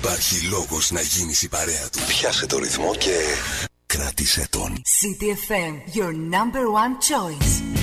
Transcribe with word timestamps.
Υπάρχει 0.00 0.46
λόγος 0.46 0.90
να 0.90 1.00
γίνεις 1.00 1.42
η 1.42 1.48
παρέα 1.48 1.88
του. 1.92 1.98
Πιάσε 2.08 2.46
το 2.46 2.58
ρυθμό 2.58 2.94
και 2.94 3.16
κράτησε 3.86 4.46
τον. 4.50 4.82
CTFM, 4.82 5.96
your 5.96 6.12
number 6.12 6.64
one 6.82 6.94
choice. 7.08 7.77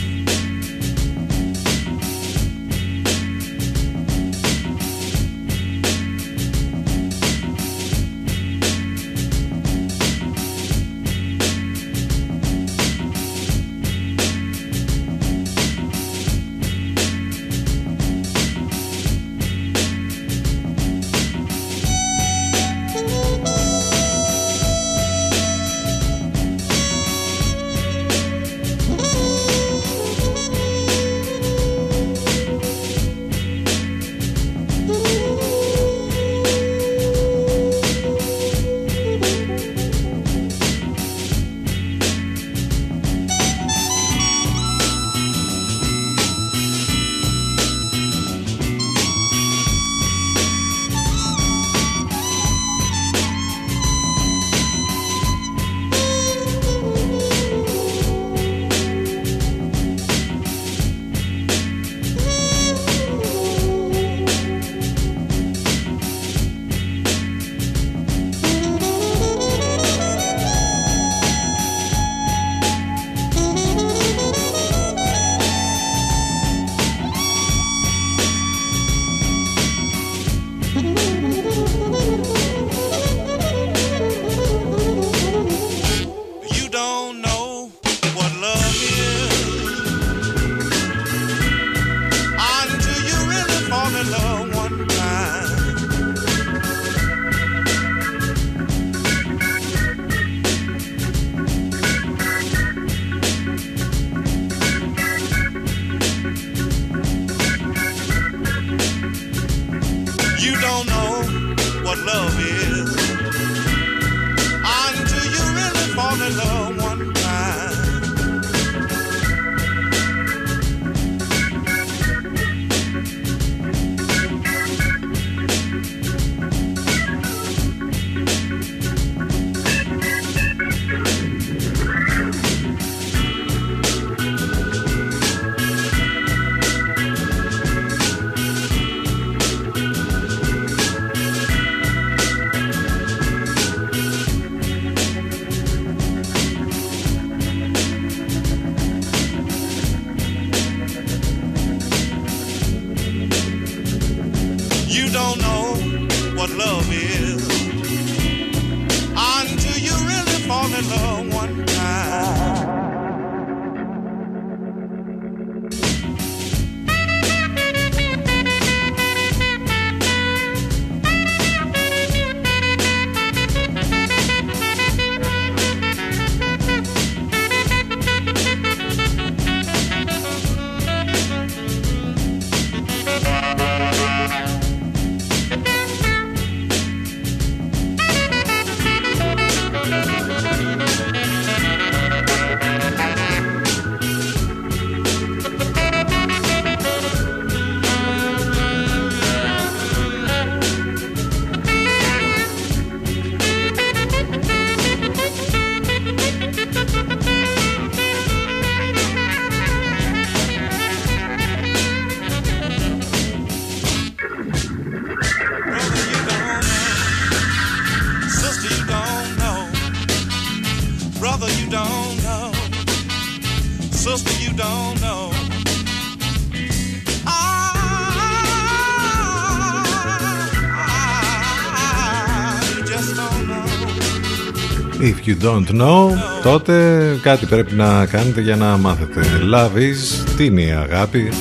You 235.35 235.45
don't 235.45 235.81
know, 235.81 236.09
τότε 236.43 237.03
κάτι 237.21 237.45
πρέπει 237.45 237.73
να 237.73 238.05
κάνετε 238.05 238.41
για 238.41 238.55
να 238.55 238.77
μάθετε. 238.77 239.21
Love 239.53 239.77
is, 239.77 240.27
τι 240.37 240.45
είναι 240.45 240.61
η 240.61 240.71
αγάπη. 240.71 241.31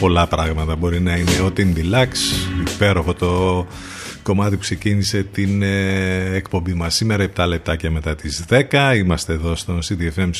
Πολλά 0.00 0.26
πράγματα 0.26 0.76
μπορεί 0.76 1.00
να 1.00 1.16
είναι. 1.16 1.30
Ο 1.30 1.52
Tin 1.56 1.66
Deluxe, 1.76 2.70
υπέροχο 2.74 3.14
το 3.14 3.66
κομμάτι 4.22 4.54
που 4.54 4.60
ξεκίνησε 4.60 5.22
την 5.22 5.62
ε, 5.62 6.34
εκπομπή 6.34 6.74
μας 6.74 6.94
σήμερα 6.94 7.26
7 7.36 7.44
λεπτάκια 7.46 7.90
μετά 7.90 8.14
τις 8.14 8.44
10 8.48 8.94
είμαστε 8.96 9.32
εδώ 9.32 9.54
στο 9.54 9.78
CDFM 9.88 10.30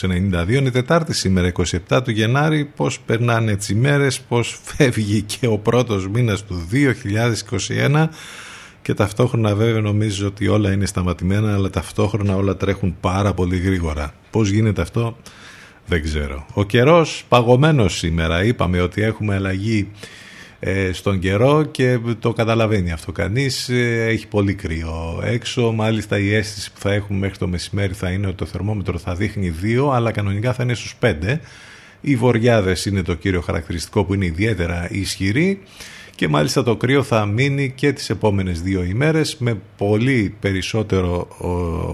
92 0.45 0.49
είναι 0.49 0.71
Τετάρτη 0.71 1.15
σήμερα 1.15 1.53
27 1.89 2.01
του 2.05 2.11
Γενάρη 2.11 2.71
πως 2.77 3.01
περνάνε 3.01 3.57
τις 3.57 3.69
ημέρες 3.69 4.21
πως 4.21 4.61
φεύγει 4.63 5.23
και 5.23 5.47
ο 5.47 5.59
πρώτος 5.59 6.09
μήνας 6.09 6.45
του 6.45 6.69
2021 7.85 8.09
και 8.89 8.95
ταυτόχρονα 8.95 9.55
βέβαια 9.55 9.81
νομίζω 9.81 10.27
ότι 10.27 10.49
όλα 10.49 10.73
είναι 10.73 10.87
σταματημένα 10.87 11.55
αλλά 11.55 11.71
ταυτόχρονα 11.71 12.37
όλα 12.37 12.57
τρέχουν 12.57 12.97
πάρα 13.01 13.35
πολύ 13.35 13.59
γρήγορα. 13.59 14.15
Πώς 14.31 14.49
γίνεται 14.49 14.83
αυτό 14.83 15.17
δεν 15.87 16.03
ξέρω. 16.03 16.47
Ο 16.55 16.65
καιρός 16.65 17.25
παγωμένος 17.29 17.97
σήμερα. 17.97 18.45
Είπαμε 18.45 18.81
ότι 18.81 19.03
έχουμε 19.03 19.35
αλλαγή 19.35 19.89
ε, 20.61 20.93
στον 20.93 21.19
καιρό 21.19 21.65
και 21.65 21.99
το 22.19 22.33
καταλαβαίνει 22.33 22.93
αυτό 22.93 23.13
κανείς. 23.13 23.69
Ε, 23.69 24.07
έχει 24.09 24.27
πολύ 24.27 24.55
κρύο 24.55 25.21
έξω. 25.25 25.73
Μάλιστα 25.73 26.19
η 26.19 26.35
αίσθηση 26.35 26.73
που 26.73 26.81
θα 26.81 26.93
έχουμε 26.93 27.19
μέχρι 27.19 27.39
το 27.39 27.49
μεσημέρι 27.49 27.93
θα 27.93 28.11
είναι 28.11 28.27
ότι 28.27 28.37
το 28.37 28.47
θερμόμετρο 28.47 28.99
θα 28.99 29.15
δείχνει 29.15 29.55
2 29.63 29.91
αλλά 29.95 30.11
κανονικά 30.11 30.53
θα 30.53 30.63
είναι 30.63 30.75
στους 30.75 30.95
5 31.01 31.39
οι 32.01 32.17
βοριάδες 32.17 32.87
είναι 32.87 33.03
το 33.03 33.15
κύριο 33.15 33.41
χαρακτηριστικό 33.41 34.05
που 34.05 34.15
είναι 34.15 34.25
ιδιαίτερα 34.25 34.89
ισχυροί 34.91 35.63
και 36.19 36.29
μάλιστα 36.29 36.63
το 36.63 36.77
κρύο 36.77 37.03
θα 37.03 37.27
μείνει 37.27 37.71
και 37.71 37.93
τις 37.93 38.11
επόμενες 38.11 38.63
δύο 38.63 38.83
ημέρες 38.83 39.37
με 39.39 39.61
πολύ 39.77 40.37
περισσότερο 40.41 41.29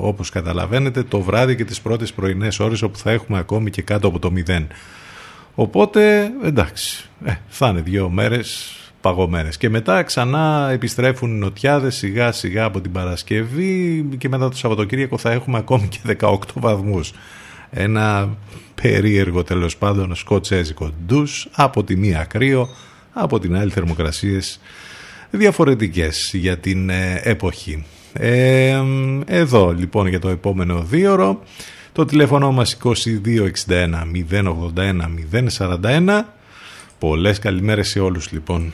όπως 0.01 0.31
καταλαβαίνετε 0.31 1.03
το 1.03 1.21
βράδυ 1.21 1.57
και 1.57 1.65
τις 1.65 1.81
πρώτες 1.81 2.13
πρωινές 2.13 2.61
ώρες 2.61 2.83
όπου 2.83 2.99
θα 2.99 3.11
έχουμε 3.11 3.39
ακόμη 3.39 3.71
και 3.71 3.83
κάτω 3.83 4.09
από 4.09 4.19
το 4.19 4.31
μηδέν. 4.31 4.67
Οπότε 5.55 6.31
εντάξει, 6.45 7.09
ε, 7.25 7.33
θα 7.49 7.69
είναι 7.69 7.81
δύο 7.81 8.09
μέρες 8.09 8.77
παγωμένες 9.01 9.57
και 9.57 9.71
μετά 9.71 10.03
ξανά 10.03 10.69
επιστρέφουν 10.73 11.31
οι 11.31 11.39
νοτιάδες 11.39 11.95
σιγά 11.95 12.33
σιγά 12.33 12.65
από 12.65 12.81
την 12.81 12.93
Παρασκευή 12.93 14.07
και 14.19 14.29
μετά 14.29 14.49
το 14.49 14.57
Σαββατοκύριακο 14.57 15.19
θα 15.19 15.33
έχουμε 15.33 15.59
ακόμη 15.59 15.89
και 15.89 16.17
18 16.21 16.37
βαθμούς. 16.55 17.13
Ένα 17.71 18.37
περίεργο 18.83 19.43
τέλος 19.43 19.77
πάντων 19.77 20.15
σκοτσέζικο 20.15 20.91
ντους 21.07 21.49
από 21.53 21.85
τη 21.85 21.97
μία 21.97 22.25
κρύο 22.25 22.69
από 23.15 23.39
την 23.39 23.57
άλλη 23.57 23.71
θερμοκρασίες 23.71 24.61
διαφορετικές 25.31 26.31
για 26.35 26.59
την 26.59 26.91
ε, 26.91 27.21
εποχή. 27.23 27.85
Ε, 28.13 28.83
εδώ 29.27 29.73
λοιπόν 29.73 30.07
για 30.07 30.21
το 30.21 30.29
επόμενο 30.29 30.83
δίωρο 30.83 31.43
το 31.93 32.05
τηλέφωνο 32.05 32.53
μας 32.53 32.77
2261 32.83 32.95
081 34.31 35.01
041 35.59 36.23
Πολλές 36.99 37.39
καλημέρες 37.39 37.89
σε 37.89 38.01
όλους 38.01 38.33
λοιπόν. 38.33 38.73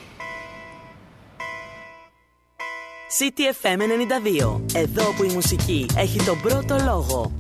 CTFM 3.19 3.79
92. 3.79 4.61
Εδώ 4.75 5.03
που 5.17 5.25
η 5.25 5.33
μουσική 5.33 5.87
έχει 5.97 6.23
τον 6.25 6.41
πρώτο 6.41 6.77
λόγο. 6.85 7.33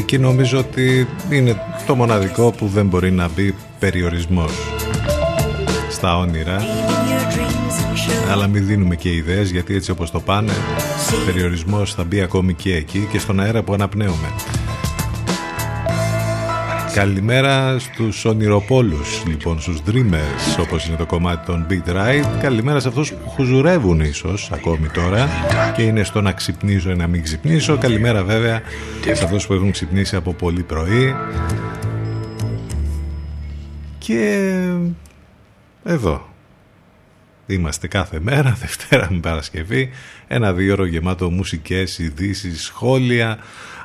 Εκεί 0.00 0.18
νομίζω 0.18 0.58
ότι 0.58 1.08
είναι 1.30 1.62
το 1.86 1.94
μοναδικό 1.94 2.50
που 2.50 2.66
δεν 2.66 2.86
μπορεί 2.86 3.10
να 3.10 3.28
μπει 3.28 3.54
περιορισμός 3.78 4.52
στα 5.90 6.18
όνειρα. 6.18 6.62
Αλλά 8.30 8.46
μην 8.46 8.66
δίνουμε 8.66 8.96
και 8.96 9.14
ιδέες 9.14 9.50
γιατί 9.50 9.74
έτσι 9.74 9.90
όπως 9.90 10.10
το 10.10 10.20
πάνε 10.20 10.52
περιορισμός 11.26 11.94
θα 11.94 12.04
μπει 12.04 12.20
ακόμη 12.20 12.54
και 12.54 12.74
εκεί 12.74 13.08
και 13.10 13.18
στον 13.18 13.40
αέρα 13.40 13.62
που 13.62 13.72
αναπνέουμε 13.72 14.32
Καλημέρα 16.94 17.78
στους 17.78 18.24
ονειροπόλους, 18.24 19.22
λοιπόν, 19.26 19.60
στους 19.60 19.82
dreamers, 19.86 20.60
όπως 20.60 20.86
είναι 20.86 20.96
το 20.96 21.06
κομμάτι 21.06 21.46
των 21.46 21.66
Beat 21.70 21.90
Ride. 21.90 22.38
Καλημέρα 22.40 22.80
σε 22.80 22.88
αυτούς 22.88 23.12
που 23.12 23.28
χουζουρεύουν 23.28 24.00
ίσως 24.00 24.50
ακόμη 24.52 24.88
τώρα 24.88 25.28
και 25.76 25.82
είναι 25.82 26.04
στο 26.04 26.20
να 26.20 26.32
ξυπνήσω 26.32 26.90
ή 26.90 26.96
να 26.96 27.06
μην 27.06 27.22
ξυπνήσω. 27.22 27.78
Καλημέρα 27.78 28.24
βέβαια 28.24 28.62
σε 29.12 29.24
αυτούς 29.24 29.46
που 29.46 29.52
έχουν 29.52 29.70
ξυπνήσει 29.70 30.16
από 30.16 30.32
πολύ 30.32 30.62
πρωί. 30.62 31.14
Και 33.98 34.50
εδώ, 35.84 36.28
είμαστε 37.46 37.88
κάθε 37.88 38.20
μέρα, 38.20 38.56
Δευτέρα 38.60 39.08
με 39.10 39.18
Παρασκευή, 39.18 39.90
ένα 40.26 40.52
δύο 40.52 40.72
ώρο 40.72 40.84
γεμάτο 40.84 41.30
μουσικές, 41.30 41.98
ειδήσεις, 41.98 42.62
σχόλια, 42.62 43.38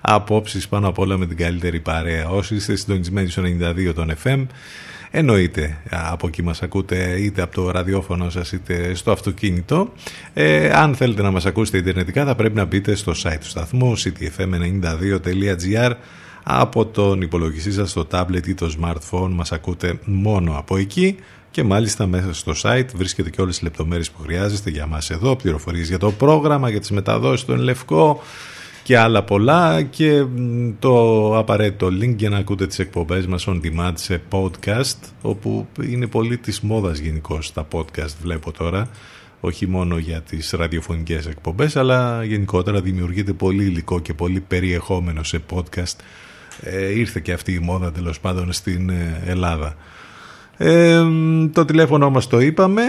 απόψεις 0.06 0.68
πάνω 0.68 0.88
απ' 0.88 1.00
όλα 1.00 1.18
με 1.18 1.26
την 1.26 1.38
καλύτερη 1.38 1.80
παρέα. 1.80 2.30
Όσοι 2.30 2.56
είστε 2.56 2.76
συντονισμένοι 2.76 3.30
στο 3.30 3.42
92 3.42 3.94
των 3.94 4.14
FM, 4.24 4.46
Εννοείται 5.18 5.78
από 5.90 6.28
εκεί 6.28 6.44
μας 6.44 6.62
ακούτε 6.62 7.16
είτε 7.20 7.42
από 7.42 7.56
το 7.56 7.72
ραδιόφωνο 7.72 8.30
σας 8.30 8.52
είτε 8.52 8.94
στο 8.94 9.12
αυτοκίνητο. 9.12 9.92
Ε, 10.34 10.70
αν 10.70 10.96
θέλετε 10.96 11.22
να 11.22 11.32
μας 11.32 11.46
ακούσετε 11.46 11.78
ιντερνετικά 11.78 12.26
θα 12.26 12.36
πρέπει 12.36 12.56
να 12.56 12.66
μπείτε 12.66 12.96
στο 12.96 13.14
site 13.24 13.38
του 13.40 13.48
σταθμού 13.48 13.98
ctfm92.gr 13.98 15.92
από 16.44 16.86
τον 16.86 17.22
υπολογιστή 17.22 17.72
σας, 17.72 17.94
το 17.94 18.08
tablet 18.12 18.48
ή 18.48 18.54
το 18.54 18.76
smartphone 18.82 19.30
μας 19.30 19.52
ακούτε 19.52 20.00
μόνο 20.06 20.58
από 20.58 20.78
εκεί 20.78 21.16
και 21.52 21.64
μάλιστα 21.64 22.08
μέσα 22.08 22.34
στο 22.34 22.54
site 22.62 22.88
βρίσκεται 22.96 23.30
και 23.30 23.42
όλες 23.42 23.54
τις 23.54 23.64
λεπτομέρειες 23.64 24.12
που 24.12 24.22
χρειάζεστε 24.22 24.70
για 24.70 24.86
μας 24.86 25.10
εδώ, 25.10 25.36
πληροφορίες 25.36 25.88
για 25.88 25.98
το 25.98 26.12
πρόγραμμα, 26.12 26.70
για 26.70 26.80
τις 26.80 26.92
μεταδόσεις 26.92 27.40
στον 27.40 27.60
Λευκό 27.60 28.22
και 28.86 28.98
άλλα 28.98 29.24
πολλά 29.24 29.82
και 29.82 30.25
το 30.80 31.38
απαραίτητο 31.38 31.88
link 31.88 32.15
για 32.15 32.30
να 32.30 32.38
ακούτε 32.38 32.68
τις 32.68 32.80
εκπομπές 32.80 33.27
μας 33.27 33.48
on 33.48 33.60
demand 33.63 33.94
σε 33.94 34.22
podcast 34.32 34.98
όπου 35.22 35.68
είναι 35.82 36.08
πολύ 36.08 36.38
της 36.38 36.60
μόδας 36.62 36.98
γενικώ 36.98 37.39
τα 37.54 37.68
podcast 37.72 38.15
βλέπω 38.22 38.51
τώρα. 38.51 38.89
Όχι 39.39 39.68
μόνο 39.68 39.98
για 39.98 40.22
τις 40.22 40.51
ραδιοφωνικές 40.51 41.25
εκπομπές 41.25 41.75
αλλά 41.75 42.24
γενικότερα 42.24 42.82
δημιουργείται 42.82 43.34
πολύ 43.34 43.63
υλικό 43.63 44.00
και 44.00 44.13
πολύ 44.13 44.39
περιεχόμενο 44.39 45.24
σε 45.24 45.42
podcast. 45.54 45.96
Ε, 46.62 47.00
ήρθε 47.00 47.20
και 47.20 47.34
αυτή 47.34 47.54
η 47.54 47.60
μόδα 47.60 47.92
τέλος 47.92 48.20
πάντων 48.20 48.51
στην 48.51 48.89
ε, 48.89 49.24
Ελλάδα 49.25 49.75
ε, 50.58 51.04
το 51.54 51.66
τηλέφωνο 51.66 52.10
μας 52.10 52.28
το 52.28 52.40
είπαμε. 52.40 52.82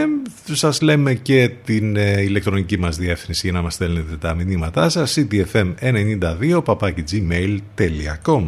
Σας 0.53 0.81
λέμε 0.81 1.15
και 1.15 1.51
την 1.65 1.97
ε, 1.97 2.21
ηλεκτρονική 2.23 2.79
μας 2.79 2.97
διεύθυνση 2.97 3.41
για 3.47 3.57
να 3.57 3.63
μας 3.63 3.75
στέλνετε 3.75 4.17
τα 4.17 4.35
μηνύματά 4.35 4.89
σας. 4.89 5.19
ctfm92 5.19 6.63
papakigmail.com 6.65 8.43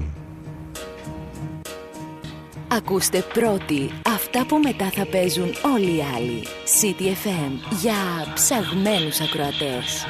Ακούστε 2.68 3.24
πρώτοι 3.32 3.90
αυτά 4.14 4.46
που 4.46 4.58
μετά 4.58 4.90
θα 4.90 5.06
παίζουν 5.06 5.50
όλοι 5.74 5.96
οι 5.96 6.02
άλλοι. 6.16 6.42
CTFM 6.80 7.52
για 7.80 7.94
ψαγμένους 8.34 9.20
ακροατές 9.20 10.06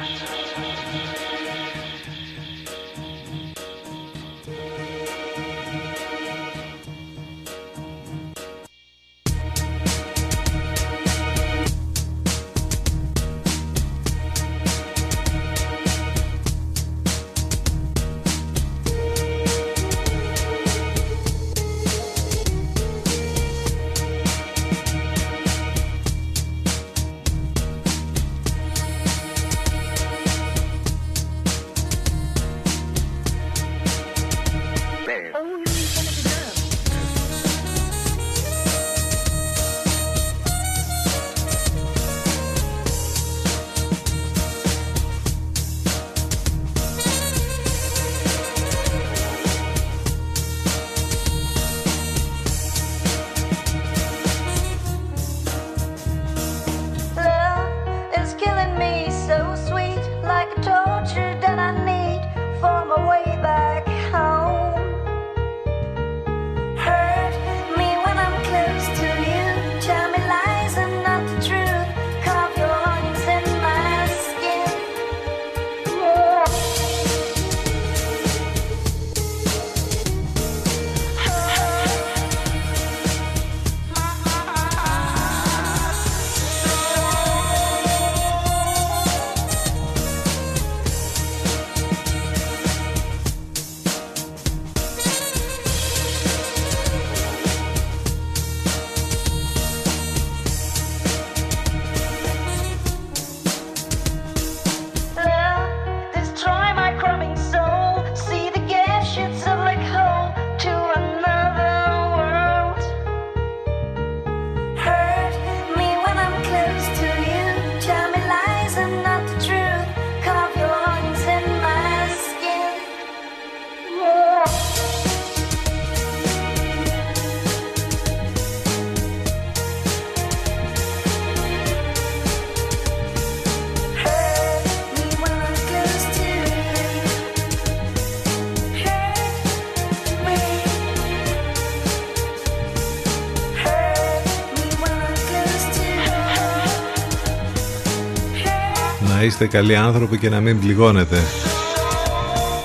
είστε 149.23 149.47
καλοί 149.47 149.75
άνθρωποι 149.75 150.17
και 150.17 150.29
να 150.29 150.39
μην 150.39 150.59
πληγώνετε 150.59 151.17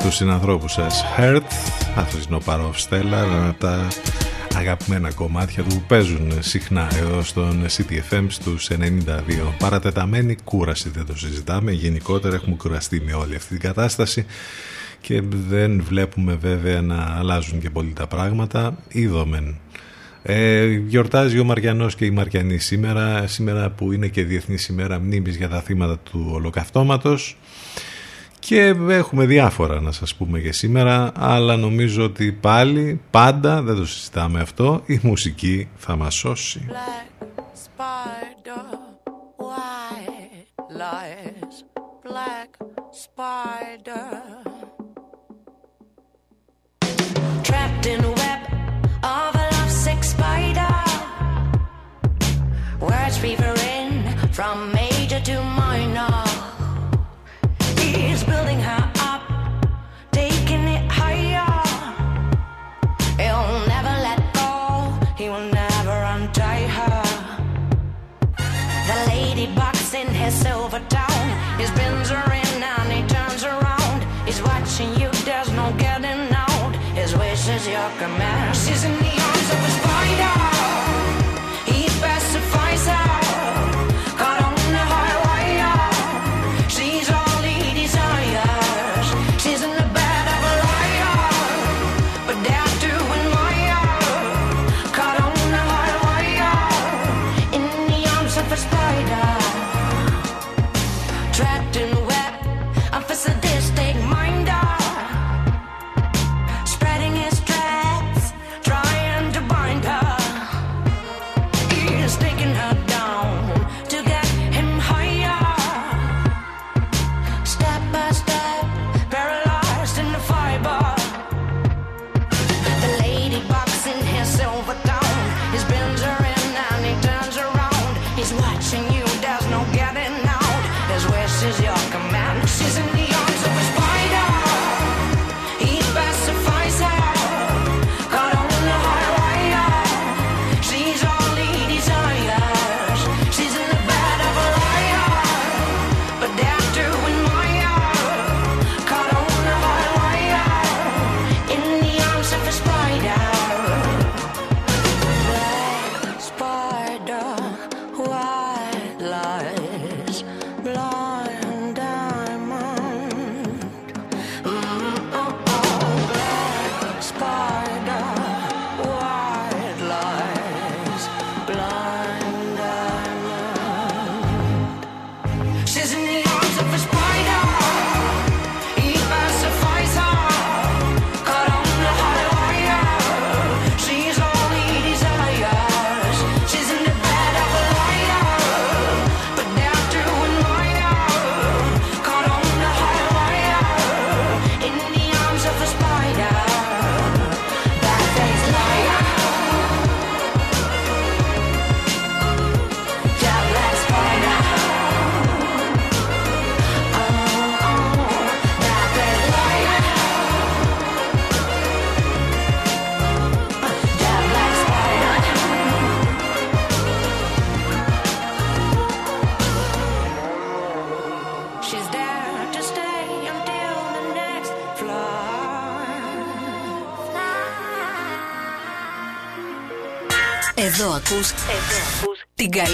τους 0.02 0.14
συνανθρώπους 0.14 0.72
σας. 0.72 1.04
Hurt, 1.18 1.42
αυτός 1.96 2.24
είναι 2.24 2.36
ο 2.36 2.38
Παρόφ 2.44 2.80
Στέλλα, 2.80 3.54
τα 3.58 3.88
αγαπημένα 4.56 5.12
κομμάτια 5.12 5.62
του 5.62 5.68
που 5.68 5.82
παίζουν 5.86 6.32
συχνά 6.38 6.88
εδώ 6.98 7.22
στον 7.22 7.66
CTFM 7.66 8.24
στους 8.28 8.70
92. 8.70 8.74
Παρατεταμένη 9.58 10.36
κούραση 10.44 10.90
δεν 10.90 11.06
το 11.06 11.18
συζητάμε, 11.18 11.72
γενικότερα 11.72 12.34
έχουμε 12.34 12.56
κουραστεί 12.56 13.00
με 13.00 13.12
όλη 13.12 13.36
αυτή 13.36 13.48
την 13.48 13.60
κατάσταση 13.60 14.26
και 15.00 15.22
δεν 15.48 15.82
βλέπουμε 15.82 16.34
βέβαια 16.34 16.80
να 16.80 17.16
αλλάζουν 17.18 17.60
και 17.60 17.70
πολύ 17.70 17.92
τα 17.92 18.06
πράγματα. 18.06 18.76
Είδομεν 18.88 19.56
ε, 20.26 20.66
γιορτάζει 20.66 21.38
ο 21.38 21.44
Μαριανός 21.44 21.94
και 21.94 22.04
η 22.04 22.10
Μαριανή 22.10 22.58
σήμερα, 22.58 23.26
σήμερα 23.26 23.70
που 23.70 23.92
είναι 23.92 24.06
και 24.08 24.24
Διεθνής 24.24 24.66
ημέρα 24.66 25.00
μνήμης 25.00 25.36
για 25.36 25.48
τα 25.48 25.60
θύματα 25.60 25.98
του 25.98 26.30
ολοκαυτώματος. 26.32 27.36
Και 28.38 28.74
έχουμε 28.88 29.26
διάφορα 29.26 29.80
να 29.80 29.92
σας 29.92 30.14
πούμε 30.14 30.38
για 30.38 30.52
σήμερα 30.52 31.12
αλλά 31.16 31.56
νομίζω 31.56 32.04
ότι 32.04 32.32
πάλι 32.32 33.00
πάντα 33.10 33.62
δεν 33.62 33.76
το 33.76 33.86
συζητάμε 33.86 34.40
αυτό 34.40 34.82
η 34.86 35.00
μουσική 35.02 35.68
θα 35.76 35.96
μας 35.96 36.14
σώσει. 36.14 36.66
Trapped 47.48 47.86
in 47.86 48.00
a 48.04 48.08
web 48.08 48.18
of 48.18 48.23
spider. 50.24 50.76
Words 52.80 53.16
revering 53.26 53.92
from 54.36 54.56
major 54.72 55.20
to 55.28 55.36
minor. 55.60 56.16
He's 57.78 58.22
building 58.30 58.60
her 58.70 58.84
up, 59.10 59.22
taking 60.20 60.64
it 60.76 60.86
higher. 61.00 61.54
He'll 63.22 63.52
never 63.74 63.94
let 64.08 64.20
go, 64.40 64.52
he 65.20 65.26
will 65.32 65.48
never 65.62 65.96
untie 66.14 66.66
her. 66.78 67.02
The 68.88 68.98
lady 69.12 69.46
box 69.60 69.76
in 70.00 70.08
his 70.22 70.34
silver 70.46 70.82
town. 70.98 71.24
He 71.58 71.64
spins 71.72 72.08
her 72.16 72.28
in 72.42 72.56
and 72.74 72.88
he 72.96 73.00
turns 73.16 73.42
around. 73.52 73.98
He's 74.26 74.40
watching 74.50 74.90
you, 75.00 75.10
there's 75.28 75.50
no 75.60 75.66
getting 75.84 76.24
out. 76.46 76.72
His 77.00 77.10
wish 77.20 77.44
is 77.56 77.64
your 77.74 77.90
command. 78.02 78.53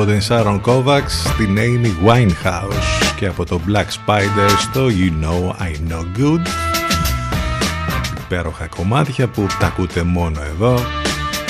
Από 0.00 0.04
την 0.04 0.20
Sharon 0.28 0.60
Kovacs 0.60 1.08
στην 1.08 1.56
Amy 1.58 2.08
Winehouse 2.08 3.14
και 3.16 3.26
από 3.26 3.44
το 3.44 3.60
Black 3.68 3.84
Spider 3.84 4.50
στο 4.60 4.86
You 4.86 5.24
Know 5.24 5.62
I 5.62 5.92
Know 5.92 6.00
Good. 6.00 6.46
Υπέροχα 8.24 8.66
κομμάτια 8.66 9.28
που 9.28 9.46
τα 9.60 9.66
ακούτε 9.66 10.02
μόνο 10.02 10.40
εδώ 10.42 10.78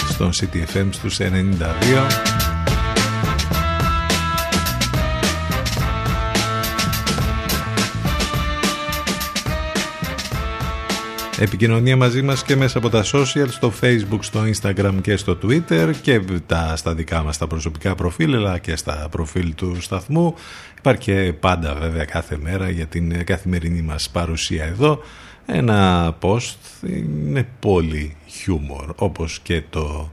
στον 0.08 0.30
CTFM 0.30 0.86
στους 0.90 1.18
92 1.20 2.35
Επικοινωνία 11.38 11.96
μαζί 11.96 12.22
μας 12.22 12.44
και 12.44 12.56
μέσα 12.56 12.78
από 12.78 12.88
τα 12.88 13.04
social, 13.04 13.46
στο 13.48 13.72
facebook, 13.80 14.18
στο 14.20 14.40
instagram 14.54 14.94
και 15.02 15.16
στο 15.16 15.38
twitter 15.42 15.92
και 16.02 16.20
τα, 16.46 16.76
στα 16.76 16.94
δικά 16.94 17.22
μας 17.22 17.38
τα 17.38 17.46
προσωπικά 17.46 17.94
προφίλ 17.94 18.34
αλλά 18.34 18.58
και 18.58 18.76
στα 18.76 19.08
προφίλ 19.10 19.54
του 19.54 19.76
σταθμού. 19.80 20.34
Υπάρχει 20.78 21.00
και 21.00 21.32
πάντα 21.40 21.74
βέβαια 21.74 22.04
κάθε 22.04 22.38
μέρα 22.42 22.70
για 22.70 22.86
την 22.86 23.24
καθημερινή 23.24 23.82
μας 23.82 24.10
παρουσία 24.10 24.64
εδώ. 24.64 25.02
Ένα 25.46 26.16
post 26.20 26.82
είναι 27.26 27.48
πολύ 27.60 28.16
χιούμορ 28.26 28.92
όπως 28.96 29.40
και 29.42 29.62
το 29.70 30.10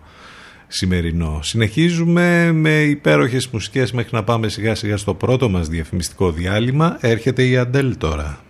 σημερινό. 0.68 1.40
Συνεχίζουμε 1.44 2.52
με 2.52 2.82
υπέροχες 2.82 3.48
μουσικές 3.48 3.92
μέχρι 3.92 4.10
να 4.14 4.24
πάμε 4.24 4.48
σιγά 4.48 4.76
σιγά 4.76 4.98
στο 4.98 5.14
πρώτο 5.14 5.50
μας 5.50 5.68
διαφημιστικό 5.68 6.32
διάλειμμα. 6.32 6.98
Έρχεται 7.02 7.44
η 7.44 7.58
Αντέλ 7.58 7.98
τώρα. 7.98 8.42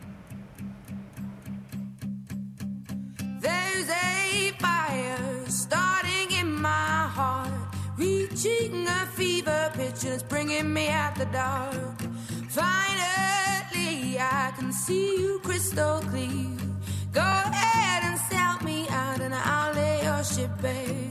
Dark. 11.44 12.00
Finally, 12.60 14.18
I 14.20 14.52
can 14.58 14.72
see 14.72 15.08
you 15.22 15.40
crystal 15.48 16.00
clear. 16.12 16.58
Go 17.22 17.28
ahead 17.50 18.02
and 18.08 18.18
sell 18.32 18.56
me 18.68 18.78
out, 18.90 19.20
and 19.26 19.34
I'll 19.34 19.74
lay 19.80 19.96
your 20.08 20.24
ship 20.24 20.52
bare. 20.62 21.03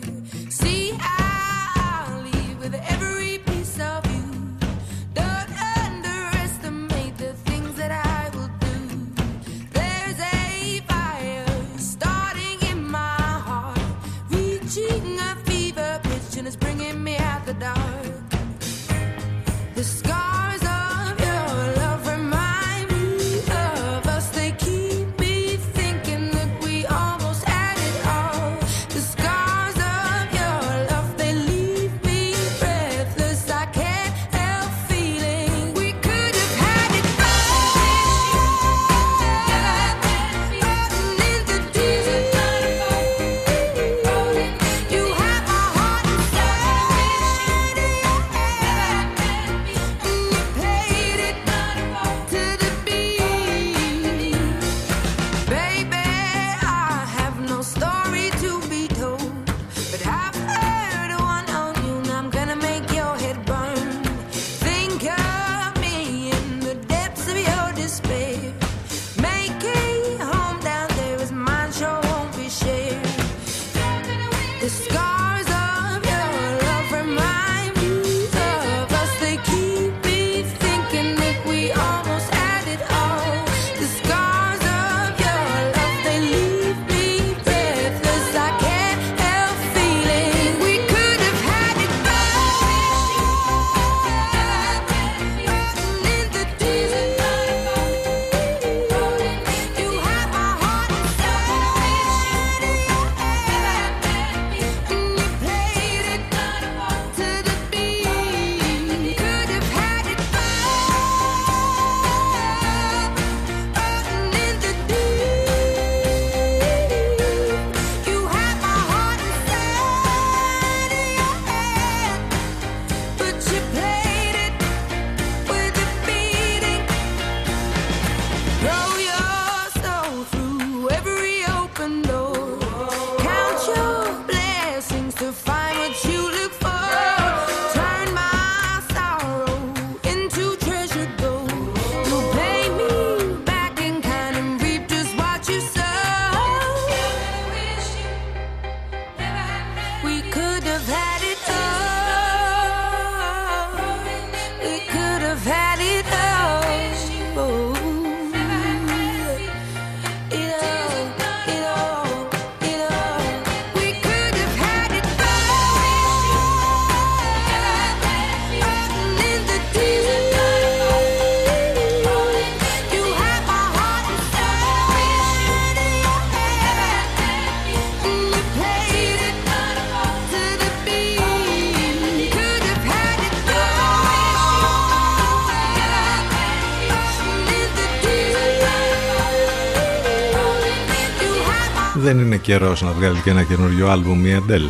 Δεν 192.45 192.55
είναι 192.55 192.65
καιρός 192.65 192.83
να 192.83 192.93
βγάλει 192.93 193.21
και 193.21 193.31
ένα 193.31 193.43
καινούριο 193.43 193.89
άλμπουμ 193.89 194.27
η 194.27 194.35
Αντέλ. 194.35 194.63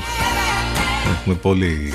Έχουμε 1.13 1.35
πολύ 1.35 1.93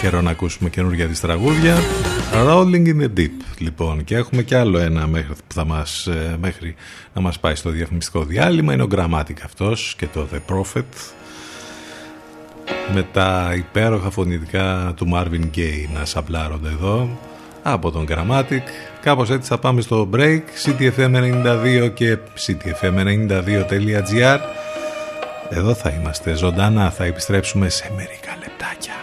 καιρό 0.00 0.20
να 0.20 0.30
ακούσουμε 0.30 0.70
καινούργια 0.70 1.06
της 1.08 1.20
τραγούδια. 1.20 1.76
Rolling 2.46 2.86
in 2.86 3.00
the 3.00 3.18
Deep, 3.18 3.30
λοιπόν. 3.58 4.04
Και 4.04 4.16
έχουμε 4.16 4.42
κι 4.42 4.54
άλλο 4.54 4.78
ένα 4.78 5.06
μέχρι, 5.06 5.32
που 5.32 5.54
θα 5.54 5.64
μας, 5.64 6.06
ε, 6.06 6.36
μέχρι 6.40 6.74
να 7.14 7.20
μας 7.20 7.38
πάει 7.38 7.54
στο 7.54 7.70
διαφημιστικό 7.70 8.24
διάλειμμα. 8.24 8.72
Είναι 8.72 8.82
ο 8.82 8.88
Grammatic 8.90 9.36
αυτός 9.44 9.94
και 9.98 10.06
το 10.06 10.28
The 10.32 10.54
Prophet. 10.54 11.12
Με 12.94 13.02
τα 13.12 13.52
υπέροχα 13.56 14.10
φωνητικά 14.10 14.92
του 14.96 15.10
Marvin 15.14 15.56
Gaye 15.56 15.88
να 15.94 16.04
σαπλάρονται 16.04 16.68
εδώ 16.68 17.18
από 17.62 17.90
τον 17.90 18.06
Grammatic. 18.08 18.89
Κάπως 19.00 19.30
έτσι 19.30 19.48
θα 19.48 19.58
πάμε 19.58 19.80
στο 19.80 20.08
break. 20.14 20.42
CTFM92 20.64 21.90
και 21.94 22.18
CTFM92.gr 22.46 24.38
Εδώ 25.50 25.74
θα 25.74 25.90
είμαστε 25.90 26.34
ζωντανά. 26.34 26.90
Θα 26.90 27.04
επιστρέψουμε 27.04 27.68
σε 27.68 27.92
μερικά 27.96 28.36
λεπτάκια. 28.40 28.94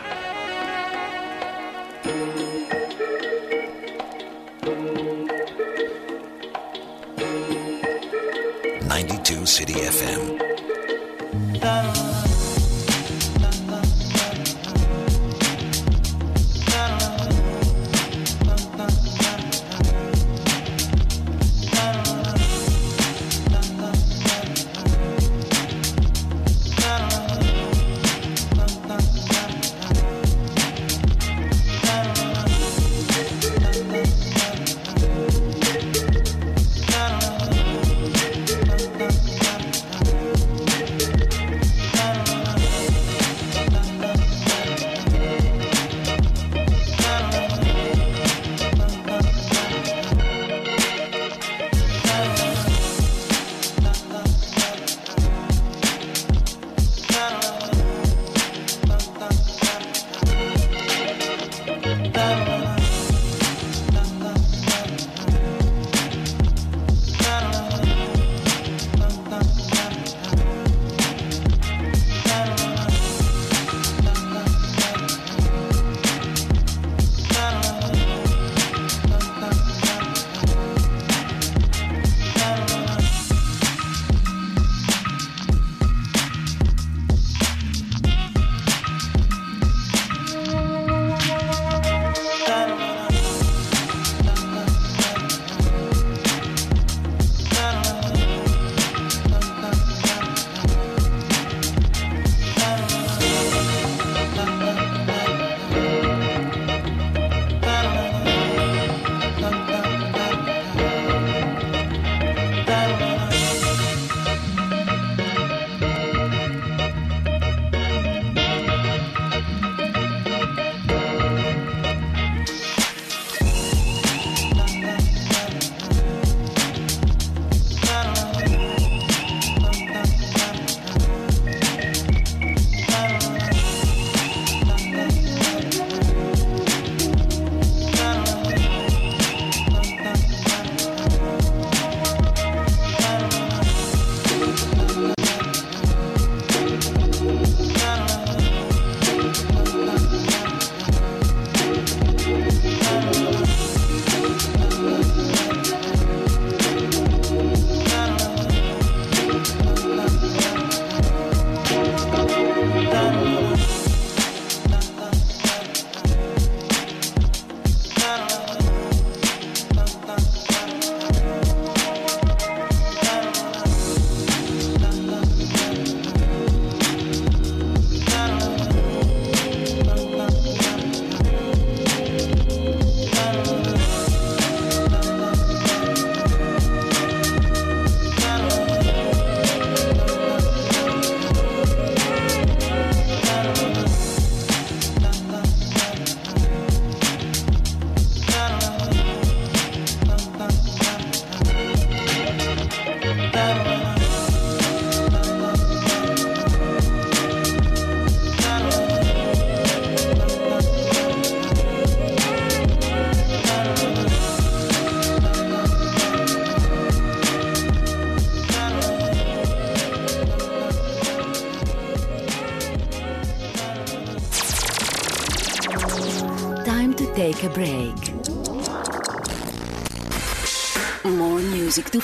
92 8.87 9.45
City 9.45 9.75
FM. 9.75 10.26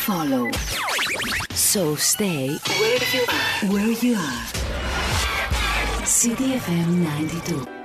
Follow. 0.04 0.52
So 1.52 1.96
stay 1.96 2.58
where 2.78 3.00
you 3.14 3.26
are. 3.30 3.72
Where 3.72 3.92
you 4.04 4.16
are. 4.16 4.46
CDFM 6.04 7.04
92. 7.04 7.83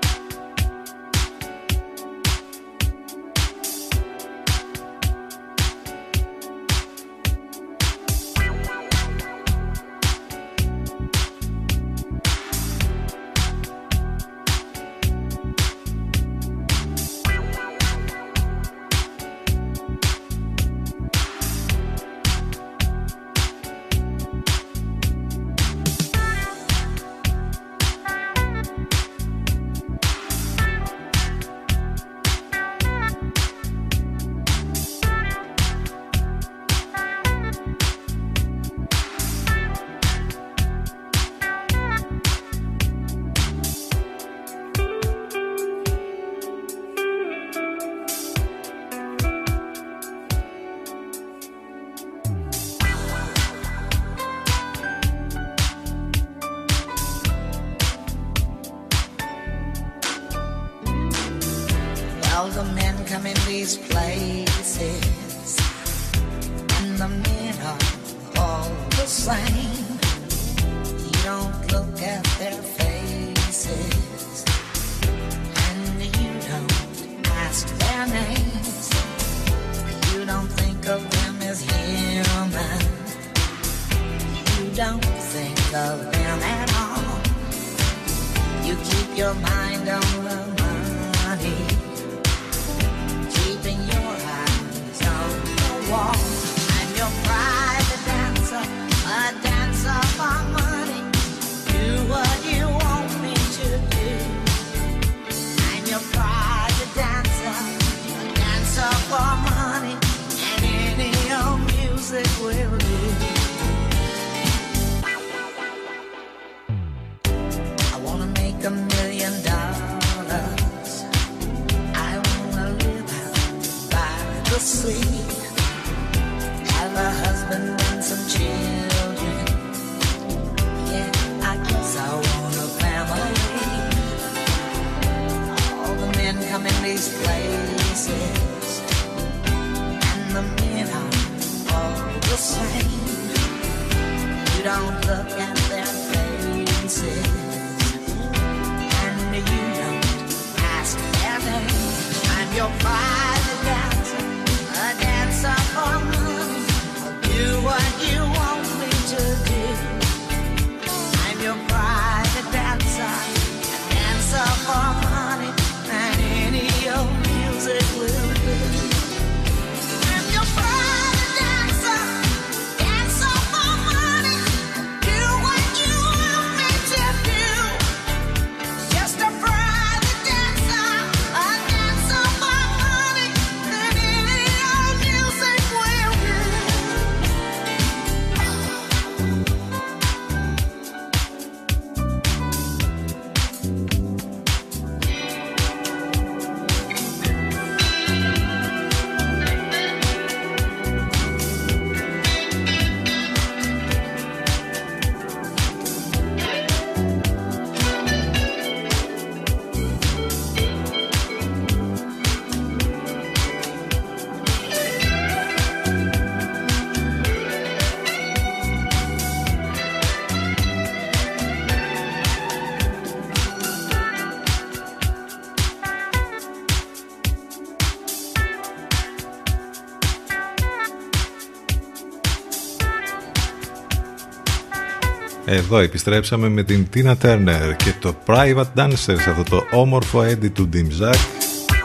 Εδώ 235.51 235.79
επιστρέψαμε 235.79 236.49
με 236.49 236.63
την 236.63 236.87
Tina 236.95 237.15
Turner 237.23 237.75
και 237.77 237.95
το 238.01 238.15
Private 238.27 238.73
Dancers, 238.77 239.19
αυτό 239.29 239.43
το 239.51 239.63
όμορφο 239.71 240.23
έντι 240.23 240.49
του 240.49 240.69
Dimzak. 240.73 241.15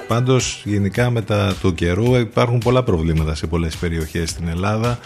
Πάντως 0.07 0.61
γενικά 0.65 1.09
μετά 1.09 1.55
το 1.61 1.71
καιρού 1.71 2.15
υπάρχουν 2.15 2.57
πολλά 2.57 2.83
προβλήματα 2.83 3.35
σε 3.35 3.47
πολλές 3.47 3.77
περιοχές 3.77 4.29
στην 4.29 4.47
Ελλάδα 4.47 4.99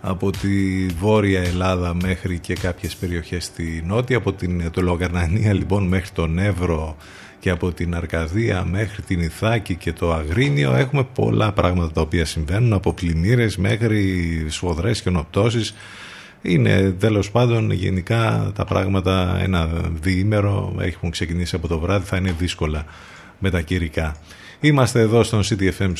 από 0.00 0.30
τη 0.30 0.86
Βόρεια 0.86 1.42
Ελλάδα 1.42 1.94
μέχρι 2.02 2.38
και 2.38 2.54
κάποιες 2.54 2.96
περιοχές 2.96 3.44
στη 3.44 3.82
Νότια 3.86 4.16
από 4.16 4.32
την 4.32 4.70
το 4.70 4.80
Λογαρνανία 4.80 5.52
λοιπόν 5.52 5.86
μέχρι 5.86 6.10
τον 6.10 6.38
Εύρο 6.38 6.96
και 7.38 7.50
από 7.50 7.72
την 7.72 7.94
Αρκαδία 7.94 8.64
μέχρι 8.64 9.02
την 9.02 9.20
Ιθάκη 9.20 9.74
και 9.74 9.92
το 9.92 10.12
Αγρίνιο 10.12 10.74
έχουμε 10.74 11.06
πολλά 11.14 11.52
πράγματα 11.52 11.92
τα 11.92 12.00
οποία 12.00 12.24
συμβαίνουν 12.24 12.72
από 12.72 12.92
πλημμύρες 12.92 13.56
μέχρι 13.56 14.46
σφοδρές 14.48 15.02
και 15.02 15.10
νοπτώσεις 15.10 15.74
είναι 16.42 16.94
τέλος 16.98 17.30
πάντων 17.30 17.70
γενικά 17.70 18.52
τα 18.54 18.64
πράγματα 18.64 19.38
ένα 19.42 19.68
διήμερο 20.02 20.74
έχουν 20.80 21.10
ξεκινήσει 21.10 21.56
από 21.56 21.68
το 21.68 21.78
βράδυ 21.78 22.04
θα 22.04 22.16
είναι 22.16 22.34
δύσκολα 22.38 22.84
με 23.38 23.50
τα 23.50 23.60
κυρικά. 23.60 24.16
Είμαστε 24.60 25.00
εδώ 25.00 25.22
στον 25.22 25.42
CTFM 25.42 25.92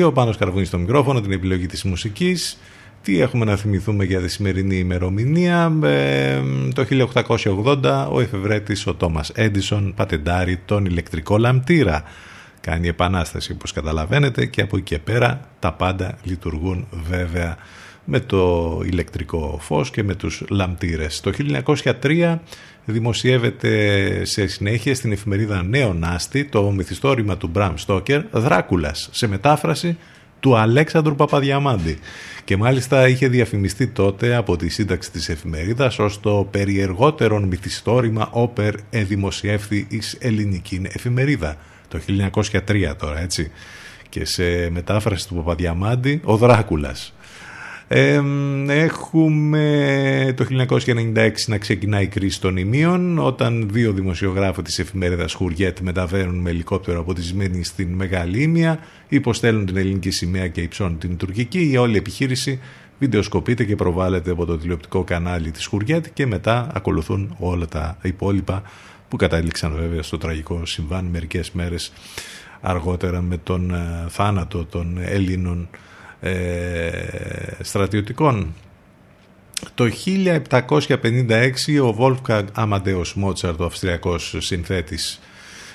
92 0.00 0.14
πάνω 0.14 0.32
σκαρβούνι 0.32 0.64
στο 0.64 0.78
μικρόφωνο 0.78 1.20
την 1.20 1.32
επιλογή 1.32 1.66
της 1.66 1.84
μουσικής 1.84 2.58
τι 3.02 3.20
έχουμε 3.20 3.44
να 3.44 3.56
θυμηθούμε 3.56 4.04
για 4.04 4.20
τη 4.20 4.28
σημερινή 4.28 4.76
ημερομηνία; 4.76 5.72
Ε, 5.82 6.40
το 6.74 6.84
1880 6.84 8.08
ο 8.10 8.20
εφευρέτης 8.20 8.86
ο 8.86 8.94
Τόμας 8.94 9.30
Έντισον 9.30 9.92
πατεντάρει 9.96 10.60
τον 10.64 10.84
ηλεκτρικό 10.84 11.38
λαμπτήρα 11.38 12.02
κάνει 12.60 12.88
επανάσταση 12.88 13.52
όπως 13.52 13.72
καταλαβαίνετε 13.72 14.46
και 14.46 14.62
από 14.62 14.76
εκεί 14.76 14.84
και 14.84 14.98
πέρα 14.98 15.40
τα 15.58 15.72
πάντα 15.72 16.18
λειτουργούν 16.22 16.86
βέβαια 17.08 17.56
με 18.06 18.20
το 18.20 18.82
ηλεκτρικό 18.84 19.58
φως 19.60 19.90
και 19.90 20.02
με 20.02 20.14
τους 20.14 20.44
λαμπτήρες. 20.48 21.20
Το 21.20 21.32
1903 22.02 22.38
δημοσιεύεται 22.84 24.24
σε 24.24 24.46
συνέχεια 24.46 24.94
στην 24.94 25.12
εφημερίδα 25.12 25.62
Νέο 25.62 25.92
Νάστη 25.92 26.44
το 26.44 26.70
μυθιστόρημα 26.70 27.36
του 27.36 27.46
Μπραμ 27.46 27.76
Στόκερ 27.76 28.22
«Δράκουλας» 28.30 29.08
σε 29.12 29.26
μετάφραση 29.26 29.96
του 30.40 30.56
Αλέξανδρου 30.56 31.14
Παπαδιαμάντη. 31.14 31.98
Και 32.44 32.56
μάλιστα 32.56 33.08
είχε 33.08 33.28
διαφημιστεί 33.28 33.86
τότε 33.86 34.34
από 34.34 34.56
τη 34.56 34.68
σύνταξη 34.68 35.10
της 35.10 35.28
εφημερίδας 35.28 35.98
ως 35.98 36.20
το 36.20 36.48
περιεργότερον 36.50 37.42
μυθιστόρημα 37.42 38.28
όπερ 38.32 38.74
εδημοσιεύθη 38.90 39.86
εις 39.88 40.16
ελληνική 40.20 40.82
εφημερίδα. 40.92 41.56
Το 41.88 41.98
1903 42.06 42.94
τώρα 42.98 43.20
έτσι. 43.20 43.50
Και 44.08 44.24
σε 44.24 44.70
μετάφραση 44.70 45.28
του 45.28 45.34
Παπαδιαμάντη 45.34 46.20
«Ο 46.24 46.36
Δράκουλας» 46.36 47.15
έχουμε 48.68 50.34
το 50.36 50.46
1996 50.84 51.30
να 51.46 51.58
ξεκινάει 51.58 52.02
η 52.02 52.06
κρίση 52.06 52.40
των 52.40 52.56
ημείων 52.56 53.18
όταν 53.18 53.68
δύο 53.72 53.92
δημοσιογράφοι 53.92 54.62
της 54.62 54.78
εφημερίδας 54.78 55.32
Χουριέτ 55.32 55.78
μεταβαίνουν 55.78 56.38
με 56.38 56.50
ελικόπτερο 56.50 57.00
από 57.00 57.14
τη 57.14 57.22
Σμύρνη 57.22 57.64
στην 57.64 57.88
Μεγάλη 57.92 58.42
Ήμια 58.42 58.78
υποστέλνουν 59.08 59.66
την 59.66 59.76
ελληνική 59.76 60.10
σημαία 60.10 60.48
και 60.48 60.60
υψώνουν 60.60 60.98
την 60.98 61.16
τουρκική. 61.16 61.70
Η 61.70 61.76
όλη 61.76 61.96
επιχείρηση 61.96 62.60
βιντεοσκοπείται 62.98 63.64
και 63.64 63.76
προβάλλεται 63.76 64.30
από 64.30 64.44
το 64.44 64.58
τηλεοπτικό 64.58 65.04
κανάλι 65.04 65.50
της 65.50 65.66
Χουριέτ 65.66 66.06
και 66.12 66.26
μετά 66.26 66.70
ακολουθούν 66.74 67.36
όλα 67.38 67.66
τα 67.66 67.98
υπόλοιπα 68.02 68.62
που 69.08 69.16
κατάληξαν 69.16 69.74
βέβαια 69.76 70.02
στο 70.02 70.18
τραγικό 70.18 70.66
συμβάν 70.66 71.04
μερικές 71.04 71.50
μέρες 71.50 71.92
αργότερα 72.60 73.22
με 73.22 73.36
τον 73.36 73.70
ε, 73.74 74.06
θάνατο 74.08 74.64
των 74.64 74.98
Ελλήνων 75.00 75.68
ε, 75.72 75.78
στρατιωτικών. 77.60 78.54
Το 79.74 79.84
1756 80.04 81.80
ο 81.82 81.96
Wolfgang 81.98 82.44
Amadeus 82.54 83.24
Mozart, 83.24 83.56
ο 83.58 83.64
αυστριακός 83.64 84.34
συνθέτης, 84.38 85.20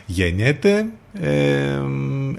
γεννιέται. 0.05 0.85
Ε, 1.13 1.79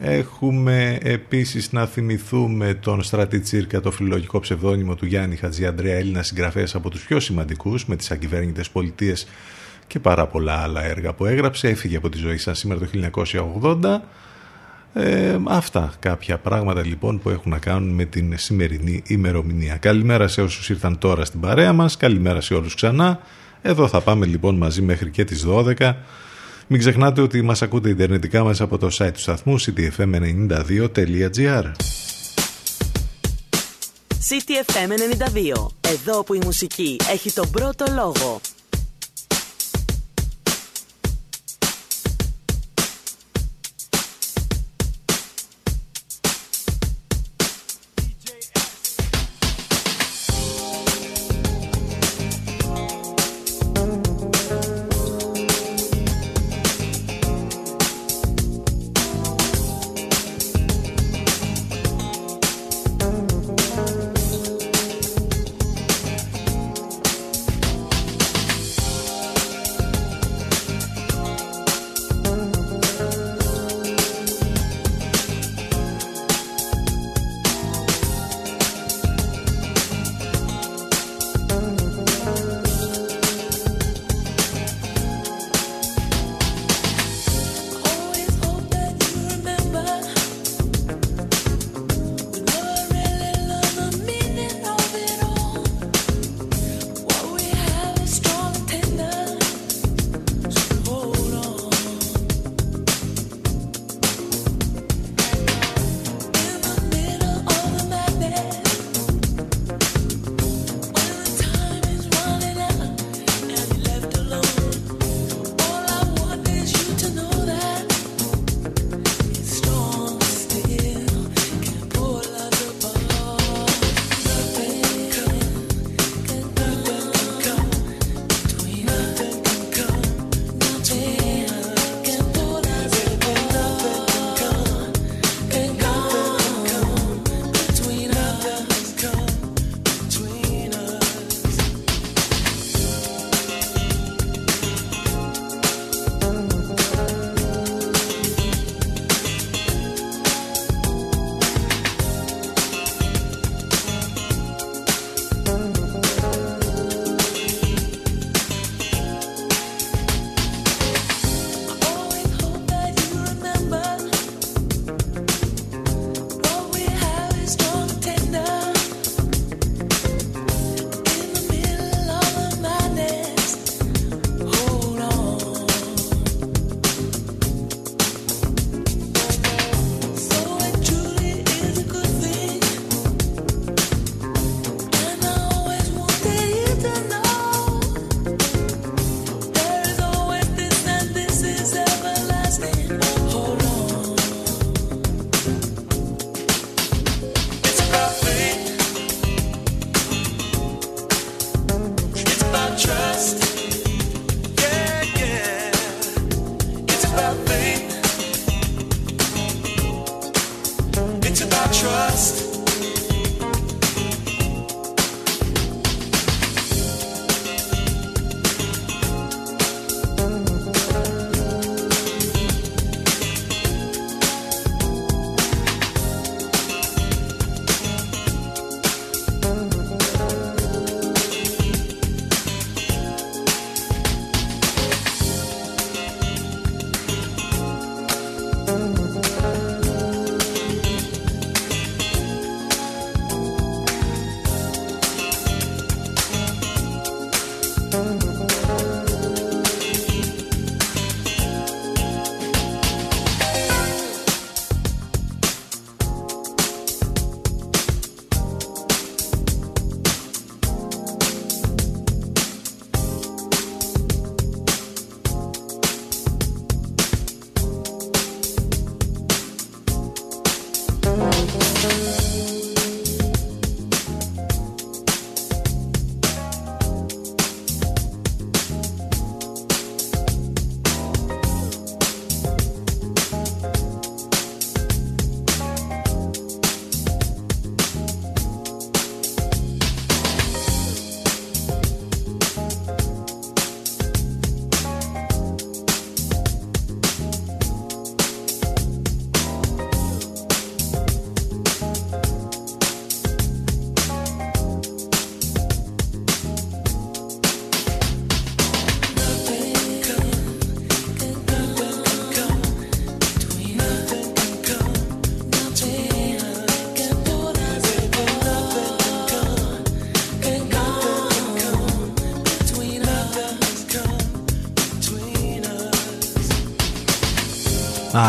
έχουμε 0.01 0.99
επίσης 1.03 1.73
να 1.73 1.87
θυμηθούμε 1.87 2.75
τον 2.75 3.03
Στρατή 3.03 3.41
Τσίρκα, 3.41 3.81
το 3.81 3.91
φιλολογικό 3.91 4.41
ψευδόνυμο 4.41 4.95
του 4.95 5.07
Γιάννη 5.07 5.37
Χατζιαντρέα, 5.37 5.97
Έλληνα 5.97 6.23
συγγραφέας 6.23 6.75
από 6.75 6.91
τους 6.91 7.05
πιο 7.05 7.21
σημαντικούς 7.21 7.87
με 7.87 7.97
τις 7.97 8.11
αγκυβέρνητες 8.11 8.71
πολιτείες 8.71 9.27
και 9.87 9.99
πάρα 9.99 10.27
πολλά 10.27 10.55
άλλα 10.55 10.85
έργα 10.85 11.13
που 11.13 11.27
έγραψε. 11.27 11.69
Έφυγε 11.69 11.97
από 11.97 12.09
τη 12.09 12.19
ζωή 12.19 12.37
σαν 12.37 12.55
σήμερα 12.55 12.81
το 12.81 12.87
1980. 12.93 14.01
Ε, 14.95 15.39
αυτά 15.45 15.93
κάποια 15.99 16.39
πράγματα 16.39 16.87
λοιπόν 16.87 17.19
που 17.19 17.31
έχουν 17.31 17.51
να 17.51 17.59
κάνουν 17.59 17.89
με 17.89 18.05
την 18.05 18.39
σημερινή 18.39 19.03
ημερομηνία. 19.07 19.77
Καλημέρα 19.77 20.29
σε 20.29 20.43
όσους 20.43 20.71
ήρθαν 20.71 20.99
τώρα 20.99 21.25
στην 21.25 21.41
παρέα 21.41 21.73
μας, 21.73 21.97
καλημέρα 21.97 22.41
σε 22.41 22.55
όλους 22.55 22.75
ξανά. 22.75 23.21
Εδώ 23.63 23.89
θα 23.89 24.01
πάμε 24.01 24.27
λοιπόν 24.27 24.57
μαζί 24.57 24.83
μέχρι 24.83 25.11
και 25.11 25.25
τις 25.25 25.47
12. 25.49 25.95
Μην 26.67 26.81
ξεχνάτε 26.81 27.21
ότι 27.21 27.43
μας 27.43 27.63
ακούτε 27.63 27.89
ιντερνετικά 27.89 28.45
μέσα 28.45 28.65
από 28.65 28.79
το 28.79 28.89
site 28.99 29.11
του 29.13 29.21
σταθμού 29.21 29.61
ctfm92.gr 29.61 31.65
CTFM 34.29 34.91
92. 35.59 35.67
Εδώ 35.81 36.25
που 36.25 36.35
η 36.35 36.41
μουσική 36.45 36.97
έχει 37.13 37.33
τον 37.33 37.51
πρώτο 37.51 37.85
λόγο. 37.95 38.41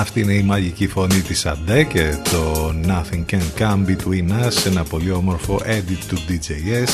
Αυτή 0.04 0.22
είναι 0.22 0.34
η 0.34 0.43
μαγική 0.43 0.88
φωνή 0.88 1.22
της 1.22 1.45
Αντέ 1.45 1.84
και 1.84 2.18
το 2.24 2.74
Nothing 2.88 3.24
Can 3.32 3.41
Come 3.60 3.86
Between 3.86 4.30
Us 4.30 4.66
ένα 4.66 4.84
πολύ 4.84 5.12
όμορφο 5.12 5.62
edit 5.66 6.04
του 6.08 6.18
DJS 6.18 6.89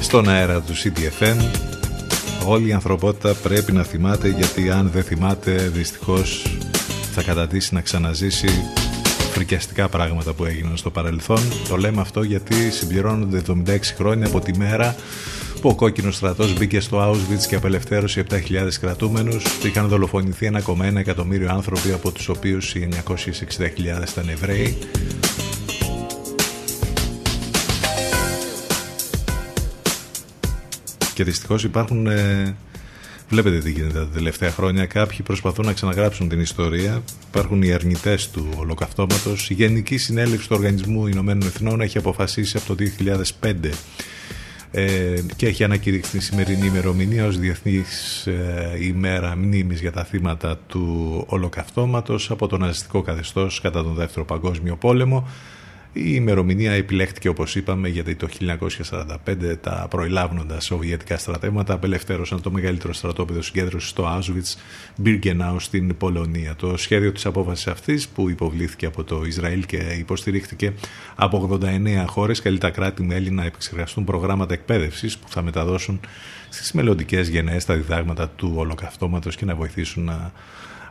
στον 0.00 0.28
αέρα 0.28 0.60
του 0.60 0.72
CDFM 0.76 1.36
όλη 2.46 2.68
η 2.68 2.72
ανθρωπότητα 2.72 3.34
πρέπει 3.34 3.72
να 3.72 3.82
θυμάται 3.82 4.28
γιατί 4.28 4.70
αν 4.70 4.90
δεν 4.90 5.02
θυμάται 5.02 5.52
δυστυχώς 5.52 6.46
θα 7.12 7.22
κατατήσει 7.22 7.74
να 7.74 7.80
ξαναζήσει 7.80 8.48
φρικιαστικά 9.32 9.88
πράγματα 9.88 10.32
που 10.32 10.44
έγιναν 10.44 10.76
στο 10.76 10.90
παρελθόν. 10.90 11.40
Το 11.68 11.76
λέμε 11.76 12.00
αυτό 12.00 12.22
γιατί 12.22 12.70
συμπληρώνονται 12.70 13.42
76 13.66 13.78
χρόνια 13.96 14.26
από 14.26 14.40
τη 14.40 14.58
μέρα 14.58 14.94
που 15.60 15.68
ο 15.68 15.74
κόκκινος 15.74 16.16
στρατός 16.16 16.58
μπήκε 16.58 16.80
στο 16.80 17.10
Auschwitz 17.10 17.46
και 17.48 17.56
απελευθέρωσε 17.56 18.24
7.000 18.30 18.36
κρατούμενους. 18.80 19.44
Είχαν 19.64 19.88
δολοφονηθεί 19.88 20.50
1,1 20.64 20.96
εκατομμύριο 20.96 21.50
άνθρωποι 21.50 21.92
από 21.92 22.12
τους 22.12 22.28
οποίους 22.28 22.74
οι 22.74 22.88
960.000 23.06 24.08
ήταν 24.10 24.28
Εβραίοι. 24.28 24.78
Και 31.14 31.24
δυστυχώς 31.24 31.64
υπάρχουν 31.64 32.06
ε, 32.06 32.56
Βλέπετε 33.28 33.58
τι 33.58 33.70
γίνεται 33.70 33.98
τα 33.98 34.08
τελευταία 34.08 34.50
χρόνια. 34.50 34.86
Κάποιοι 34.86 35.18
προσπαθούν 35.22 35.66
να 35.66 35.72
ξαναγράψουν 35.72 36.28
την 36.28 36.40
ιστορία. 36.40 37.02
Υπάρχουν 37.28 37.62
οι 37.62 37.72
αρνητές 37.72 38.30
του 38.30 38.48
ολοκαυτώματος. 38.56 39.50
Η 39.50 39.54
Γενική 39.54 39.96
Συνέλευση 39.96 40.48
του 40.48 40.56
Οργανισμού 40.58 41.06
Ηνωμένων 41.06 41.48
Εθνών 41.48 41.80
έχει 41.80 41.98
αποφασίσει 41.98 42.56
από 42.56 42.74
το 42.74 42.84
2005 43.40 43.54
ε, 44.70 45.20
και 45.36 45.46
έχει 45.46 45.64
ανακηρύξει 45.64 46.10
τη 46.10 46.24
σημερινή 46.24 46.66
ημερομηνία 46.66 47.26
ως 47.26 47.38
Διεθνής 47.38 48.26
ε, 48.26 48.76
ημέρα 48.80 49.36
μνήμης 49.36 49.80
για 49.80 49.92
τα 49.92 50.04
θύματα 50.04 50.58
του 50.66 51.24
ολοκαυτώματος 51.28 52.30
από 52.30 52.46
το 52.46 52.56
ναζιστικό 52.56 53.02
καθεστώς 53.02 53.60
κατά 53.60 53.82
τον 53.82 53.94
Δεύτερο 53.94 54.24
Παγκόσμιο 54.24 54.76
Πόλεμο 54.76 55.28
η 55.92 56.02
ημερομηνία 56.04 56.72
επιλέχθηκε 56.72 57.28
όπως 57.28 57.56
είπαμε 57.56 57.88
γιατί 57.88 58.14
το 58.14 58.28
1945 58.90 59.56
τα 59.60 59.86
προελάβνοντα 59.90 60.60
σοβιετικά 60.60 61.18
στρατεύματα 61.18 61.74
απελευθέρωσαν 61.74 62.42
το 62.42 62.50
μεγαλύτερο 62.50 62.92
στρατόπεδο 62.92 63.42
συγκέντρωσης 63.42 63.88
στο 63.88 64.18
Auschwitz 64.18 64.56
Birkenau 65.04 65.56
στην 65.56 65.96
Πολωνία. 65.96 66.54
Το 66.56 66.76
σχέδιο 66.76 67.12
της 67.12 67.26
απόφασης 67.26 67.66
αυτής 67.66 68.08
που 68.08 68.30
υποβλήθηκε 68.30 68.86
από 68.86 69.04
το 69.04 69.22
Ισραήλ 69.24 69.66
και 69.66 69.76
υποστηρίχθηκε 69.76 70.72
από 71.14 71.58
89 71.62 72.04
χώρες 72.06 72.40
καλεί 72.40 72.58
τα 72.58 72.70
κράτη-μέλη 72.70 73.30
να 73.30 73.44
επεξεργαστούν 73.44 74.04
προγράμματα 74.04 74.54
εκπαίδευσης 74.54 75.18
που 75.18 75.28
θα 75.28 75.42
μεταδώσουν 75.42 76.00
στις 76.48 76.72
μελλοντικές 76.72 77.28
γενναίες 77.28 77.64
τα 77.64 77.74
διδάγματα 77.74 78.28
του 78.28 78.52
ολοκαυτώματος 78.56 79.36
και 79.36 79.44
να 79.44 79.54
βοηθήσουν 79.54 80.04
να 80.04 80.32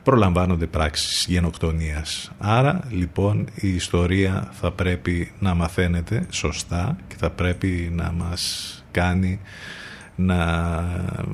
προλαμβάνονται 0.04 0.66
πράξεις 0.66 1.26
γενοκτονίας. 1.30 2.32
Άρα 2.38 2.80
λοιπόν 2.90 3.48
η 3.56 3.68
ιστορία 3.68 4.50
θα 4.52 4.72
πρέπει 4.72 5.32
να 5.40 5.54
μαθαίνεται 5.54 6.26
σωστά 6.30 6.98
και 7.08 7.16
θα 7.18 7.30
πρέπει 7.30 7.92
να 7.94 8.12
μας 8.12 8.74
κάνει 8.92 9.40
να 10.16 10.42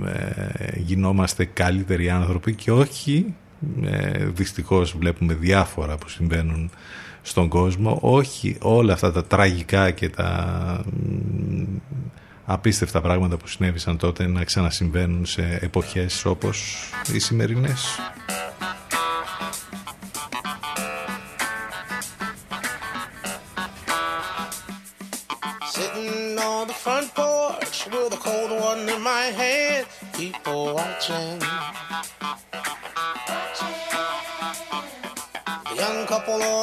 ε, 0.05 0.79
γινόμαστε 0.79 1.45
καλύτεροι 1.45 2.09
άνθρωποι 2.09 2.53
και 2.53 2.71
όχι 2.71 3.33
ε, 3.83 4.25
δυστυχώς 4.25 4.97
βλέπουμε 4.97 5.33
διάφορα 5.33 5.97
που 5.97 6.09
συμβαίνουν 6.09 6.69
στον 7.21 7.47
κόσμο 7.47 7.97
όχι 8.01 8.57
όλα 8.61 8.93
αυτά 8.93 9.11
τα 9.11 9.23
τραγικά 9.23 9.91
και 9.91 10.09
τα 10.09 10.83
απίστευτα 12.45 13.01
πράγματα 13.01 13.37
που 13.37 13.47
συνέβησαν 13.47 13.97
τότε 13.97 14.27
να 14.27 14.43
ξανασυμβαίνουν 14.43 15.25
σε 15.25 15.57
εποχές 15.61 16.25
όπως 16.25 16.89
οι 17.13 17.19
σημερινές. 17.19 17.99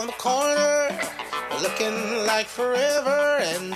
The 0.02 0.18
corner, 0.18 0.78
looking 1.64 1.98
like 2.26 2.46
forever 2.46 3.20
and. 3.50 3.72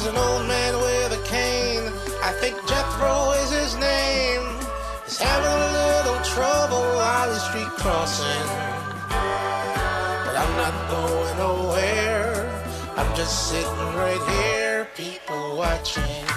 There's 0.00 0.14
an 0.14 0.18
old 0.18 0.48
man 0.48 0.76
with 0.76 1.12
a 1.12 1.22
cane. 1.28 1.92
I 2.22 2.32
think 2.40 2.56
Jethro 2.66 3.32
is 3.32 3.50
his 3.50 3.74
name. 3.76 4.40
He's 5.04 5.18
having 5.18 5.60
a 5.60 5.72
little 5.76 6.24
trouble 6.24 6.88
on 6.98 7.28
the 7.28 7.38
street 7.38 7.68
crossing. 7.76 8.46
But 10.24 10.36
I'm 10.40 10.56
not 10.56 10.74
going 10.88 11.36
nowhere. 11.36 12.32
I'm 12.96 13.14
just 13.14 13.50
sitting 13.50 13.94
right 13.94 14.22
here, 14.40 14.88
people 14.96 15.58
watching. 15.58 16.29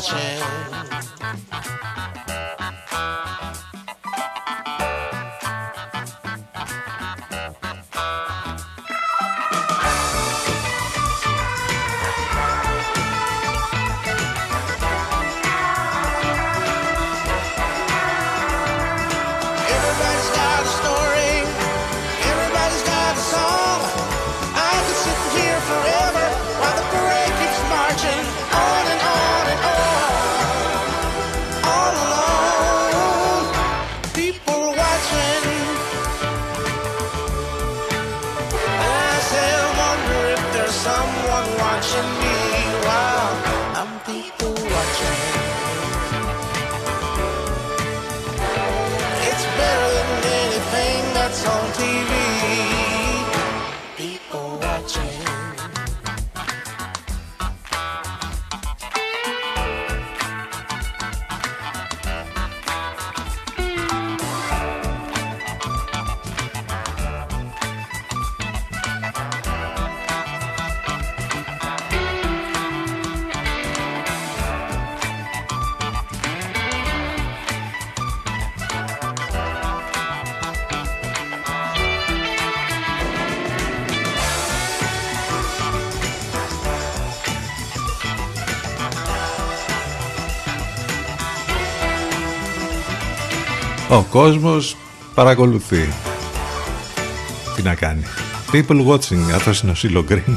flashing. 0.00 0.61
Κόσμος 94.12 94.76
παρακολουθεί. 95.14 95.88
Τι 97.56 97.62
να 97.62 97.74
κάνει. 97.74 98.02
People 98.52 98.86
watching, 98.86 99.32
αυτός 99.34 99.60
είναι 99.60 99.70
ο 99.70 99.74
Σίλο 99.74 100.04
Γκριν. 100.04 100.36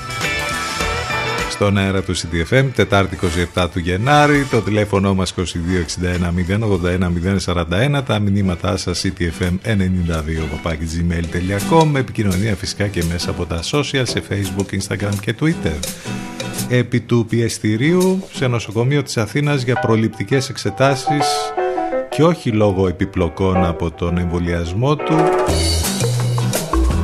Στον 1.49 1.78
αέρα 1.78 2.01
του 2.01 2.15
CDFM, 2.15 2.65
Τετάρτη 2.76 3.17
27 3.53 3.67
του 3.73 3.80
Γενάρη, 3.80 4.43
το 4.51 4.61
τηλέφωνο 4.61 5.13
μας 5.13 5.34
2261 5.34 5.43
081 7.45 7.97
041, 7.97 8.03
τα 8.05 8.19
μηνύματά 8.19 8.78
σας 8.78 9.05
ctfm92 9.05 9.43
gmail.com, 10.63 11.95
επικοινωνία 11.95 12.55
φυσικά 12.55 12.88
και 12.88 13.03
μέσα 13.11 13.30
από 13.30 13.45
τα 13.45 13.59
social 13.71 14.03
σε 14.03 14.23
Facebook, 14.30 14.80
Instagram 14.80 15.15
και 15.21 15.36
Twitter. 15.39 15.80
Επί 16.69 16.99
του 16.99 17.26
πιεστηρίου 17.30 18.23
σε 18.34 18.47
νοσοκομείο 18.47 19.03
της 19.03 19.17
Αθήνας 19.17 19.61
για 19.61 19.76
προληπτικές 19.76 20.49
εξετάσεις 20.49 21.26
και 22.16 22.24
όχι 22.24 22.51
λόγω 22.51 22.88
επιπλοκών 22.88 23.66
από 23.66 23.91
τον 23.91 24.18
εμβολιασμό 24.18 24.95
του. 24.95 25.16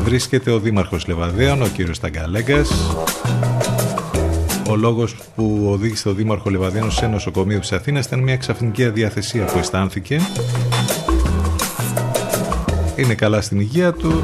Βρίσκεται 0.04 0.52
ο 0.52 0.60
Δήμαρχος 0.60 1.08
Λεβαδέων, 1.08 1.62
ο 1.62 1.68
κύριος 1.68 2.00
Ταγκαλέγκας 2.00 2.70
ο 4.72 4.76
λόγος 4.76 5.16
που 5.36 5.68
οδήγησε 5.72 6.10
ο 6.10 6.14
Δήμαρχο 6.14 6.50
Λεβαδέων 6.50 6.92
σε 6.92 7.08
νοσοκομείο 7.08 7.60
της 7.60 7.72
Αθήνας 7.72 8.06
ήταν 8.06 8.20
μια 8.20 8.38
ξαφνική 8.38 8.86
αδιαθεσία 8.86 9.46
που 9.46 9.58
αισθάνθηκε. 9.58 10.20
Είναι 12.96 13.14
καλά 13.14 13.42
στην 13.42 13.60
υγεία 13.60 13.94
του. 13.94 14.24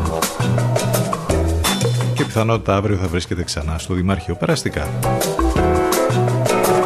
Και 2.13 2.23
πιθανότητα 2.23 2.75
αύριο 2.75 2.97
θα 2.97 3.07
βρίσκεται 3.07 3.43
ξανά 3.43 3.77
στο 3.77 3.93
Δημάρχιο 3.93 4.35
περαστικά. 4.35 4.87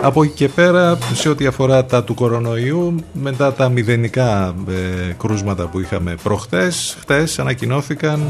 Από 0.03 0.23
εκεί 0.23 0.33
και 0.33 0.47
πέρα, 0.47 0.97
σε 1.13 1.29
ό,τι 1.29 1.45
αφορά 1.45 1.85
τα 1.85 2.03
του 2.03 2.13
κορονοϊού, 2.13 2.95
μετά 3.13 3.53
τα 3.53 3.69
μηδενικά 3.69 4.55
ε, 4.69 5.11
κρούσματα 5.17 5.67
που 5.67 5.79
είχαμε 5.79 6.15
προχτές, 6.23 6.97
χτες 6.99 7.39
ανακοινώθηκαν 7.39 8.21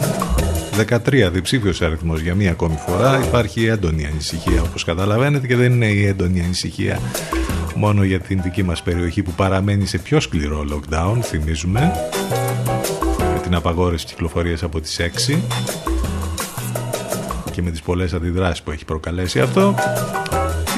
13 1.05 1.30
διψήφιος 1.32 1.82
αριθμός 1.82 2.22
για 2.22 2.36
μία 2.36 2.51
ακόμη 2.51 2.80
φορά. 2.88 3.19
Υπάρχει 3.24 3.65
έντονη 3.65 4.05
ανησυχία 4.05 4.61
όπως 4.61 4.84
καταλαβαίνετε 4.84 5.47
και 5.47 5.55
δεν 5.55 5.72
είναι 5.72 5.86
η 5.86 6.05
έντονη 6.05 6.41
ανησυχία 6.41 6.99
μόνο 7.76 8.03
για 8.03 8.19
την 8.19 8.41
δική 8.41 8.63
μας 8.63 8.82
περιοχή 8.82 9.22
που 9.24 9.32
παραμένει 9.32 9.86
σε 9.86 9.97
πιο 9.97 10.19
σκληρό 10.19 10.65
lockdown, 10.72 11.17
θυμίζουμε, 11.22 11.91
με 13.34 13.39
την 13.43 13.55
απαγόρευση 13.55 14.05
κυκλοφορίας 14.05 14.63
από 14.63 14.80
τις 14.80 14.99
6 15.30 15.38
και 17.51 17.61
με 17.61 17.72
τις 17.72 17.82
πολλές 17.82 18.13
αντιδράσεις 18.13 18.61
που 18.61 18.72
έχει 18.72 18.86
προκαλέσει 18.86 19.39
αυτό 19.39 19.76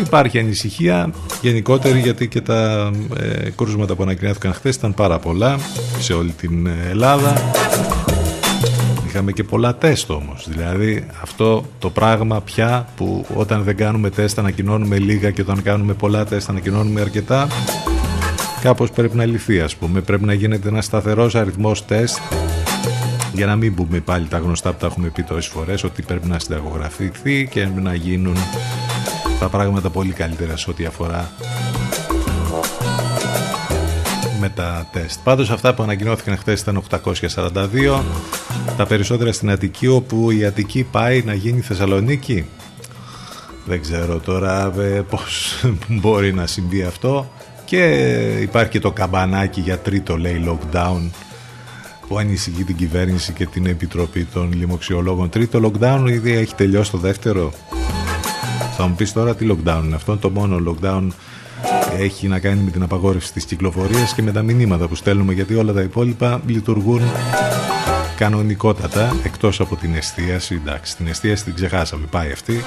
Υπάρχει 0.06 0.40
ανησυχία 0.40 1.10
γενικότερη 1.42 2.00
γιατί 2.00 2.28
και 2.28 2.42
τα 2.42 2.92
ε, 3.20 3.50
κρούσματα 3.50 3.96
που 3.96 4.04
ανακοινώθηκαν 4.04 4.54
χθες 4.54 4.76
ήταν 4.76 4.94
πάρα 4.94 5.20
πολλά 5.20 5.58
σε 6.00 6.14
όλη 6.14 6.32
την 6.32 6.68
Ελλάδα. 6.90 7.52
Είχαμε 9.08 9.32
και 9.32 9.44
πολλά 9.44 9.76
τεστ 9.76 10.10
όμως, 10.10 10.46
δηλαδή 10.50 11.06
αυτό 11.22 11.66
το 11.80 11.90
πράγμα 11.90 12.42
πια 12.42 12.88
που 12.96 13.26
όταν 13.36 13.64
δεν 13.64 13.76
κάνουμε 13.76 14.10
τεστ 14.10 14.40
ανακοινώνουμε 14.40 14.98
λίγα 14.98 15.32
και 15.32 15.42
όταν 15.42 15.62
κάνουμε 15.62 15.94
πολλά 15.94 16.26
τεστ 16.26 16.50
ανακοινώνουμε 16.50 17.02
αρκετά 17.02 17.48
κάπως 18.62 18.92
πρέπει 18.92 19.16
να 19.16 19.26
λυθεί 19.26 19.60
ας 19.60 19.76
πούμε, 19.76 20.02
πρέπει 20.02 20.26
να 20.26 20.34
γίνεται 20.34 20.68
ένας 20.68 20.86
σταθερός 20.86 21.36
αριθμός 21.36 21.86
τεστ. 21.86 22.18
Για 23.34 23.46
να 23.46 23.56
μην 23.56 23.76
πούμε 23.76 24.00
πάλι 24.00 24.28
τα 24.28 24.38
γνωστά 24.38 24.72
που 24.72 24.78
τα 24.80 24.86
έχουμε 24.86 25.08
πει 25.08 25.24
τόσες 25.24 25.48
φορές 25.48 25.84
ότι 25.84 26.02
πρέπει 26.02 26.28
να 26.28 26.40
συνταγογραφηθεί 26.40 27.48
και 27.52 27.68
να 27.82 27.94
γίνουν 27.94 28.38
τα 29.44 29.50
πράγματα 29.50 29.90
πολύ 29.90 30.12
καλύτερα 30.12 30.58
σε 30.58 30.70
ό,τι 30.70 30.86
αφορά 30.86 31.32
με 34.40 34.50
τα 34.50 34.88
τεστ. 34.92 35.20
Πάντως 35.24 35.50
αυτά 35.50 35.74
που 35.74 35.84
ανακοινώθηκαν 35.84 36.38
χθες 36.38 36.62
ήταν 36.62 36.84
842, 36.90 38.02
τα 38.78 38.86
περισσότερα 38.86 39.32
στην 39.34 39.52
Αττική 39.52 39.88
όπου 39.88 40.32
η 40.32 40.46
Αττική 40.46 40.84
πάει 40.92 41.22
να 41.26 41.34
γίνει 41.34 41.62
Θεσσαλονίκη. 41.62 42.46
Δεν 43.66 43.82
ξέρω 43.82 44.20
τώρα 44.20 44.74
ε, 44.80 45.02
πώς 45.10 45.56
μπορεί 46.02 46.34
να 46.34 46.48
συμβεί 46.48 46.84
αυτό 46.84 47.32
και 47.66 47.84
υπάρχει 48.42 48.70
και 48.70 48.80
το 48.80 48.92
καμπανάκι 48.92 49.62
για 49.62 49.80
τρίτο 49.80 50.18
λέει 50.18 50.44
lockdown 50.48 51.10
που 52.08 52.18
ανησυχεί 52.18 52.64
την 52.64 52.76
κυβέρνηση 52.76 53.34
και 53.34 53.46
την 53.46 53.66
Επιτροπή 53.66 54.24
των 54.24 54.54
Λοιμοξιολόγων. 54.54 55.30
Τρίτο 55.30 55.72
lockdown 55.72 56.06
ήδη 56.08 56.32
έχει 56.32 56.56
τελειώσει 56.56 56.92
το 56.92 56.98
δεύτερο. 56.98 57.54
Θα 58.78 58.88
μου 58.88 58.96
πεις 58.96 59.14
τώρα 59.14 59.36
τι 59.36 59.48
lockdown 59.50 59.82
είναι 59.84 59.96
αυτό. 59.96 60.18
Το 60.18 60.30
μόνο 60.30 60.58
lockdown 60.68 61.08
έχει 61.98 62.28
να 62.28 62.40
κάνει 62.40 62.62
με 62.62 62.72
την 62.72 62.84
απαγόρευση 62.84 63.34
της 63.34 63.46
κυκλοφορίας 63.46 64.14
και 64.14 64.22
με 64.22 64.32
τα 64.32 64.42
μηνύματα 64.42 64.88
που 64.88 64.96
στέλνουμε 64.96 65.34
γιατί 65.34 65.56
όλα 65.56 65.74
τα 65.74 65.82
υπόλοιπα 65.82 66.42
λειτουργούν 66.46 67.02
κανονικότατα 68.16 69.16
εκτός 69.24 69.60
από 69.60 69.76
την 69.76 69.96
εστίαση. 69.96 70.62
Εντάξει, 70.66 70.98
την 70.98 71.08
εστίαση 71.08 71.44
την 71.44 71.54
ξεχάσαμε, 71.54 72.06
πάει 72.10 72.32
αυτή. 72.32 72.64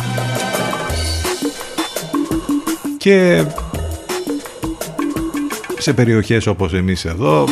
Και 2.96 3.44
σε 5.78 5.92
περιοχές 5.92 6.46
όπως 6.46 6.74
εμείς 6.74 7.04
εδώ 7.04 7.44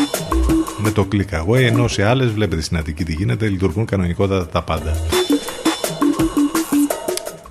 με 0.79 0.91
το 0.91 1.09
click 1.13 1.47
away 1.47 1.61
ενώ 1.61 1.89
σε 1.89 2.05
άλλες 2.05 2.31
βλέπετε 2.31 2.63
στην 2.63 2.77
Αττική 2.77 3.05
τι 3.05 3.13
γίνεται 3.13 3.49
λειτουργούν 3.49 3.85
κανονικότατα 3.85 4.47
τα 4.47 4.63
πάντα. 4.63 4.97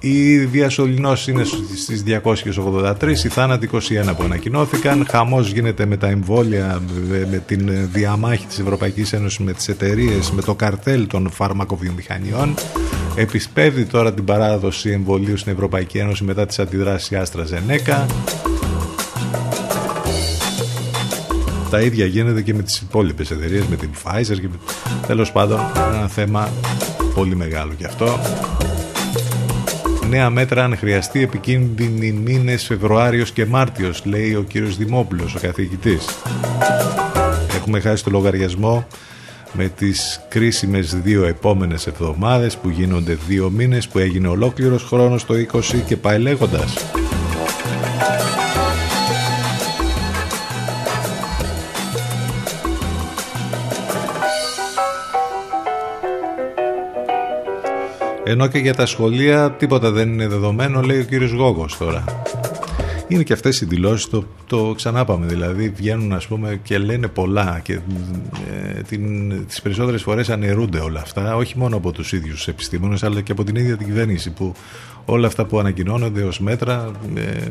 Η 0.05 0.37
διασωληνώση 0.37 1.31
είναι 1.31 1.43
στις 1.75 2.03
283, 2.03 3.23
οι 3.23 3.27
θάνατοι 3.27 3.69
21 3.73 3.77
που 4.17 4.23
ανακοινώθηκαν. 4.23 5.05
Χαμός 5.09 5.51
γίνεται 5.51 5.85
με 5.85 5.97
τα 5.97 6.07
εμβόλια, 6.07 6.81
με 7.31 7.43
την 7.45 7.71
διαμάχη 7.91 8.45
της 8.45 8.59
Ευρωπαϊκής 8.59 9.13
Ένωσης 9.13 9.39
με 9.39 9.53
τις 9.53 9.67
εταιρείες, 9.67 10.31
με 10.31 10.41
το 10.41 10.55
καρτέλ 10.55 11.07
των 11.07 11.29
φαρμακοβιομηχανιών. 11.31 12.53
Επισπεύδει 13.15 13.85
τώρα 13.85 14.13
την 14.13 14.23
παράδοση 14.23 14.89
εμβολίου 14.89 15.37
στην 15.37 15.51
Ευρωπαϊκή 15.51 15.97
Ένωση 15.97 16.23
μετά 16.23 16.45
τις 16.45 16.59
αντιδράσεις 16.59 17.17
Άστρα 17.17 17.43
Ζενέκα. 17.43 18.05
Τα 21.69 21.81
ίδια 21.81 22.05
γίνεται 22.05 22.41
και 22.41 22.53
με 22.53 22.61
τις 22.61 22.77
υπόλοιπες 22.79 23.31
εταιρείες, 23.31 23.65
με 23.65 23.75
την 23.75 23.89
Pfizer 24.03 24.39
και 24.41 24.47
με... 24.51 24.59
τέλος 25.07 25.31
πάντων 25.31 25.59
ένα 25.93 26.07
θέμα 26.07 26.49
πολύ 27.13 27.35
μεγάλο 27.35 27.71
και 27.77 27.85
αυτό 27.85 28.19
νέα 30.13 30.29
μέτρα 30.29 30.63
αν 30.63 30.77
χρειαστεί 30.77 31.21
επικίνδυνοι 31.21 32.11
μήνες 32.11 32.65
Φεβρουάριος 32.65 33.31
και 33.31 33.45
Μάρτιος, 33.45 34.05
λέει 34.05 34.35
ο 34.35 34.43
κύριος 34.43 34.77
Δημόπουλος, 34.77 35.35
ο 35.35 35.39
καθηγητής. 35.39 36.05
Έχουμε 37.55 37.79
χάσει 37.79 38.03
το 38.03 38.09
λογαριασμό 38.09 38.87
με 39.53 39.67
τις 39.67 40.21
κρίσιμες 40.29 40.95
δύο 40.95 41.25
επόμενες 41.25 41.87
εβδομάδες 41.87 42.57
που 42.57 42.69
γίνονται 42.69 43.17
δύο 43.27 43.49
μήνες 43.49 43.87
που 43.87 43.99
έγινε 43.99 44.27
ολόκληρος 44.27 44.83
χρόνος 44.83 45.25
το 45.25 45.33
20 45.33 45.81
και 45.85 45.97
πάει 45.97 46.19
λέγοντας. 46.19 46.73
Ενώ 58.33 58.47
και 58.47 58.57
για 58.57 58.73
τα 58.73 58.85
σχολεία 58.85 59.51
τίποτα 59.51 59.91
δεν 59.91 60.13
είναι 60.13 60.27
δεδομένο, 60.27 60.81
λέει 60.81 60.99
ο 60.99 61.03
κύριος 61.03 61.31
Γόγος 61.31 61.77
τώρα. 61.77 62.03
Είναι 63.07 63.23
και 63.23 63.33
αυτές 63.33 63.61
οι 63.61 63.65
δηλώσεις, 63.65 64.07
το, 64.07 64.25
το 64.47 64.73
ξανάπαμε 64.75 65.25
δηλαδή, 65.25 65.69
βγαίνουν 65.69 66.13
ας 66.13 66.27
πούμε 66.27 66.59
και 66.63 66.77
λένε 66.77 67.07
πολλά 67.07 67.59
και 67.63 67.73
ε, 67.73 68.81
την, 68.81 69.31
τις 69.47 69.61
περισσότερες 69.61 70.01
φορές 70.01 70.29
αναιρούνται 70.29 70.79
όλα 70.79 70.99
αυτά, 70.99 71.35
όχι 71.35 71.57
μόνο 71.57 71.77
από 71.77 71.91
τους 71.91 72.11
ίδιους 72.11 72.47
επιστήμονες 72.47 73.03
αλλά 73.03 73.21
και 73.21 73.31
από 73.31 73.43
την 73.43 73.55
ίδια 73.55 73.77
την 73.77 73.85
κυβέρνηση 73.85 74.31
που 74.31 74.53
όλα 75.05 75.27
αυτά 75.27 75.45
που 75.45 75.59
ανακοινώνονται 75.59 76.23
ως 76.23 76.39
μέτρα 76.39 76.91
ε, 77.15 77.47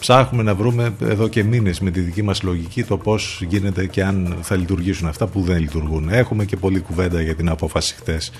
ψάχνουμε 0.00 0.42
να 0.42 0.54
βρούμε 0.54 0.94
εδώ 1.00 1.28
και 1.28 1.44
μήνες 1.44 1.80
με 1.80 1.90
τη 1.90 2.00
δική 2.00 2.22
μας 2.22 2.42
λογική 2.42 2.84
το 2.84 2.96
πώς 2.96 3.42
γίνεται 3.48 3.86
και 3.86 4.04
αν 4.04 4.36
θα 4.42 4.56
λειτουργήσουν 4.56 5.08
αυτά 5.08 5.26
που 5.26 5.40
δεν 5.40 5.58
λειτουργούν. 5.58 6.08
Έχουμε 6.08 6.44
και 6.44 6.56
πολλή 6.56 6.80
κουβέντα 6.80 7.20
για 7.20 7.34
την 7.34 7.48
απόφαση 7.48 7.94
χτες 7.94 8.32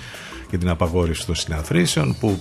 και 0.51 0.57
την 0.57 0.69
απαγόρευση 0.69 1.25
των 1.25 1.35
συναθρήσεων 1.35 2.15
που 2.19 2.39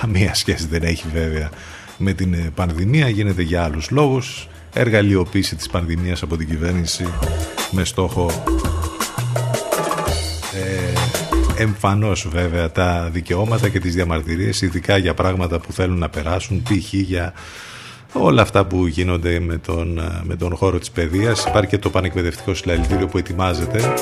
καμία 0.00 0.34
σχέση 0.34 0.66
δεν 0.66 0.82
έχει 0.82 1.04
βέβαια 1.12 1.50
με 1.98 2.12
την 2.12 2.34
ε, 2.34 2.50
πανδημία, 2.54 3.08
γίνεται 3.08 3.42
για 3.42 3.64
άλλους 3.64 3.90
λόγους, 3.90 4.48
εργαλειοποίηση 4.72 5.56
της 5.56 5.68
πανδημίας 5.68 6.22
από 6.22 6.36
την 6.36 6.48
κυβέρνηση 6.48 7.06
με 7.70 7.84
στόχο 7.84 8.30
ε, 10.54 11.62
εμφανώς 11.62 12.28
βέβαια 12.28 12.70
τα 12.72 13.08
δικαιώματα 13.12 13.68
και 13.68 13.80
τις 13.80 13.94
διαμαρτυρίες 13.94 14.62
ειδικά 14.62 14.96
για 14.96 15.14
πράγματα 15.14 15.60
που 15.60 15.72
θέλουν 15.72 15.98
να 15.98 16.08
περάσουν 16.08 16.62
π.χ. 16.62 16.92
για 16.92 17.32
όλα 18.12 18.42
αυτά 18.42 18.66
που 18.66 18.86
γίνονται 18.86 19.40
με 19.40 19.56
τον, 19.56 19.98
ε, 19.98 20.20
με 20.22 20.36
τον 20.36 20.56
χώρο 20.56 20.78
της 20.78 20.90
παιδείας. 20.90 21.44
Υπάρχει 21.44 21.70
και 21.70 21.78
το 21.78 21.90
πανεκπαιδευτικό 21.90 22.54
συλλαλητήριο 22.54 23.06
που 23.06 23.18
ετοιμάζεται 23.18 23.94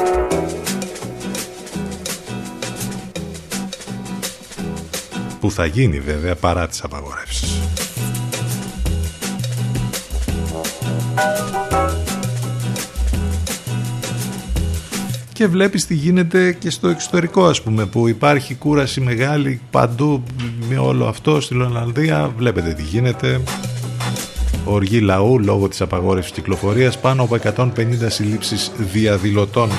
που 5.45 5.51
θα 5.51 5.67
γίνει 5.67 6.01
βέβαια 6.01 6.35
παρά 6.35 6.67
τις 6.69 6.83
απαγορεύσεις. 6.83 7.61
και 15.33 15.47
βλέπεις 15.47 15.87
τι 15.87 15.95
γίνεται 15.95 16.53
και 16.53 16.71
στο 16.71 16.89
εξωτερικό 16.89 17.47
ας 17.47 17.63
πούμε 17.63 17.87
που 17.87 18.09
υπάρχει 18.09 18.55
κούραση 18.55 19.01
μεγάλη 19.01 19.61
παντού 19.71 20.23
με 20.69 20.79
όλο 20.79 21.07
αυτό 21.07 21.41
στη 21.41 21.57
Ολλανδία. 21.57 22.33
Βλέπετε 22.37 22.73
τι 22.73 22.83
γίνεται. 22.83 23.41
Οργή 24.65 25.01
λαού 25.01 25.39
λόγω 25.41 25.69
της 25.69 25.81
απαγόρευσης 25.81 26.33
κυκλοφορίας 26.33 26.99
πάνω 26.99 27.23
από 27.23 27.37
150 27.57 28.09
συλλήψεις 28.09 28.73
διαδηλωτών 28.79 29.71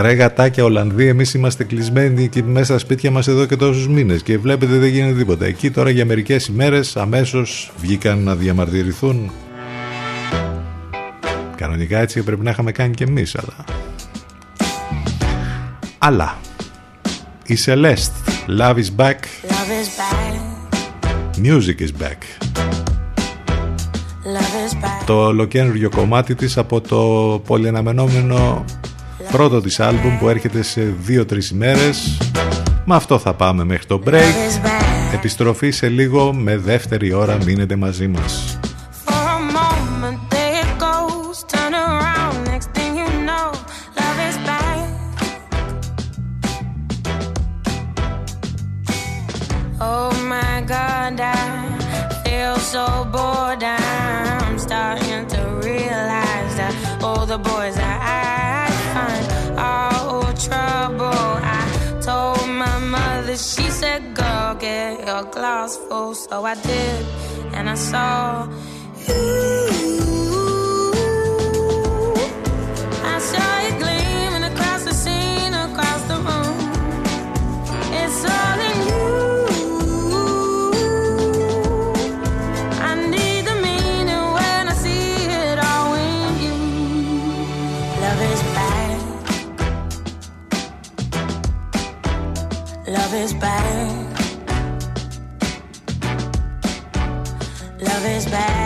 Ρε 0.00 0.12
γατάκια 0.12 0.64
Ολλανδοί, 0.64 1.06
εμείς 1.06 1.34
είμαστε 1.34 1.64
κλεισμένοι 1.64 2.28
και 2.28 2.42
μέσα 2.42 2.64
στα 2.64 2.78
σπίτια 2.78 3.10
μας 3.10 3.28
εδώ 3.28 3.46
και 3.46 3.56
τόσους 3.56 3.88
μήνες 3.88 4.22
και 4.22 4.38
βλέπετε 4.38 4.78
δεν 4.78 4.88
γίνεται 4.88 5.18
τίποτα. 5.18 5.44
Εκεί 5.44 5.70
τώρα 5.70 5.90
για 5.90 6.04
μερικές 6.04 6.46
ημέρες 6.46 6.96
αμέσως 6.96 7.72
βγήκαν 7.80 8.18
να 8.18 8.34
διαμαρτυρηθούν. 8.34 9.30
Κανονικά 11.56 11.98
έτσι 11.98 12.22
πρέπει 12.22 12.44
να 12.44 12.50
είχαμε 12.50 12.72
κάνει 12.72 12.94
και 12.94 13.04
εμείς, 13.04 13.36
αλλά... 13.36 13.64
Αλλά, 15.98 16.38
η 17.46 17.56
Celeste, 17.64 18.16
Love 18.58 18.74
is 18.74 18.90
back, 18.96 19.18
Love 19.48 19.72
is 19.80 19.88
back. 19.98 20.26
music 21.42 21.80
is 21.80 22.02
back. 22.02 22.18
Love 24.24 24.56
is 24.66 24.74
back. 24.84 25.04
Το 25.06 25.24
ολοκένουργιο 25.24 25.90
κομμάτι 25.90 26.34
της 26.34 26.56
από 26.56 26.80
το 26.80 26.98
πολυαναμενόμενο 27.46 28.64
πρώτο 29.36 29.60
της 29.60 29.80
άλμπουμ 29.80 30.18
που 30.18 30.28
έρχεται 30.28 30.62
σε 30.62 30.94
2-3 31.08 31.50
ημέρες. 31.52 32.18
Με 32.84 32.94
αυτό 32.94 33.18
θα 33.18 33.34
πάμε 33.34 33.64
μέχρι 33.64 33.86
το 33.86 34.02
break. 34.04 34.10
Love 34.10 34.14
is 34.14 34.66
back. 34.66 35.14
Επιστροφή 35.14 35.70
σε 35.70 35.88
λίγο 35.88 36.34
με 36.34 36.56
δεύτερη 36.56 37.12
ώρα 37.12 37.38
μείνετε 37.44 37.76
μαζί 37.76 38.08
μας. 38.08 38.58
Glass 65.66 65.76
full. 65.88 66.14
So 66.14 66.44
I 66.44 66.54
did, 66.54 67.06
and 67.54 67.68
I 67.68 67.74
saw 67.74 68.46
you. 69.08 69.66
I 73.02 73.18
saw 73.18 73.60
you 73.66 73.75
back. 98.36 98.65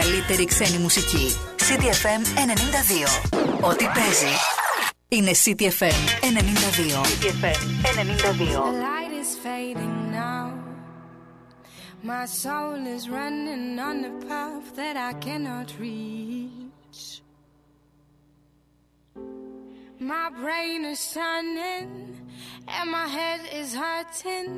Καλύτερη 0.00 0.44
ξένη 0.44 0.78
μουσική. 0.78 1.36
CDFM 1.56 2.22
92. 3.62 3.68
Ό,τι 3.70 3.84
παίζει 3.84 4.34
είναι 5.08 5.30
CDFM 5.44 5.98
92. 6.22 7.04
CDFM 7.06 7.60
92. 8.34 8.52
The 8.52 8.72
light 8.86 9.12
is 9.22 9.30
fading 9.44 9.96
now. 10.10 10.44
My 12.10 12.24
soul 12.42 12.78
is 12.96 13.02
running 13.18 13.78
on 13.88 13.96
a 14.10 14.12
path 14.28 14.66
that 14.80 14.96
I 15.08 15.12
cannot 15.26 15.68
reach. 15.84 17.00
My 20.12 20.26
brain 20.40 20.80
is 20.92 21.02
turning 21.18 21.88
and 22.76 22.86
my 22.98 23.08
head 23.18 23.40
is 23.60 23.70
hurting 23.82 24.50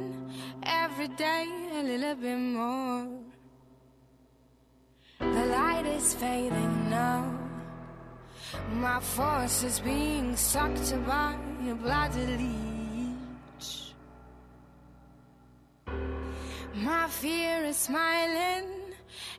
every 0.83 1.11
day 1.27 1.47
a 1.81 1.83
little 1.91 2.17
bit 2.25 2.41
more. 2.59 3.28
Light 5.59 5.87
is 5.87 6.15
fading 6.15 6.77
now. 6.89 7.21
My 8.85 9.01
force 9.01 9.65
is 9.65 9.81
being 9.81 10.37
sucked 10.37 10.89
by 11.05 11.35
a 11.69 11.75
bloody 11.75 12.27
leech. 12.41 13.71
My 16.75 17.07
fear 17.09 17.65
is 17.65 17.77
smiling 17.77 18.67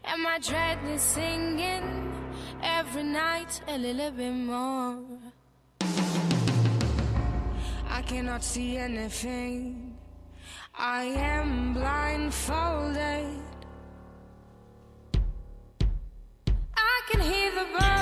and 0.03 0.21
my 0.21 0.39
dread 0.39 0.79
is 0.95 1.01
singing 1.01 1.87
every 2.63 3.03
night 3.03 3.53
a 3.69 3.77
little 3.77 4.11
bit 4.11 4.35
more. 4.51 4.99
I 7.97 8.01
cannot 8.11 8.43
see 8.43 8.75
anything. 8.75 9.95
I 10.75 11.03
am 11.35 11.73
blindfolded. 11.73 13.58
Can 17.09 17.21
hear 17.21 17.49
the 17.51 17.65
birds. 17.73 17.98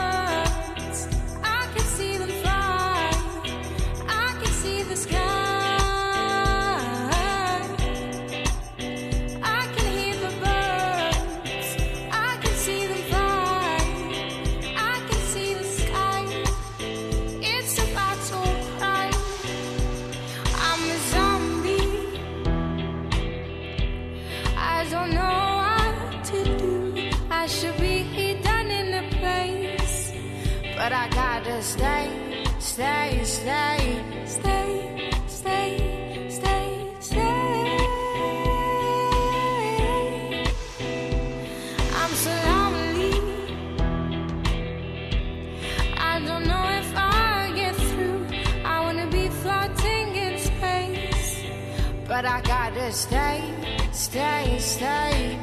Stay, 52.92 53.44
stay, 53.92 54.58
stay, 54.60 55.37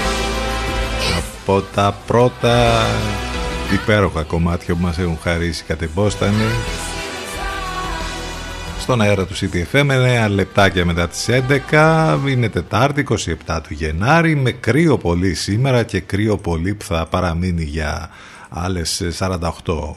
It's 1.07 1.43
από 1.45 1.61
τα 1.75 1.95
πρώτα 2.07 2.85
υπέροχα 3.73 4.23
κομμάτια 4.23 4.75
που 4.75 4.81
μας 4.81 4.97
έχουν 4.97 5.17
χαρίσει 5.23 5.63
κατεμπόστανη 5.63 6.43
στον 8.79 9.01
αέρα 9.01 9.25
του 9.25 9.33
CTFM 9.35 9.89
9 10.25 10.29
λεπτάκια 10.29 10.85
μετά 10.85 11.07
τις 11.07 11.27
11 11.71 12.17
είναι 12.27 12.49
Τετάρτη 12.49 13.05
27 13.47 13.59
του 13.63 13.73
Γενάρη. 13.73 14.35
Με 14.35 14.51
κρύο 14.51 14.97
πολύ 14.97 15.33
σήμερα 15.33 15.83
και 15.83 15.99
κρύο 15.99 16.37
πολύ 16.37 16.73
που 16.73 16.85
θα 16.85 17.07
παραμείνει 17.09 17.63
για 17.63 18.09
άλλες 18.49 19.01
48 19.19 19.39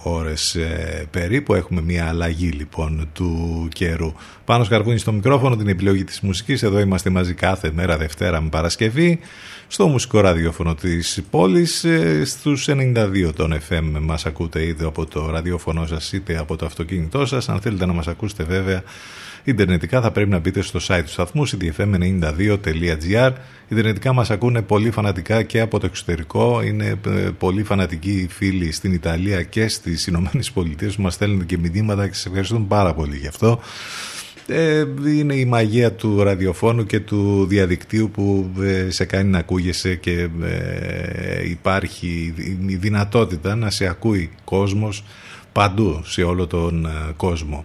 ώρες 0.02 0.54
ε, 0.54 1.06
περίπου. 1.10 1.54
Έχουμε 1.54 1.82
μια 1.82 2.08
αλλαγή 2.08 2.48
λοιπόν 2.48 3.08
του 3.12 3.68
καιρού. 3.72 4.12
Πάνω 4.44 4.64
σκαρβούνι 4.64 4.98
στο 4.98 5.12
μικρόφωνο 5.12 5.56
την 5.56 5.68
επιλογή 5.68 6.04
της 6.04 6.20
μουσικής. 6.20 6.62
Εδώ 6.62 6.78
είμαστε 6.78 7.10
μαζί 7.10 7.34
κάθε 7.34 7.70
μέρα 7.74 7.96
Δευτέρα 7.96 8.40
με 8.40 8.48
Παρασκευή 8.48 9.18
στο 9.66 9.86
μουσικό 9.86 10.20
ραδιόφωνο 10.20 10.74
της 10.74 11.22
πόλης 11.30 11.84
ε, 11.84 12.24
στους 12.24 12.68
92 12.68 13.32
των 13.36 13.54
FM 13.68 13.98
μας 14.00 14.26
ακούτε 14.26 14.62
είτε 14.62 14.84
από 14.84 15.06
το 15.06 15.30
ραδιόφωνο 15.30 15.86
σας 15.86 16.12
είτε 16.12 16.38
από 16.38 16.56
το 16.56 16.66
αυτοκίνητό 16.66 17.26
σας. 17.26 17.48
Αν 17.48 17.60
θέλετε 17.60 17.86
να 17.86 17.92
μας 17.92 18.06
ακούσετε 18.06 18.44
βέβαια 18.44 18.82
Ιντερνετικά 19.44 20.00
θα 20.00 20.10
πρέπει 20.10 20.30
να 20.30 20.38
μπείτε 20.38 20.62
στο 20.62 20.80
site 20.88 21.02
του 21.04 21.10
σταθμού 21.10 21.48
cdfm92.gr 21.48 23.32
Ιντερνετικά 23.68 24.12
μας 24.12 24.30
ακούνε 24.30 24.62
πολύ 24.62 24.90
φανατικά 24.90 25.42
και 25.42 25.60
από 25.60 25.78
το 25.78 25.86
εξωτερικό. 25.86 26.62
Είναι 26.62 26.98
ε, 27.06 27.10
πολύ 27.38 27.62
φανατικοί 27.62 28.26
φίλοι 28.30 28.72
στην 28.72 28.92
Ιταλία 28.92 29.42
και 29.42 29.68
στις 29.68 30.06
Ηνωμένες 30.06 30.50
Πολιτείες 30.50 30.94
που 30.96 31.02
μας 31.02 31.14
στέλνουν 31.14 31.46
και 31.46 31.58
μηνύματα 31.58 32.08
και 32.08 32.14
σας 32.14 32.26
ευχαριστούν 32.26 32.66
πάρα 32.66 32.94
πολύ 32.94 33.16
γι' 33.16 33.26
αυτό. 33.26 33.60
Ε, 34.46 34.84
είναι 35.06 35.34
η 35.34 35.44
μαγεία 35.44 35.92
του 35.92 36.22
ραδιοφώνου 36.22 36.86
και 36.86 37.00
του 37.00 37.46
διαδικτύου 37.46 38.10
που 38.10 38.50
ε, 38.62 38.90
σε 38.90 39.04
κάνει 39.04 39.30
να 39.30 39.38
ακούγεσαι 39.38 39.94
και 39.94 40.28
ε, 40.42 41.48
υπάρχει 41.48 42.34
η 42.66 42.74
δυνατότητα 42.74 43.54
να 43.54 43.70
σε 43.70 43.86
ακούει 43.86 44.30
κόσμος 44.44 45.04
παντού 45.52 46.02
σε 46.04 46.22
όλο 46.22 46.46
τον 46.46 46.88
κόσμο. 47.16 47.64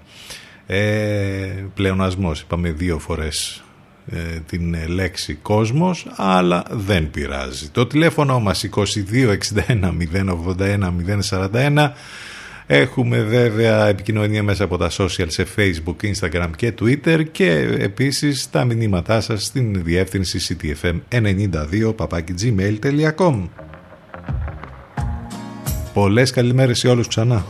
Ε, 0.68 1.66
πλεονασμός, 1.74 2.42
είπαμε 2.42 2.72
δύο 2.72 3.00
φορές 3.00 3.64
ε, 4.12 4.40
την 4.48 4.76
λέξη 4.88 5.34
κόσμος, 5.34 6.08
αλλά 6.16 6.64
δεν 6.72 7.10
πειράζει. 7.12 7.70
Το 7.70 7.88
τηλέφωνο 7.88 8.40
μας 8.40 8.70
2261 8.76 9.92
081 10.58 10.94
041 11.30 11.92
Έχουμε 12.70 13.22
βέβαια 13.22 13.88
επικοινωνία 13.88 14.44
μέσα 14.44 14.64
από 14.64 14.78
τα 14.78 14.90
social 14.92 15.26
σε 15.28 15.46
facebook, 15.56 15.96
instagram 16.02 16.50
και 16.56 16.74
twitter 16.82 17.24
και 17.32 17.52
επίσης 17.80 18.50
τα 18.50 18.64
μηνύματά 18.66 19.22
σας 19.22 19.44
στην 19.46 19.84
διεύθυνση 19.84 20.58
ctfm92 20.62 21.96
gmail.com 22.42 23.48
Πολλές 25.94 26.32
καλημέρες 26.32 26.80
σε 26.80 26.88
όλους 26.88 27.08
ξανά. 27.08 27.46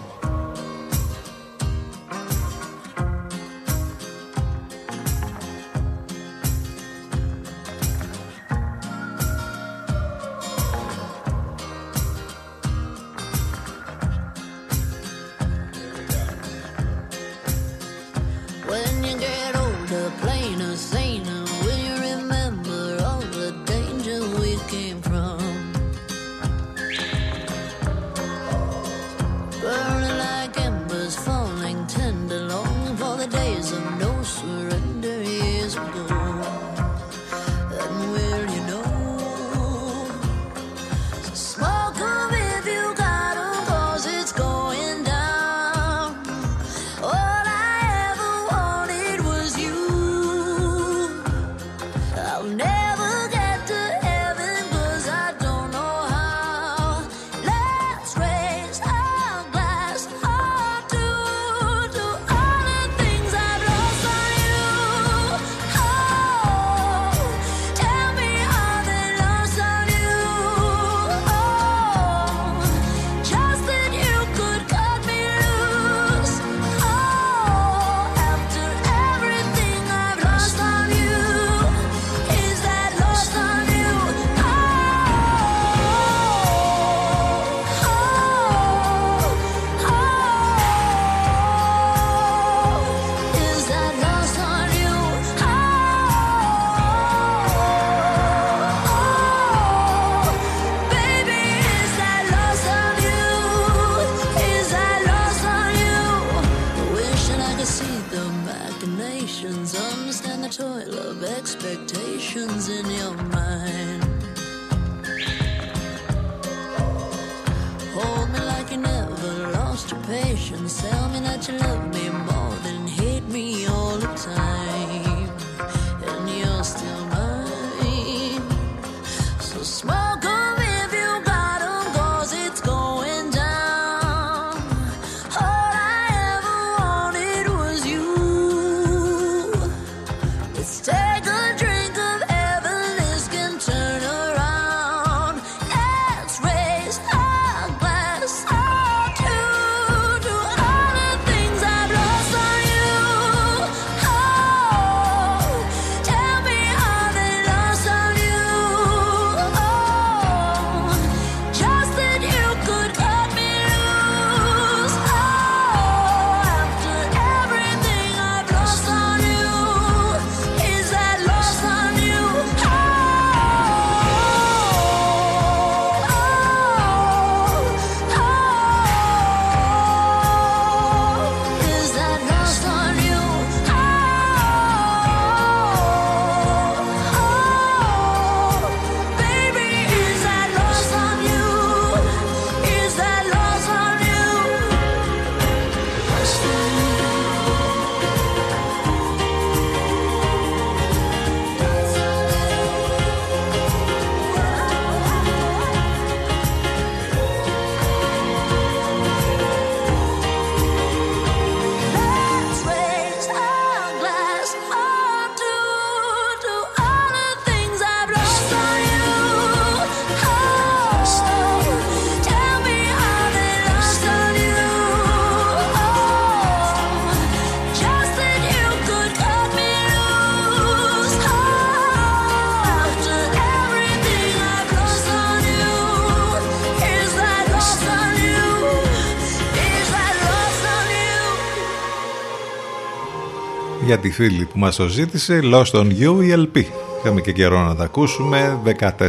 Τη 244.07 244.13
φίλη 244.13 244.45
που 244.45 244.59
μας 244.59 244.75
το 244.75 244.87
ζήτησε, 244.87 245.39
Lost 245.43 245.71
on 245.71 245.85
You 245.85 246.23
η 246.23 246.33
LP. 246.35 246.63
Είχαμε 246.99 247.21
και 247.21 247.31
καιρό 247.31 247.61
να 247.61 247.75
τα 247.75 247.83
ακούσουμε, 247.83 248.59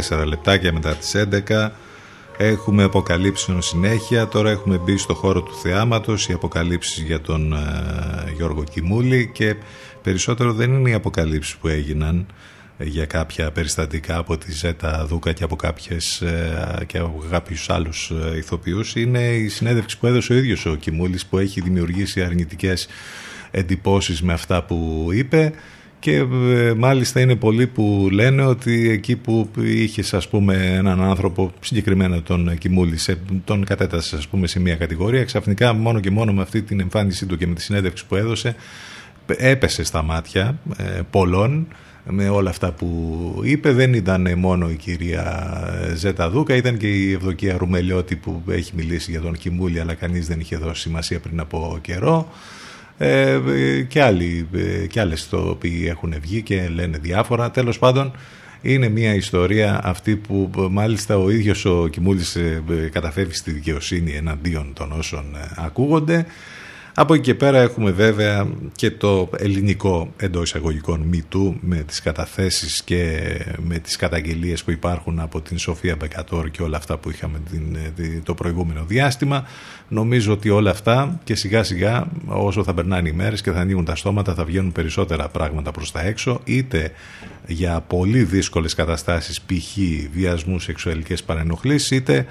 14 0.09 0.25
λεπτάκια 0.25 0.73
μετά 0.73 0.95
τις 0.95 1.15
11. 1.15 1.71
Έχουμε 2.37 2.83
αποκαλύψεων 2.83 3.61
συνέχεια, 3.61 4.27
τώρα 4.27 4.49
έχουμε 4.49 4.77
μπει 4.77 4.97
στο 4.97 5.13
χώρο 5.13 5.41
του 5.41 5.55
θεάματος, 5.55 6.27
οι 6.27 6.33
αποκαλύψεις 6.33 7.03
για 7.03 7.21
τον 7.21 7.53
ε, 7.53 8.31
Γιώργο 8.35 8.63
Κιμούλη 8.63 9.29
και 9.33 9.55
περισσότερο 10.01 10.53
δεν 10.53 10.73
είναι 10.73 10.89
οι 10.89 10.93
αποκαλύψεις 10.93 11.55
που 11.55 11.67
έγιναν 11.67 12.25
ε, 12.77 12.85
για 12.85 13.05
κάποια 13.05 13.51
περιστατικά 13.51 14.17
από 14.17 14.37
τη 14.37 14.51
Ζέτα 14.51 15.05
Δούκα 15.05 15.31
και 15.33 15.43
από, 15.43 15.55
κάποιες, 15.55 16.21
ε, 16.21 16.83
και 16.87 16.97
από 16.97 17.23
κάποιους 17.29 17.69
άλλους 17.69 18.11
ε, 18.33 18.37
ηθοποιούς 18.37 18.95
είναι 18.95 19.19
η 19.19 19.47
συνέντευξη 19.47 19.97
που 19.97 20.07
έδωσε 20.07 20.33
ο 20.33 20.35
ίδιος 20.35 20.65
ο 20.65 20.75
Κιμούλης 20.75 21.25
που 21.25 21.37
έχει 21.37 21.61
δημιουργήσει 21.61 22.23
αρνητικές 22.23 22.87
εντυπώσεις 23.51 24.21
με 24.21 24.33
αυτά 24.33 24.63
που 24.63 25.07
είπε 25.13 25.53
και 25.99 26.15
ε, 26.15 26.73
μάλιστα 26.73 27.19
είναι 27.19 27.35
πολλοί 27.35 27.67
που 27.67 28.07
λένε 28.11 28.45
ότι 28.45 28.89
εκεί 28.89 29.15
που 29.15 29.49
είχες 29.57 30.13
ας 30.13 30.27
πούμε 30.27 30.73
έναν 30.75 31.01
άνθρωπο 31.01 31.51
συγκεκριμένα 31.59 32.21
τον 32.21 32.57
Κιμούλη 32.57 32.97
σε, 32.97 33.17
τον 33.43 33.65
κατέτασες 33.65 34.19
ας 34.19 34.27
πούμε 34.27 34.47
σε 34.47 34.59
μια 34.59 34.75
κατηγορία 34.75 35.23
ξαφνικά 35.23 35.73
μόνο 35.73 35.99
και 35.99 36.11
μόνο 36.11 36.33
με 36.33 36.41
αυτή 36.41 36.61
την 36.61 36.79
εμφάνισή 36.79 37.25
του 37.25 37.37
και 37.37 37.47
με 37.47 37.53
τη 37.53 37.61
συνέντευξη 37.61 38.05
που 38.05 38.15
έδωσε 38.15 38.55
έπεσε 39.37 39.83
στα 39.83 40.03
μάτια 40.03 40.59
ε, 40.77 40.99
πολλών 41.09 41.67
με 42.11 42.29
όλα 42.29 42.49
αυτά 42.49 42.71
που 42.71 43.41
είπε. 43.43 43.71
Δεν 43.71 43.93
ήταν 43.93 44.39
μόνο 44.39 44.69
η 44.69 44.75
κυρία 44.75 45.63
Ζέτα 45.95 46.29
Δούκα 46.29 46.55
ήταν 46.55 46.77
και 46.77 46.87
η 46.87 47.13
Ευδοκία 47.13 47.57
Ρουμελιώτη 47.57 48.15
που 48.15 48.43
έχει 48.47 48.71
μιλήσει 48.75 49.11
για 49.11 49.21
τον 49.21 49.33
Κιμούλη 49.33 49.79
αλλά 49.79 49.93
κανείς 49.93 50.27
δεν 50.27 50.39
είχε 50.39 50.57
δώσει 50.57 50.81
σημασία 50.81 51.19
πριν 51.19 51.39
από 51.39 51.79
καιρό 51.81 52.31
ε, 53.01 53.39
και, 53.87 54.01
άλλοι, 54.01 54.47
ε, 54.53 54.87
και 54.87 54.99
άλλες 54.99 55.29
το 55.29 55.37
οποίοι 55.37 55.85
έχουν 55.89 56.13
βγει 56.21 56.41
και 56.41 56.69
λένε 56.69 56.97
διάφορα. 56.97 57.51
Τέλος 57.51 57.79
πάντων 57.79 58.11
είναι 58.61 58.89
μια 58.89 59.13
ιστορία 59.13 59.81
αυτή 59.83 60.15
που 60.15 60.51
ε, 60.57 60.61
μάλιστα 60.69 61.17
ο 61.17 61.29
ίδιος 61.29 61.65
ο 61.65 61.87
Κιμούλης 61.87 62.35
ε, 62.35 62.63
ε, 62.69 62.89
καταφεύγει 62.89 63.33
στη 63.33 63.51
δικαιοσύνη 63.51 64.11
εναντίον 64.11 64.73
των 64.73 64.91
όσων 64.91 65.35
ε, 65.35 65.53
ακούγονται. 65.55 66.25
Από 67.01 67.13
εκεί 67.13 67.23
και 67.23 67.35
πέρα 67.35 67.59
έχουμε 67.59 67.91
βέβαια 67.91 68.47
και 68.75 68.91
το 68.91 69.29
ελληνικό 69.37 70.13
εντός 70.17 70.43
εισαγωγικών 70.49 71.09
Me 71.13 71.35
Too 71.35 71.53
με 71.61 71.75
τις 71.75 72.01
καταθέσεις 72.01 72.83
και 72.83 73.19
με 73.63 73.77
τις 73.79 73.95
καταγγελίες 73.95 74.63
που 74.63 74.71
υπάρχουν 74.71 75.19
από 75.19 75.41
την 75.41 75.57
Σοφία 75.57 75.95
Μπεκατόρ 75.95 76.49
και 76.51 76.61
όλα 76.61 76.77
αυτά 76.77 76.97
που 76.97 77.09
είχαμε 77.09 77.39
την, 77.51 77.77
τη- 77.95 78.19
το 78.19 78.33
προηγούμενο 78.33 78.83
διάστημα. 78.87 79.43
Νομίζω 79.87 80.33
ότι 80.33 80.49
όλα 80.49 80.71
αυτά 80.71 81.19
και 81.23 81.35
σιγά 81.35 81.63
σιγά 81.63 82.07
όσο 82.25 82.63
θα 82.63 82.73
περνάνε 82.73 83.09
οι 83.09 83.11
μέρες 83.13 83.41
και 83.41 83.51
θα 83.51 83.59
ανοίγουν 83.59 83.85
τα 83.85 83.95
στόματα 83.95 84.33
θα 84.33 84.43
βγαίνουν 84.45 84.71
περισσότερα 84.71 85.27
πράγματα 85.27 85.71
προς 85.71 85.91
τα 85.91 86.01
έξω 86.01 86.41
είτε 86.43 86.91
για 87.47 87.81
πολύ 87.87 88.23
δύσκολες 88.23 88.73
καταστάσεις 88.73 89.41
π.χ. 89.41 89.77
βιασμούς 90.13 90.63
σεξουαλικές 90.63 91.23
παρενοχλήσεις 91.23 91.91
είτε 91.91 92.15
ε, 92.17 92.25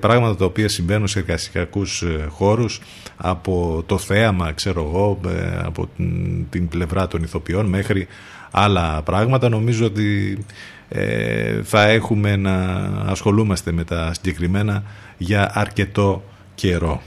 πράγματα 0.00 0.36
τα 0.36 0.44
οποία 0.44 0.68
συμβαίνουν 0.68 1.08
σε 1.08 1.18
εργασιακούς 1.18 2.02
ε, 2.02 2.26
χώρους 2.28 2.80
από 3.16 3.82
το 3.86 3.98
θέαμα 3.98 4.52
ξέρω 4.52 4.82
εγώ 4.82 5.20
ε, 5.30 5.58
από 5.64 5.88
την, 5.96 6.46
την 6.50 6.68
πλευρά 6.68 7.06
των 7.06 7.22
ηθοποιών 7.22 7.66
μέχρι 7.66 8.06
άλλα 8.50 9.02
πράγματα 9.02 9.48
νομίζω 9.48 9.86
ότι 9.86 10.38
ε, 10.88 11.62
θα 11.62 11.82
έχουμε 11.88 12.36
να 12.36 12.56
ασχολούμαστε 13.06 13.72
με 13.72 13.84
τα 13.84 14.14
συγκεκριμένα 14.14 14.82
για 15.18 15.50
αρκετό 15.54 16.22
καιρό. 16.54 17.02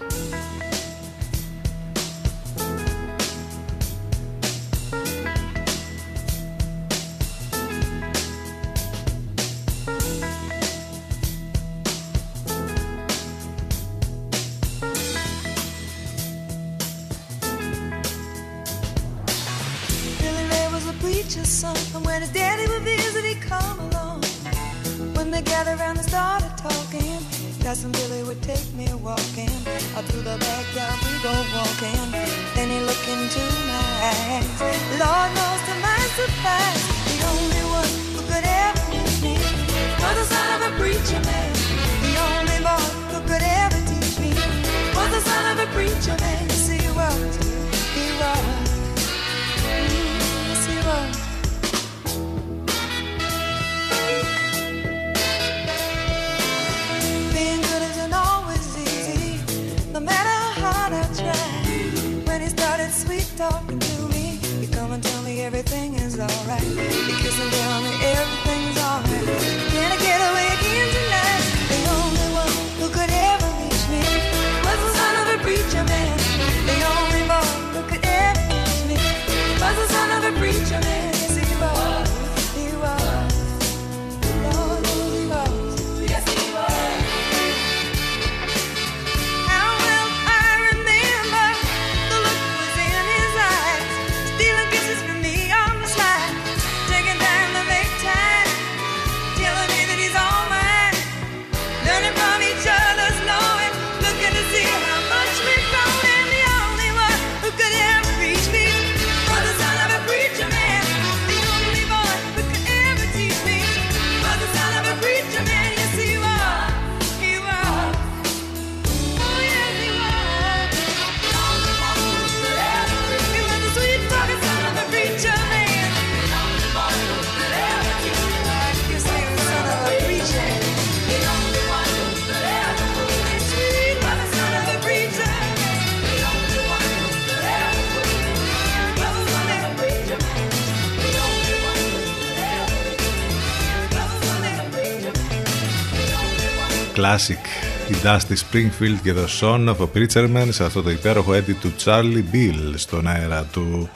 Classic. 147.09 147.45
Η 147.91 147.95
Dusty 148.03 148.33
Springfield 148.33 148.97
και 149.03 149.13
το 149.13 149.27
Son 149.39 149.67
of 149.67 149.75
a 149.75 149.97
Preacher 149.97 150.35
Man 150.35 150.47
σε 150.49 150.63
αυτό 150.63 150.81
το 150.81 150.89
υπέροχο 150.89 151.33
έτη 151.33 151.53
του 151.53 151.73
Charlie 151.83 152.23
Bill 152.33 152.73
στον 152.75 153.07
αέρα 153.07 153.43
του 153.43 153.89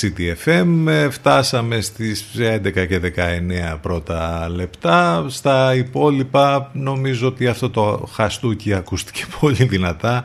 CTFM. 0.00 0.86
Ε, 0.88 1.10
Φτάσαμε 1.10 1.80
στις 1.80 2.24
11 2.38 2.72
και 2.72 3.00
19 3.72 3.78
πρώτα 3.82 4.48
λεπτά. 4.48 5.26
Στα 5.28 5.74
υπόλοιπα 5.74 6.70
νομίζω 6.72 7.26
ότι 7.26 7.46
αυτό 7.46 7.70
το 7.70 8.08
χαστούκι 8.12 8.74
ακούστηκε 8.74 9.24
πολύ 9.40 9.64
δυνατά. 9.64 10.24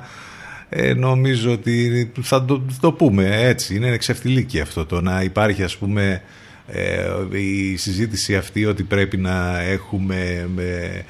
Ε, 0.70 0.94
νομίζω 0.94 1.52
ότι 1.52 2.12
θα 2.22 2.46
το, 2.46 2.66
το 2.80 2.92
πούμε 2.92 3.42
έτσι. 3.42 3.76
Είναι 3.76 3.88
εξευτελίκη 3.88 4.60
αυτό 4.60 4.86
το 4.86 5.02
να 5.02 5.22
υπάρχει 5.22 5.64
ας 5.64 5.78
πούμε 5.78 6.22
ε, 6.68 7.10
η 7.32 7.76
συζήτηση 7.76 8.36
αυτή 8.36 8.66
ότι 8.66 8.84
πρέπει 8.84 9.18
να 9.18 9.60
έχουμε... 9.60 10.50
ε, 10.58 11.02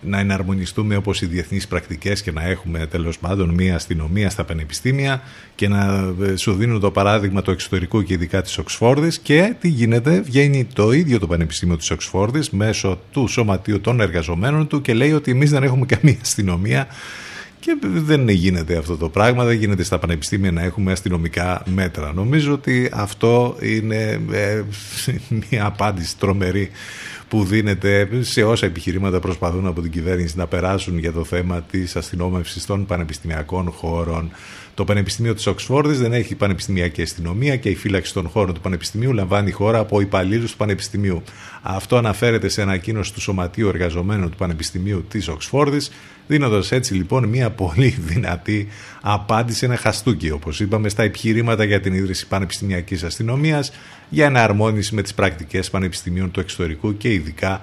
να 0.00 0.18
εναρμονιστούμε 0.18 0.96
όπως 0.96 1.22
οι 1.22 1.26
διεθνείς 1.26 1.66
πρακτικές 1.66 2.22
και 2.22 2.32
να 2.32 2.42
έχουμε 2.42 2.86
τέλος 2.86 3.18
πάντων 3.18 3.50
μια 3.50 3.74
αστυνομία 3.74 4.30
στα 4.30 4.44
πανεπιστήμια 4.44 5.22
και 5.54 5.68
να 5.68 6.14
ε, 6.22 6.36
σου 6.36 6.52
δίνουν 6.52 6.80
το 6.80 6.90
παράδειγμα 6.90 7.42
του 7.42 7.50
εξωτερικού 7.50 8.02
και 8.02 8.12
ειδικά 8.12 8.42
της 8.42 8.58
Οξφόρδης 8.58 9.18
και 9.18 9.54
τι 9.60 9.68
γίνεται, 9.68 10.20
βγαίνει 10.20 10.64
το 10.64 10.92
ίδιο 10.92 11.18
το 11.18 11.26
Πανεπιστήμιο 11.26 11.76
της 11.76 11.90
Οξφόρδης 11.90 12.50
μέσω 12.50 13.00
του 13.12 13.26
Σωματείου 13.26 13.80
των 13.80 14.00
Εργαζομένων 14.00 14.66
του 14.66 14.80
και 14.80 14.94
λέει 14.94 15.12
ότι 15.12 15.30
εμείς 15.30 15.50
δεν 15.50 15.62
έχουμε 15.62 15.86
καμία 15.86 16.16
αστυνομία 16.22 16.86
και 17.60 17.76
δεν 17.82 18.28
γίνεται 18.28 18.76
αυτό 18.76 18.96
το 18.96 19.08
πράγμα, 19.08 19.44
δεν 19.44 19.56
γίνεται 19.56 19.82
στα 19.82 19.98
πανεπιστήμια 19.98 20.50
να 20.50 20.62
έχουμε 20.62 20.92
αστυνομικά 20.92 21.62
μέτρα. 21.74 22.12
Νομίζω 22.12 22.52
ότι 22.52 22.90
αυτό 22.92 23.56
είναι 23.60 24.20
ε, 24.32 24.62
μια 25.50 25.66
απάντηση 25.66 26.18
τρομερή 26.18 26.70
που 27.30 27.44
δίνεται 27.44 28.08
σε 28.20 28.42
όσα 28.42 28.66
επιχειρήματα 28.66 29.20
προσπαθούν 29.20 29.66
από 29.66 29.80
την 29.80 29.90
κυβέρνηση 29.90 30.36
να 30.36 30.46
περάσουν 30.46 30.98
για 30.98 31.12
το 31.12 31.24
θέμα 31.24 31.62
της 31.62 31.96
αστυνόμευσης 31.96 32.66
των 32.66 32.86
πανεπιστημιακών 32.86 33.70
χώρων. 33.70 34.30
Το 34.74 34.84
Πανεπιστήμιο 34.84 35.34
της 35.34 35.46
Οξφόρδης 35.46 35.98
δεν 35.98 36.12
έχει 36.12 36.34
πανεπιστημιακή 36.34 37.02
αστυνομία 37.02 37.56
και 37.56 37.68
η 37.68 37.74
φύλαξη 37.74 38.12
των 38.12 38.28
χώρων 38.28 38.54
του 38.54 38.60
Πανεπιστημίου 38.60 39.12
λαμβάνει 39.12 39.48
η 39.48 39.52
χώρα 39.52 39.78
από 39.78 40.00
υπαλλήλους 40.00 40.50
του 40.50 40.56
Πανεπιστημίου. 40.56 41.22
Αυτό 41.62 41.96
αναφέρεται 41.96 42.48
σε 42.48 42.62
ανακοίνωση 42.62 43.12
του 43.12 43.20
Σωματείου 43.20 43.68
Εργαζομένων 43.68 44.30
του 44.30 44.36
Πανεπιστημίου 44.36 45.04
της 45.08 45.28
Οξφόρδης, 45.28 45.90
δίνοντας 46.26 46.72
έτσι 46.72 46.94
λοιπόν 46.94 47.28
μια 47.28 47.50
πολύ 47.50 47.96
δυνατή 48.08 48.68
απάντηση, 49.00 49.64
ένα 49.64 49.76
χαστούκι 49.76 50.30
όπως 50.30 50.60
είπαμε 50.60 50.88
στα 50.88 51.02
επιχειρήματα 51.02 51.64
για 51.64 51.80
την 51.80 51.94
ίδρυση 51.94 52.26
πανεπιστημιακής 52.26 53.02
αστυνομίας 53.02 53.72
για 54.08 54.26
εναρμόνιση 54.26 54.94
με 54.94 55.02
τις 55.02 55.14
πρακτικές 55.14 55.70
πανεπιστημίων 55.70 56.30
του 56.30 56.40
εξωτερικού 56.40 56.96
και 56.96 57.12
ειδικά 57.20 57.60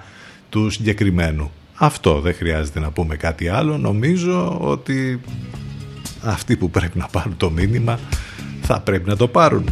του 0.48 0.70
συγκεκριμένου. 0.70 1.50
Αυτό 1.74 2.20
δεν 2.20 2.34
χρειάζεται 2.34 2.80
να 2.80 2.90
πούμε 2.90 3.16
κάτι 3.16 3.48
άλλο. 3.48 3.78
Νομίζω 3.78 4.58
ότι 4.60 5.20
αυτοί 6.22 6.56
που 6.56 6.70
πρέπει 6.70 6.98
να 6.98 7.06
πάρουν 7.06 7.36
το 7.36 7.50
μήνυμα 7.50 7.98
θα 8.62 8.80
πρέπει 8.80 9.08
να 9.08 9.16
το 9.16 9.28
πάρουν. 9.28 9.64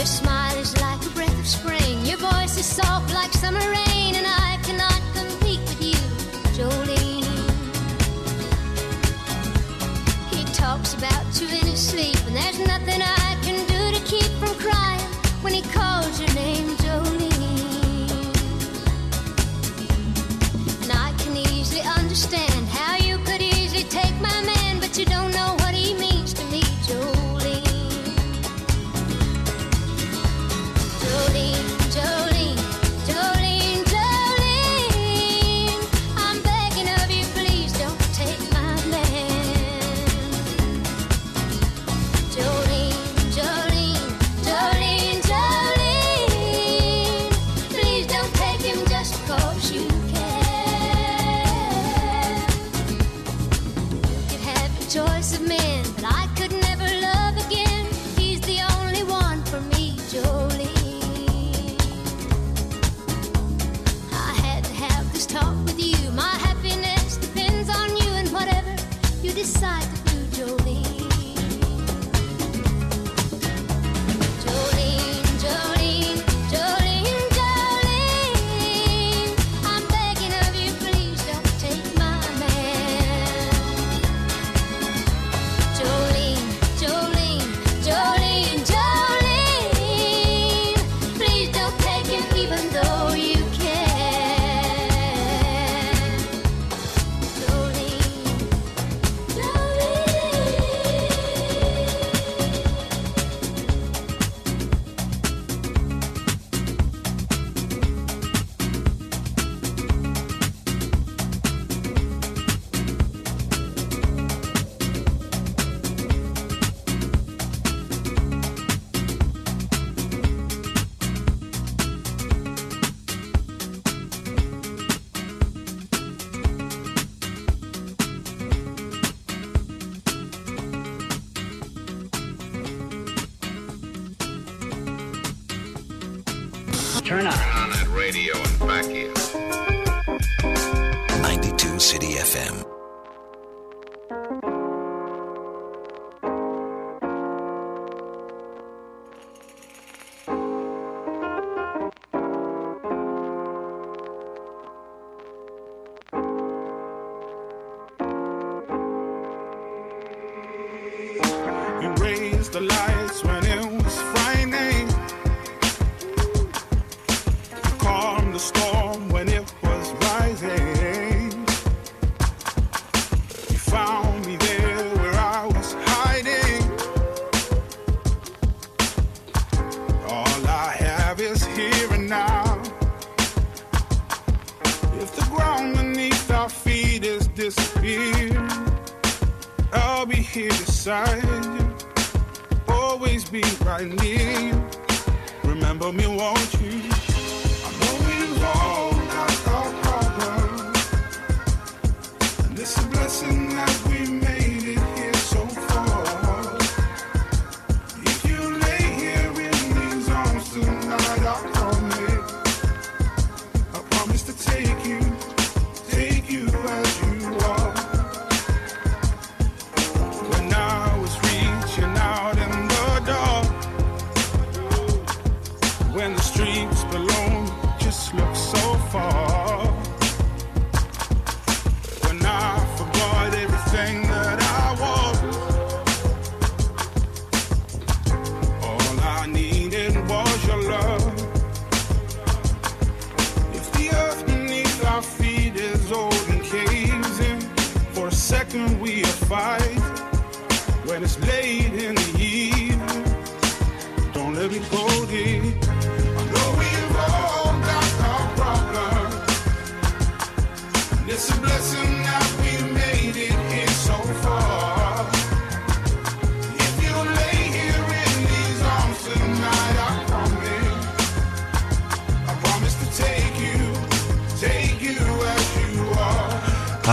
Your 0.00 0.06
smile 0.06 0.56
is 0.56 0.74
like 0.80 1.04
a 1.04 1.10
breath 1.10 1.38
of 1.38 1.46
spring. 1.46 2.06
Your 2.06 2.16
voice 2.16 2.56
is 2.56 2.64
soft 2.64 3.12
like 3.12 3.30
summer 3.34 3.60
rain, 3.60 4.14
and 4.14 4.26
I 4.26 4.58
cannot 4.62 4.98
compete 5.12 5.60
with 5.60 5.82
you, 5.88 6.00
Jolene. 6.56 7.26
He 10.32 10.42
talks 10.54 10.94
about 10.94 11.26
you 11.38 11.48
in 11.48 11.66
his 11.66 11.86
sleep, 11.86 12.16
and 12.26 12.34
there's 12.34 12.58
nothing 12.60 13.02
I 13.02 13.36
can 13.42 13.58
do 13.66 13.98
to 13.98 14.02
keep 14.06 14.32
from 14.40 14.54
crying 14.58 15.04
when 15.42 15.52
he 15.52 15.60
calls 15.60 16.18
your 16.18 16.32
name, 16.32 16.68
Jolene. 16.78 17.28
And 20.82 20.92
I 20.92 21.12
can 21.18 21.36
easily 21.36 21.82
understand 21.82 22.68
how 22.68 22.96
you 22.96 23.18
could 23.18 23.42
easily 23.42 23.84
take 23.84 24.18
my 24.22 24.40
man, 24.44 24.80
but 24.80 24.96
you 24.96 25.04
don't 25.04 25.30
know. 25.32 25.59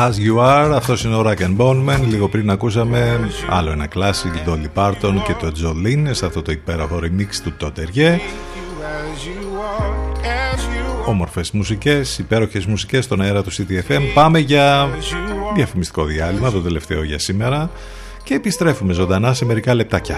As 0.08 0.28
You 0.28 0.38
Are. 0.38 0.72
Αυτός 0.76 1.04
είναι 1.04 1.16
ο 1.16 1.24
Rack 1.26 1.40
and 1.40 1.58
Boneman. 1.58 2.00
Λίγο 2.08 2.28
πριν 2.30 2.50
ακούσαμε 2.50 3.30
άλλο 3.50 3.72
ένα 3.72 3.88
κλάσικ, 3.88 4.34
Dolly 4.48 4.68
Parton 4.74 5.14
και 5.26 5.34
το 5.34 5.52
Jolene 5.62 6.10
σε 6.12 6.26
αυτό 6.26 6.42
το 6.42 6.52
υπέροχο 6.52 7.00
remix 7.04 7.36
του 7.44 7.54
Τότεριέ. 7.58 8.20
όμορφες 11.06 11.52
μουσικές, 11.52 12.18
υπέροχες 12.18 12.66
μουσικές, 12.66 13.04
στον 13.04 13.22
αέρα 13.22 13.44
του 13.44 13.52
CTFM. 13.52 14.02
Πάμε 14.14 14.40
για 14.40 14.90
διαφημιστικό 15.56 16.04
διάλειμμα, 16.04 16.52
το 16.52 16.62
τελευταίο 16.62 17.04
για 17.04 17.20
σήμερα 17.20 17.70
και 18.24 18.34
επιστρέφουμε 18.34 18.94
ζωντανά 18.94 19.34
σε 19.34 19.46
μερικά 19.46 19.74
λεπτάκια. 19.74 20.18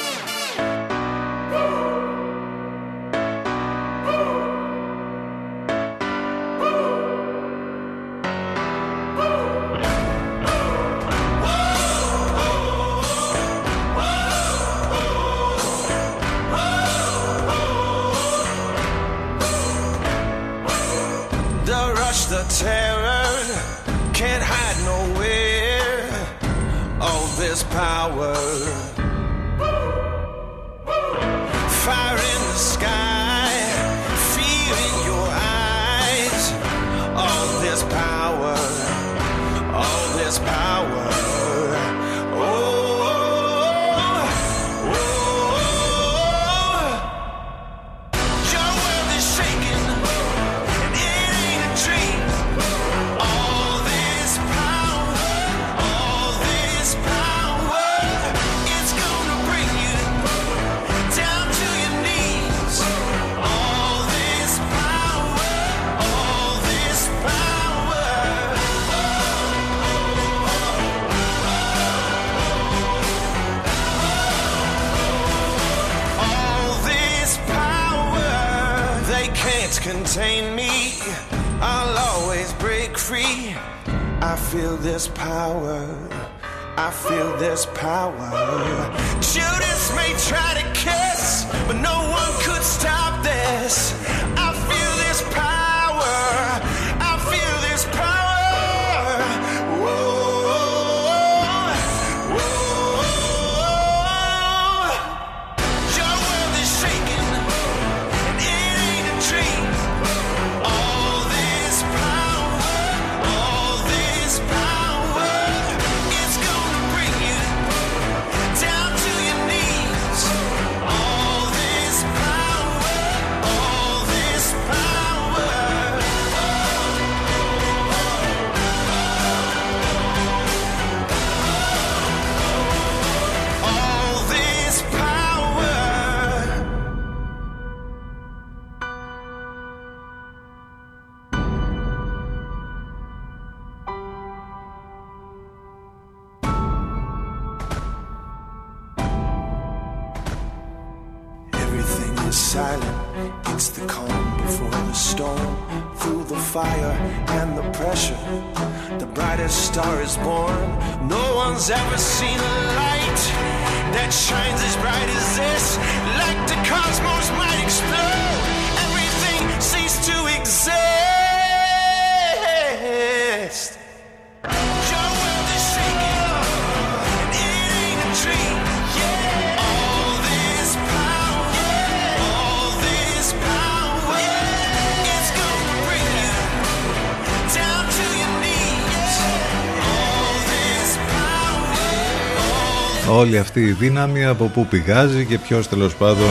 Όλη 193.13 193.37
αυτή 193.37 193.61
η 193.61 193.71
δύναμη 193.71 194.25
από 194.25 194.45
πού 194.45 194.65
πηγάζει 194.65 195.25
και 195.25 195.39
ποιος 195.39 195.67
τέλος 195.67 195.95
πάντων 195.95 196.29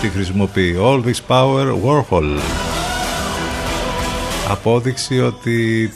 τη 0.00 0.08
χρησιμοποιεί. 0.08 0.76
All 0.80 1.04
this 1.04 1.20
power, 1.28 1.66
Warhol. 1.84 2.38
Απόδειξη 4.48 5.20
ότι 5.20 5.90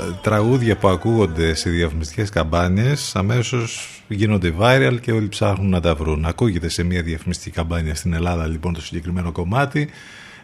ε, 0.00 0.12
τραγούδια 0.22 0.76
που 0.76 0.88
ακούγονται 0.88 1.54
σε 1.54 1.70
διαφημιστικές 1.70 2.30
καμπάνιες 2.30 3.16
αμέσως 3.16 3.88
γίνονται 4.08 4.54
viral 4.60 4.98
και 5.00 5.12
όλοι 5.12 5.28
ψάχνουν 5.28 5.70
να 5.70 5.80
τα 5.80 5.94
βρουν. 5.94 6.24
Ακούγεται 6.24 6.68
σε 6.68 6.82
μια 6.82 7.02
διαφημιστική 7.02 7.50
καμπάνια 7.50 7.94
στην 7.94 8.12
Ελλάδα 8.12 8.46
λοιπόν 8.46 8.72
το 8.72 8.80
συγκεκριμένο 8.80 9.32
κομμάτι 9.32 9.88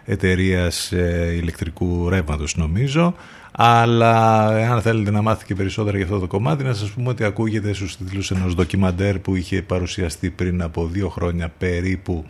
εταιρείας 0.05 0.93
ηλεκτρικού 1.37 2.09
ρεύματος 2.09 2.57
νομίζω 2.57 3.15
αλλά 3.53 4.47
αν 4.47 4.83
θέλετε 4.83 5.11
να 5.11 5.23
μάθετε 5.23 5.45
και 5.47 5.55
περισσότερα 5.55 5.97
για 5.97 6.07
αυτό 6.07 6.19
το 6.19 6.27
κομμάτι 6.27 6.65
να 6.65 6.75
σας 6.75 6.91
πούμε 6.91 7.09
ότι 7.09 7.25
ακούγεται 7.25 7.73
στους 7.73 7.97
τίτλους 7.97 8.31
ενός 8.31 8.55
ντοκιμαντέρ 8.55 9.19
που 9.19 9.37
είχε 9.37 9.63
παρουσιαστεί 9.63 10.31
πριν 10.31 10.63
από 10.63 10.87
δύο 10.87 11.09
χρόνια 11.09 11.53
περίπου 11.59 12.25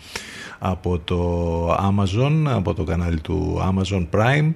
από 0.58 0.98
το 0.98 1.74
Amazon, 1.74 2.44
από 2.46 2.74
το 2.74 2.84
κανάλι 2.84 3.20
του 3.20 3.60
Amazon 3.60 4.06
Prime. 4.10 4.52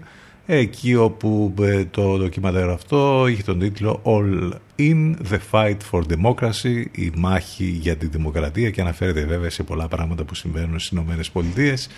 Εκεί 0.48 0.94
όπου 0.94 1.55
ε, 1.60 1.84
το 1.84 2.16
ντοκιμαντέρ 2.18 2.68
αυτό 2.68 3.26
είχε 3.28 3.43
τον 3.43 3.59
τίτλο 3.59 4.01
All 4.05 4.51
in 4.78 5.14
the 5.30 5.38
fight 5.51 5.76
for 5.90 6.01
democracy 6.01 6.84
η 6.90 7.12
μάχη 7.16 7.64
για 7.64 7.97
τη 7.97 8.06
δημοκρατία 8.06 8.70
και 8.70 8.80
αναφέρεται 8.80 9.24
βέβαια 9.24 9.51
σε 9.51 9.62
πολλά 9.62 9.88
πράγματα 9.88 10.24
που 10.24 10.34
συμβαίνουν 10.34 10.78
στις 10.78 10.90
Ηνωμένες 10.90 11.30
Πολιτείες. 11.30 11.88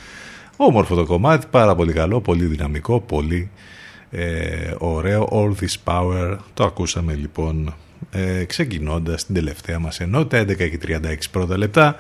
Όμορφο 0.56 0.94
το 0.94 1.04
κομμάτι, 1.04 1.46
πάρα 1.50 1.74
πολύ 1.74 1.92
καλό, 1.92 2.20
πολύ 2.20 2.44
δυναμικό, 2.44 3.00
πολύ 3.00 3.50
ε, 4.10 4.74
ωραίο. 4.78 5.28
All 5.32 5.64
this 5.64 5.76
power, 5.84 6.36
το 6.54 6.64
ακούσαμε 6.64 7.14
λοιπόν 7.14 7.74
ε, 8.10 8.44
ξεκινώντας 8.44 9.26
την 9.26 9.34
τελευταία 9.34 9.78
μας 9.78 10.00
ενότητα, 10.00 10.40
11 10.40 10.56
και 10.56 10.78
36 10.86 10.98
πρώτα 11.30 11.58
λεπτά. 11.58 11.96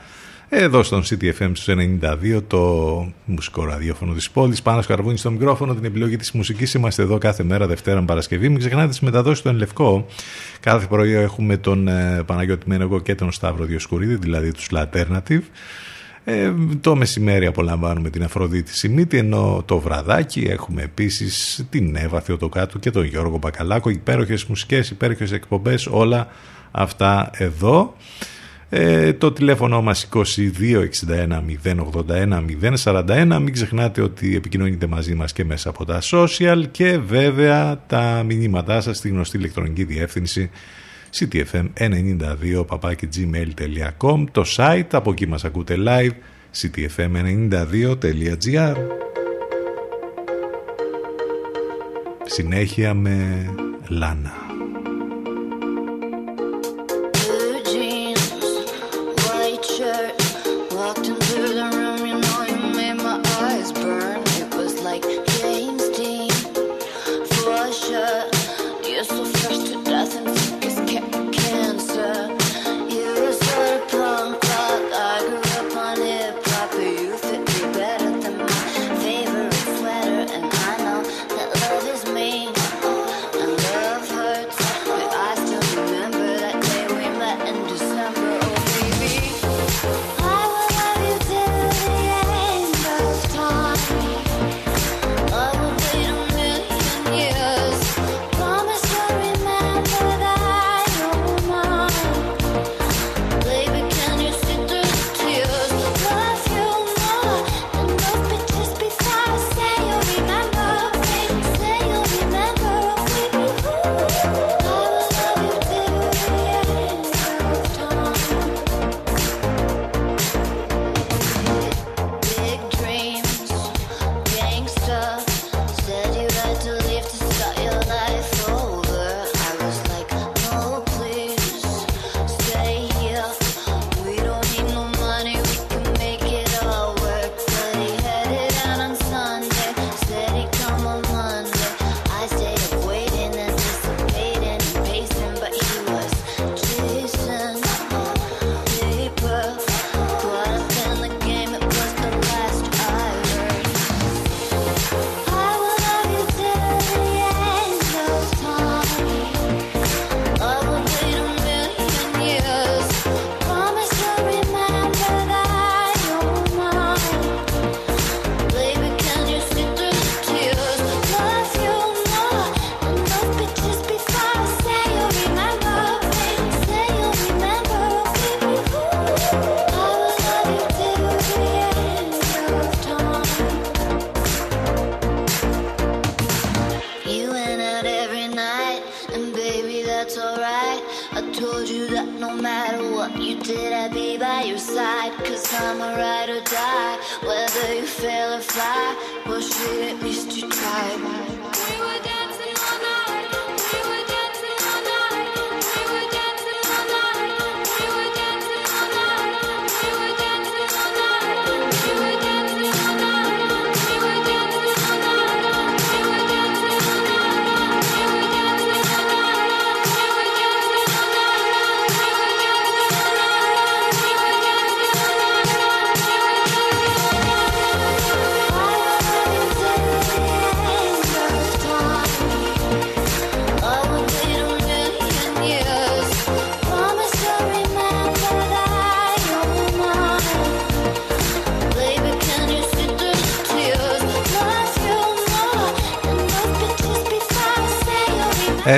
Εδώ 0.50 0.82
στον 0.82 1.02
CTFM 1.02 1.50
στους 1.54 1.66
92, 1.68 2.42
το 2.46 3.12
μουσικό 3.24 3.64
ραδιόφωνο 3.64 4.12
της 4.12 4.30
πόλης. 4.30 4.62
Πάνω 4.62 4.82
σκαρβούνι 4.82 5.16
στο 5.16 5.30
μικρόφωνο, 5.30 5.74
την 5.74 5.84
επιλογή 5.84 6.16
της 6.16 6.32
μουσικής. 6.32 6.74
Είμαστε 6.74 7.02
εδώ 7.02 7.18
κάθε 7.18 7.42
μέρα, 7.42 7.66
Δευτέρα 7.66 8.02
Παρασκευή. 8.02 8.48
Μην 8.48 8.58
ξεχνάτε 8.58 8.88
τις 8.88 9.00
μεταδόσεις 9.00 9.42
του 9.42 9.48
Ενλευκό. 9.48 10.06
Κάθε 10.60 10.86
πρωί 10.86 11.12
έχουμε 11.12 11.56
τον 11.56 11.88
ε, 11.88 12.22
Παναγιώτη 12.26 12.68
Μένεγο 12.68 13.00
και 13.00 13.14
τον 13.14 13.32
Σταύρο 13.32 13.64
Διοσκουρίδη, 13.64 14.14
δηλαδή 14.14 14.52
τους 14.52 14.68
Alternative. 14.72 15.42
Ε, 16.30 16.52
το 16.80 16.96
μεσημέρι 16.96 17.46
απολαμβάνουμε 17.46 18.10
την 18.10 18.22
Αφροδίτη 18.22 18.76
Σιμίτη 18.76 19.16
ενώ 19.16 19.62
το 19.66 19.78
βραδάκι 19.78 20.40
έχουμε 20.40 20.82
επίσης 20.82 21.64
την 21.70 21.96
Εύα 21.96 22.20
Θεοτοκάτου 22.20 22.78
και 22.78 22.90
τον 22.90 23.04
Γιώργο 23.04 23.38
Μπακαλάκο. 23.38 23.90
Υπέροχες 23.90 24.44
μουσικές, 24.44 24.90
υπέροχες 24.90 25.32
εκπομπές 25.32 25.86
όλα 25.86 26.28
αυτά 26.70 27.30
εδώ. 27.32 27.96
Ε, 28.68 29.12
το 29.12 29.32
τηλέφωνο 29.32 29.82
μας 29.82 30.08
2261 30.14 30.22
081 31.64 32.44
041 32.84 33.38
μην 33.42 33.52
ξεχνάτε 33.52 34.02
ότι 34.02 34.36
επικοινωνείτε 34.36 34.86
μαζί 34.86 35.14
μας 35.14 35.32
και 35.32 35.44
μέσα 35.44 35.68
από 35.68 35.84
τα 35.84 36.00
social 36.02 36.62
και 36.70 36.98
βέβαια 36.98 37.82
τα 37.86 38.22
μηνύματά 38.26 38.80
σας 38.80 38.96
στη 38.96 39.08
γνωστή 39.08 39.36
ηλεκτρονική 39.36 39.84
διεύθυνση 39.84 40.50
ctfm92 41.14 42.64
gmail.com 43.16 44.24
το 44.32 44.44
site, 44.56 44.86
από 44.90 45.10
εκεί 45.10 45.26
μας 45.26 45.44
ακούτε 45.44 45.76
live 45.86 46.12
ctfm92.gr 46.60 48.76
Συνέχεια 52.24 52.94
με 52.94 53.46
Λάνα 53.88 54.47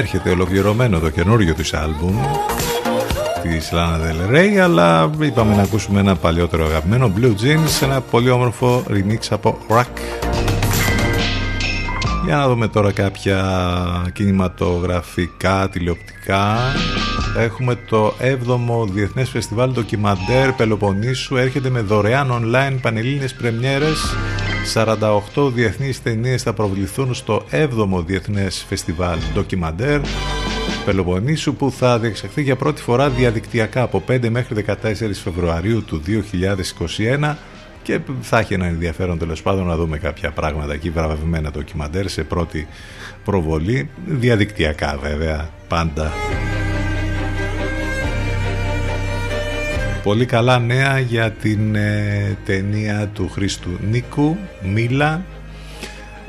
Έρχεται 0.01 0.31
ολοκληρωμένο 0.31 0.99
το 0.99 1.11
καινούριο 1.11 1.55
της 1.55 1.75
άλμπουμ 1.75 2.17
της 3.43 3.71
Lana 3.73 3.99
Del 4.01 4.35
Rey 4.35 4.57
αλλά 4.57 5.11
είπαμε 5.21 5.55
να 5.57 5.63
ακούσουμε 5.63 6.01
ένα 6.01 6.17
παλιότερο 6.17 6.65
αγαπημένο 6.65 7.13
Blue 7.17 7.31
Jeans 7.31 7.83
ένα 7.83 8.01
πολύ 8.01 8.31
όμορφο 8.31 8.85
remix 8.89 9.27
από 9.31 9.59
Rock. 9.69 9.85
Για 12.25 12.37
να 12.37 12.49
δούμε 12.49 12.69
τώρα 12.69 12.93
κάποια 12.93 13.43
κινηματογραφικά, 14.13 15.69
τηλεοπτικά. 15.69 16.57
Έχουμε 17.37 17.75
το 17.75 18.15
7ο 18.21 18.89
Διεθνές 18.93 19.31
Φεστιβάλ 19.31 19.73
Ντοκιμαντέρ 19.73 20.53
Πελοποννήσου. 20.53 21.37
Έρχεται 21.37 21.71
με 21.71 21.81
δωρεάν 21.81 22.43
online 22.43 22.79
πανελλήνιες 22.83 23.35
πρεμιέρες 23.35 24.15
48 24.75 25.53
διεθνείς 25.53 26.03
ταινίες 26.03 26.43
θα 26.43 26.53
προβληθούν 26.53 27.15
στο 27.15 27.45
7ο 27.51 28.05
Διεθνές 28.07 28.65
Φεστιβάλ 28.69 29.19
Ντοκιμαντέρ 29.35 30.01
Πελοποννήσου 30.85 31.55
που 31.55 31.71
θα 31.71 31.99
διεξαχθεί 31.99 32.43
για 32.43 32.57
πρώτη 32.57 32.83
φορά 32.83 33.09
διαδικτυακά 33.09 33.83
από 33.83 34.03
5 34.09 34.29
μέχρι 34.29 34.65
14 34.67 34.75
Φεβρουαρίου 35.23 35.85
του 35.85 36.03
2021 37.21 37.35
και 37.83 38.01
θα 38.21 38.39
έχει 38.39 38.55
ένα 38.55 38.67
ενδιαφέρον 38.67 39.19
τέλος 39.19 39.43
πάντων 39.43 39.67
να 39.67 39.77
δούμε 39.77 39.99
κάποια 39.99 40.31
πράγματα 40.31 40.73
εκεί 40.73 40.91
βραβευμένα 40.91 41.51
ντοκιμαντέρ 41.51 42.09
σε 42.09 42.23
πρώτη 42.25 42.67
προβολή 43.25 43.91
διαδικτυακά 44.07 44.99
βέβαια 45.03 45.51
πάντα 45.69 46.13
Πολύ 50.03 50.25
καλά 50.25 50.59
νέα 50.59 50.99
για 50.99 51.31
την 51.31 51.75
ε, 51.75 52.37
ταινία 52.45 53.11
του 53.15 53.29
Χρήστου 53.29 53.71
Νίκου, 53.91 54.37
Μίλα. 54.63 55.23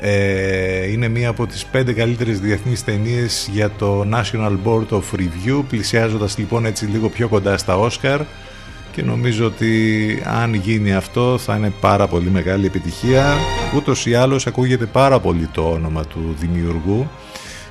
Ε, 0.00 0.90
είναι 0.90 1.08
μία 1.08 1.28
από 1.28 1.46
τις 1.46 1.64
πέντε 1.64 1.92
καλύτερες 1.92 2.40
διεθνείς 2.40 2.84
ταινίες 2.84 3.48
για 3.52 3.70
το 3.78 4.06
National 4.12 4.56
Board 4.64 4.88
of 4.88 5.02
Review, 5.16 5.62
πλησιάζοντας 5.68 6.38
λοιπόν 6.38 6.66
έτσι 6.66 6.86
λίγο 6.86 7.08
πιο 7.08 7.28
κοντά 7.28 7.56
στα 7.56 7.78
Όσκαρ 7.78 8.20
και 8.92 9.02
νομίζω 9.02 9.46
ότι 9.46 10.22
αν 10.24 10.54
γίνει 10.54 10.94
αυτό 10.94 11.38
θα 11.38 11.56
είναι 11.56 11.72
πάρα 11.80 12.06
πολύ 12.06 12.30
μεγάλη 12.30 12.66
επιτυχία. 12.66 13.34
Ούτως 13.76 14.06
ή 14.06 14.14
άλλως 14.14 14.46
ακούγεται 14.46 14.86
πάρα 14.86 15.20
πολύ 15.20 15.48
το 15.52 15.70
όνομα 15.70 16.04
του 16.04 16.36
δημιουργού 16.38 17.08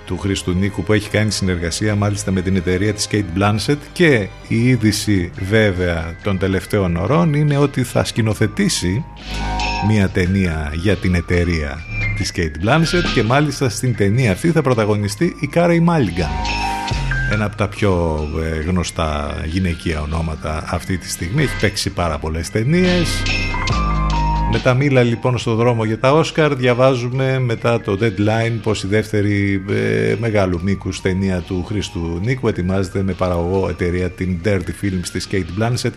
του 0.06 0.18
Χρήστου 0.18 0.52
Νίκου 0.52 0.84
που 0.84 0.94
έχει 0.94 1.10
κάνει 1.10 1.32
συνεργασία 1.32 1.96
μάλιστα 1.96 2.32
με 2.32 2.42
την 2.42 2.56
εταιρεία 2.56 2.94
της 2.94 3.08
Kate 3.12 3.38
Blanchett 3.38 3.78
και 3.92 4.28
η 4.48 4.68
είδηση 4.68 5.32
βέβαια 5.40 6.16
των 6.24 6.38
τελευταίων 6.38 6.96
ωρών 6.96 7.34
είναι 7.34 7.58
ότι 7.58 7.84
θα 7.84 8.04
σκηνοθετήσει 8.04 9.06
μια 9.88 10.10
ταινία 10.10 10.72
για 10.74 10.96
την 10.96 11.16
εταιρεία 11.16 11.80
της 12.18 12.32
Kate 12.36 12.66
Blanchett 12.66 13.06
και 13.14 13.24
μάλιστα 13.24 13.70
στην 13.70 13.96
ταινία 13.96 14.32
αυτή 14.32 14.52
θα 14.52 14.62
πρωταγωνιστεί 14.62 15.36
η 15.40 15.48
Κάρη 15.48 15.80
Μάλιγκαν 15.80 16.30
ένα 17.32 17.46
από 17.46 17.56
τα 17.56 17.68
πιο 17.68 18.22
ε, 18.44 18.60
γνωστά 18.60 19.42
γυναικεία 19.46 20.02
ονόματα 20.02 20.64
αυτή 20.68 20.98
τη 20.98 21.10
στιγμή. 21.10 21.44
Έχει 21.44 21.60
παίξει 21.60 21.90
πάρα 21.90 22.18
πολλές 22.18 22.50
ταινίες 22.50 23.22
με 24.52 24.60
τα 24.60 24.74
μήλα 24.74 25.04
λοιπόν 25.04 25.38
στο 25.38 25.56
δρόμο 25.56 25.86
για 25.86 26.00
τα 26.00 26.14
Όσκαρ 26.14 26.56
διαβάζουμε 26.56 27.40
μετά 27.40 27.82
το 27.82 27.98
deadline 28.02 28.60
πως 28.64 28.84
η 28.84 28.88
δεύτερη 28.88 29.64
ε, 29.70 30.16
μεγάλου 30.20 30.60
μήκους 30.64 31.02
ταινία 31.02 31.40
του 31.40 31.64
Χρήστου 31.68 32.20
Νίκου 32.24 32.48
ετοιμάζεται 32.48 33.02
με 33.02 33.14
παραγωγό 33.14 33.70
εταιρεία 33.70 34.10
την 34.10 34.40
Dirty 34.46 34.84
Films 34.84 35.08
της 35.12 35.28
Kate 35.32 35.62
Blanchett 35.62 35.92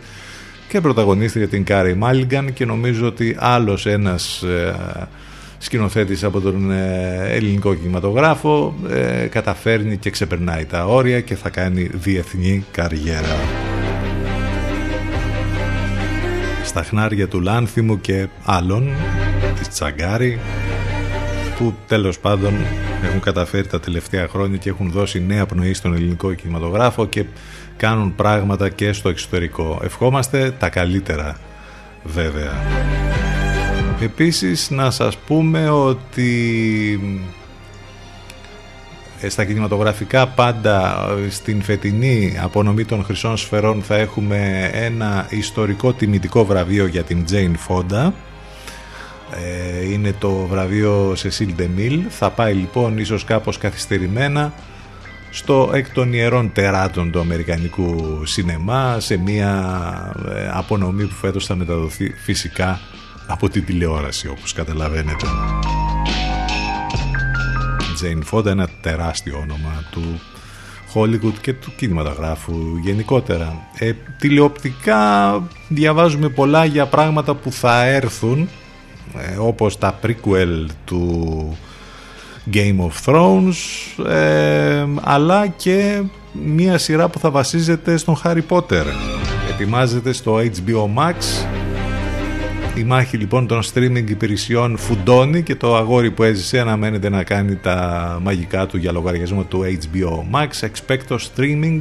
και 0.69 0.81
πρωταγωνίστρια 0.81 1.49
την 1.49 1.65
Κάρι 1.65 1.95
Μάλιγκαν 1.95 2.53
και 2.53 2.65
νομίζω 2.65 3.07
ότι 3.07 3.37
άλλος 3.39 3.87
ένας 3.87 4.43
ε, 4.43 4.75
σκηνοθέτης 5.59 6.25
από 6.25 6.41
τον 6.41 6.71
ε, 6.71 7.27
ελληνικό 7.31 7.75
κινηματογράφο 7.75 8.75
ε, 8.91 9.27
καταφέρνει 9.27 9.97
και 9.97 10.11
ξεπερνάει 10.11 10.65
τα 10.65 10.87
όρια 10.87 11.21
και 11.21 11.35
θα 11.35 11.51
κάνει 11.51 11.91
διεθνή 11.93 12.65
καριέρα. 12.71 13.74
Στα 16.75 16.83
χνάρια 16.83 17.29
του 17.29 17.41
Λάνθιμου 17.41 18.01
και 18.01 18.29
άλλων 18.45 18.89
της 19.59 19.69
Τσαγκάρη 19.69 20.39
που 21.59 21.75
τέλος 21.87 22.19
πάντων 22.19 22.55
έχουν 23.05 23.21
καταφέρει 23.21 23.67
τα 23.67 23.81
τελευταία 23.81 24.29
χρόνια 24.29 24.57
και 24.57 24.69
έχουν 24.69 24.91
δώσει 24.91 25.25
νέα 25.27 25.47
πνοή 25.47 25.75
στον 25.75 25.95
ελληνικό 25.95 26.35
κινηματογράφο 26.35 27.07
και 27.07 27.25
κάνουν 27.77 28.15
πράγματα 28.15 28.69
και 28.69 28.93
στο 28.93 29.09
εξωτερικό. 29.09 29.81
Ευχόμαστε 29.85 30.55
τα 30.59 30.69
καλύτερα 30.69 31.37
βέβαια. 32.05 32.53
Επίσης 34.01 34.71
να 34.71 34.91
σας 34.91 35.17
πούμε 35.17 35.71
ότι 35.71 36.31
ε, 37.03 37.44
στα 39.29 39.45
κινηματογραφικά 39.45 40.27
πάντα 40.29 41.07
ε, 41.27 41.31
στην 41.31 41.63
φετινή 41.63 42.37
απονομή 42.41 42.85
των 42.85 43.05
Χρυσών 43.05 43.37
Σφαιρών 43.37 43.83
θα 43.83 43.97
έχουμε 43.97 44.71
ένα 44.73 45.27
ιστορικό 45.31 45.93
τιμητικό 45.93 46.45
βραβείο 46.45 46.87
για 46.87 47.03
την 47.03 47.25
Jane 47.31 47.55
Fonda 47.69 48.13
ε, 49.31 49.93
είναι 49.93 50.15
το 50.19 50.31
βραβείο 50.31 51.13
Cecil 51.13 51.61
DeMille 51.61 52.03
θα 52.09 52.31
πάει 52.31 52.55
λοιπόν 52.55 52.99
ίσως 52.99 53.25
κάπως 53.25 53.59
καθυστερημένα 53.59 54.53
στο 55.31 55.71
εκ 55.75 55.91
των 55.91 56.13
ιερών 56.13 56.53
τεράτων 56.53 57.11
του 57.11 57.21
Αμερικανικού 57.21 58.21
σινεμά 58.25 59.01
σε 59.01 59.17
μια 59.17 60.13
απονομή 60.53 61.05
που 61.05 61.15
φέτος 61.15 61.47
θα 61.47 61.55
μεταδοθεί 61.55 62.15
φυσικά 62.25 62.81
από 63.27 63.49
την 63.49 63.65
τηλεόραση 63.65 64.29
όπως 64.29 64.53
καταλαβαίνετε. 64.53 65.27
Jane 68.05 68.23
Fonda, 68.31 68.47
ένα 68.47 68.69
τεράστιο 68.81 69.39
όνομα 69.43 69.85
του 69.91 70.21
Hollywood 70.95 71.39
και 71.41 71.53
του 71.53 71.73
κινηματογράφου 71.77 72.55
γενικότερα. 72.83 73.69
Ε, 73.79 73.93
τηλεοπτικά 74.19 75.43
διαβάζουμε 75.69 76.29
πολλά 76.29 76.65
για 76.65 76.87
πράγματα 76.87 77.35
που 77.35 77.53
θα 77.53 77.85
έρθουν 77.85 78.49
ε, 79.19 79.37
όπως 79.39 79.79
τα 79.79 79.99
prequel 80.03 80.67
του 80.85 81.57
Game 82.53 82.77
of 82.89 83.13
Thrones 83.13 83.55
ε, 84.07 84.87
αλλά 85.03 85.47
και 85.47 86.03
μία 86.33 86.79
σειρά 86.79 87.09
που 87.09 87.19
θα 87.19 87.31
βασίζεται 87.31 87.97
στον 87.97 88.17
Harry 88.25 88.43
Potter. 88.49 88.85
Ετοιμάζεται 89.51 90.13
στο 90.13 90.37
HBO 90.37 90.85
Max 90.97 91.15
η 92.77 92.85
μάχη 92.85 93.17
λοιπόν 93.17 93.47
των 93.47 93.63
streaming 93.63 94.05
υπηρεσιών 94.11 94.77
φουντώνει 94.77 95.43
και 95.43 95.55
το 95.55 95.77
αγόρι 95.77 96.11
που 96.11 96.23
έζησε 96.23 96.61
αναμένεται 96.61 97.09
να 97.09 97.23
κάνει 97.23 97.57
τα 97.57 98.19
μαγικά 98.23 98.67
του 98.67 98.77
για 98.77 98.93
λογαριασμό 98.93 99.43
του 99.43 99.65
HBO 99.65 100.37
Max. 100.37 100.69
Expecto 100.69 101.17
streaming. 101.17 101.81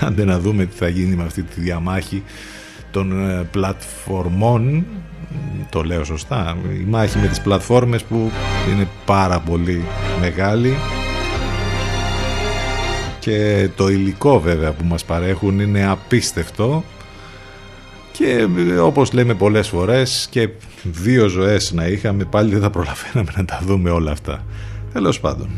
Άντε 0.00 0.24
να 0.24 0.38
δούμε 0.38 0.64
τι 0.64 0.76
θα 0.76 0.88
γίνει 0.88 1.16
με 1.16 1.24
αυτή 1.24 1.42
τη 1.42 1.60
διαμάχη 1.60 2.22
των 2.90 3.30
ε, 3.30 3.48
πλατφορμών. 3.50 4.86
Το 5.70 5.82
λέω 5.82 6.04
σωστά. 6.04 6.56
Η 6.80 6.84
μάχη 6.88 7.18
με 7.18 7.26
τις 7.26 7.40
πλατφόρμες 7.40 8.02
που 8.02 8.30
είναι 8.72 8.88
πάρα 9.04 9.40
πολύ 9.40 9.84
μεγάλη 10.20 10.76
και 13.18 13.68
το 13.76 13.88
υλικό 13.88 14.40
βέβαια 14.40 14.72
που 14.72 14.84
μας 14.84 15.04
παρέχουν 15.04 15.60
είναι 15.60 15.86
απίστευτο 15.86 16.84
και 18.18 18.48
όπως 18.80 19.12
λέμε 19.12 19.34
πολλές 19.34 19.68
φορές 19.68 20.26
και 20.30 20.48
δύο 20.82 21.28
ζωές 21.28 21.72
να 21.72 21.86
είχαμε 21.86 22.24
πάλι 22.24 22.52
δεν 22.52 22.60
θα 22.60 22.70
προλαβαίναμε 22.70 23.32
να 23.36 23.44
τα 23.44 23.60
δούμε 23.62 23.90
όλα 23.90 24.10
αυτά. 24.10 24.44
Τέλος 24.92 25.20
πάντων. 25.20 25.48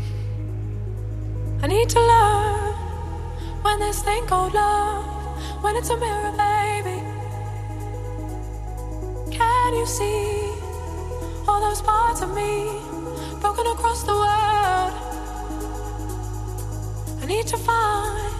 I 1.61 1.67
need 1.67 1.89
to 1.89 1.99
learn 2.11 2.59
When 3.61 3.77
this 3.79 4.01
thing 4.01 4.25
called 4.25 4.53
love, 4.53 5.03
when 5.63 5.75
it's 5.75 5.89
a 5.89 5.97
mirror, 5.97 6.31
baby. 6.31 6.99
Can 9.31 9.69
you 9.79 9.85
see 9.85 10.51
all 11.47 11.59
those 11.59 11.81
parts 11.81 12.21
of 12.21 12.33
me 12.33 12.53
broken 13.41 13.67
across 13.67 14.03
the 14.03 14.13
world? 14.13 14.93
I 17.21 17.25
need 17.25 17.47
to 17.47 17.57
find 17.57 18.33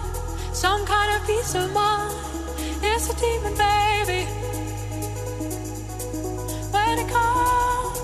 some 0.54 0.86
kind 0.86 1.08
of 1.14 1.26
peace 1.26 1.54
of 1.54 1.70
mind. 1.74 2.39
It's 2.82 3.08
a 3.10 3.14
demon, 3.16 3.54
baby. 3.56 4.24
When 6.72 6.98
it 6.98 7.08
comes, 7.08 7.98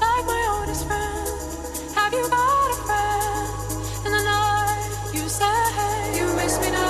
like 0.00 0.24
my 0.26 0.58
oldest 0.58 0.86
friend, 0.86 1.94
have 1.94 2.12
you 2.12 2.28
got 2.28 2.70
a 2.70 2.78
friend? 2.86 4.06
In 4.06 4.12
the 4.12 4.22
night, 4.22 5.10
you 5.12 5.28
say 5.28 6.18
you 6.18 6.26
miss 6.36 6.58
me 6.60 6.70
now. 6.70 6.85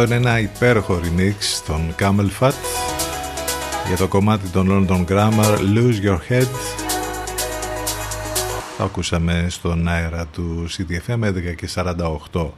Αυτό 0.00 0.14
είναι 0.14 0.28
ένα 0.28 0.40
υπέροχο 0.40 1.00
remix 1.02 1.62
των 1.66 1.94
Camel 1.98 2.28
Fat. 2.40 2.52
Για 3.86 3.96
το 3.96 4.08
κομμάτι 4.08 4.48
των 4.48 4.68
London 4.70 5.04
Grammar 5.12 5.58
Lose 5.74 6.04
Your 6.04 6.18
Head. 6.28 6.46
Το 8.76 8.84
ακούσαμε 8.84 9.46
στον 9.48 9.88
αέρα 9.88 10.26
του 10.26 10.66
CDFM 10.68 11.24
11 11.24 11.54
και 11.56 11.68
48 12.32 12.50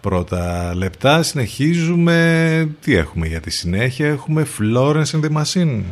πρώτα 0.00 0.74
λεπτά. 0.74 1.22
Συνεχίζουμε. 1.22 2.68
Τι 2.80 2.94
έχουμε 2.94 3.26
για 3.26 3.40
τη 3.40 3.50
συνέχεια; 3.50 4.06
Έχουμε 4.06 4.46
Florence 4.58 5.10
and 5.10 5.24
the 5.24 5.42
Machine 5.42 5.82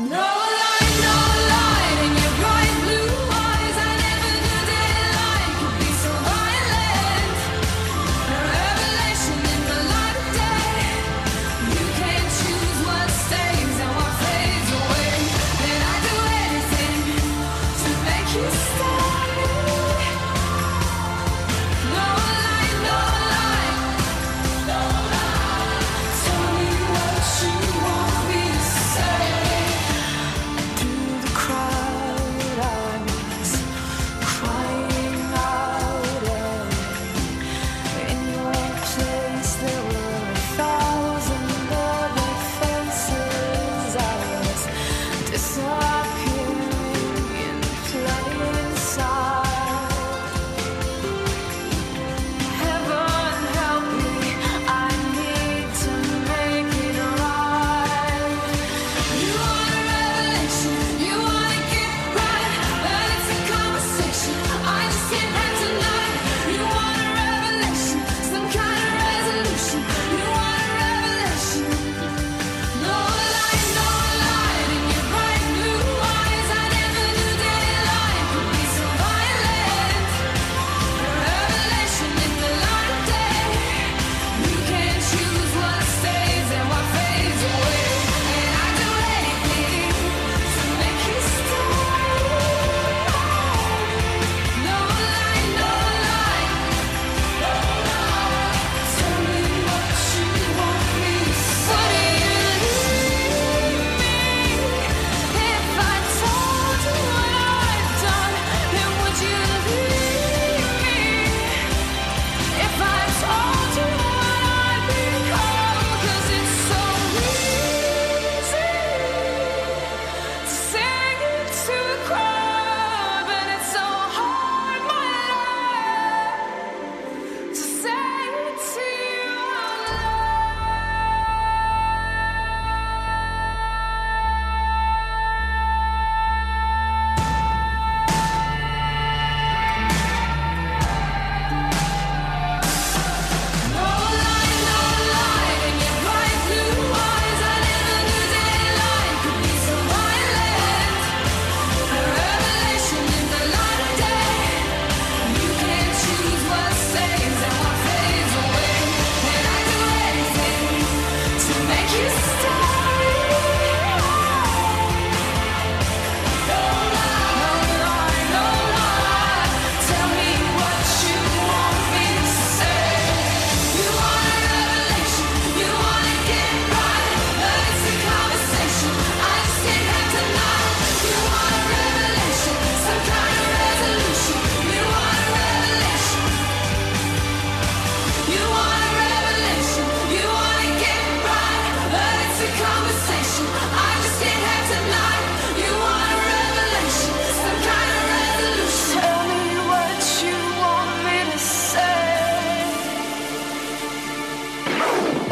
No 0.00 0.53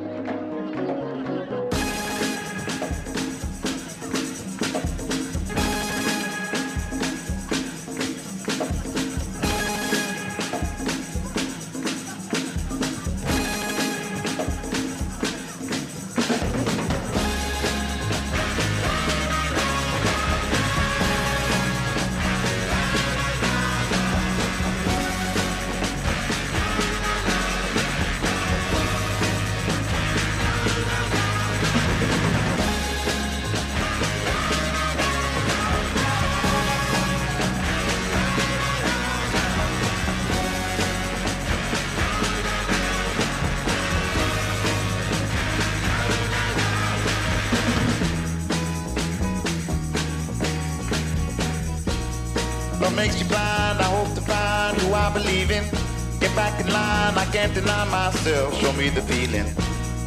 Myself. 58.25 58.59
Show 58.61 58.73
me 58.73 58.89
the 58.89 59.03
feeling. 59.03 59.47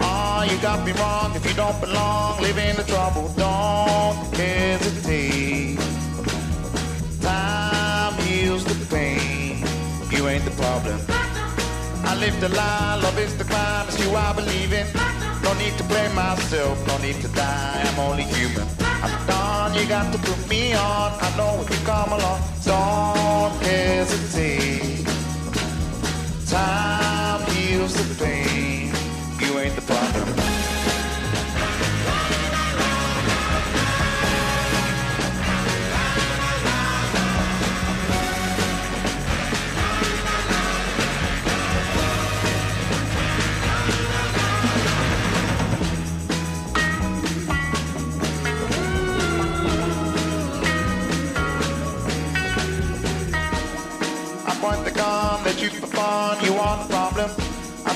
Oh, 0.01 0.45
you 0.49 0.57
got 0.59 0.85
me 0.85 0.91
wrong. 0.93 1.35
If 1.35 1.45
you 1.45 1.53
don't 1.53 1.79
belong, 1.79 2.41
live 2.41 2.57
in 2.57 2.75
the 2.75 2.83
trouble. 2.83 3.31
Don't 3.37 4.35
hesitate. 4.35 5.79
Time 7.21 8.13
heals 8.23 8.63
the 8.65 8.75
pain. 8.95 9.63
You 10.09 10.27
ain't 10.27 10.45
the 10.45 10.51
problem. 10.51 10.99
I 12.09 12.15
live 12.19 12.39
the 12.39 12.49
lie, 12.49 12.99
love 13.03 13.19
is 13.19 13.37
the 13.37 13.43
crime. 13.43 13.87
It's 13.87 13.99
you 14.03 14.09
I 14.15 14.33
believe 14.33 14.73
in. 14.73 14.87
No 15.43 15.53
need 15.55 15.77
to 15.77 15.83
blame 15.83 16.15
myself, 16.15 16.75
no 16.87 16.97
need 16.97 17.19
to 17.21 17.27
die. 17.29 17.83
I'm 17.85 17.99
only 17.99 18.23
human. 18.23 18.67
I'm 18.79 19.27
done, 19.27 19.75
you 19.75 19.85
got 19.87 20.11
to 20.13 20.17
put 20.19 20.49
me 20.49 20.73
on. 20.73 21.11
I 21.21 21.29
know 21.37 21.51
when 21.57 21.67
you 21.71 21.85
come 21.85 22.11
along. 22.13 22.41
Don't 22.65 23.63
hesitate. 23.63 25.05
Time 26.47 27.06
the 27.93 28.23
pain. 28.23 28.91
You 29.39 29.59
ain't 29.59 29.75
the 29.75 29.81
problem. 29.81 30.56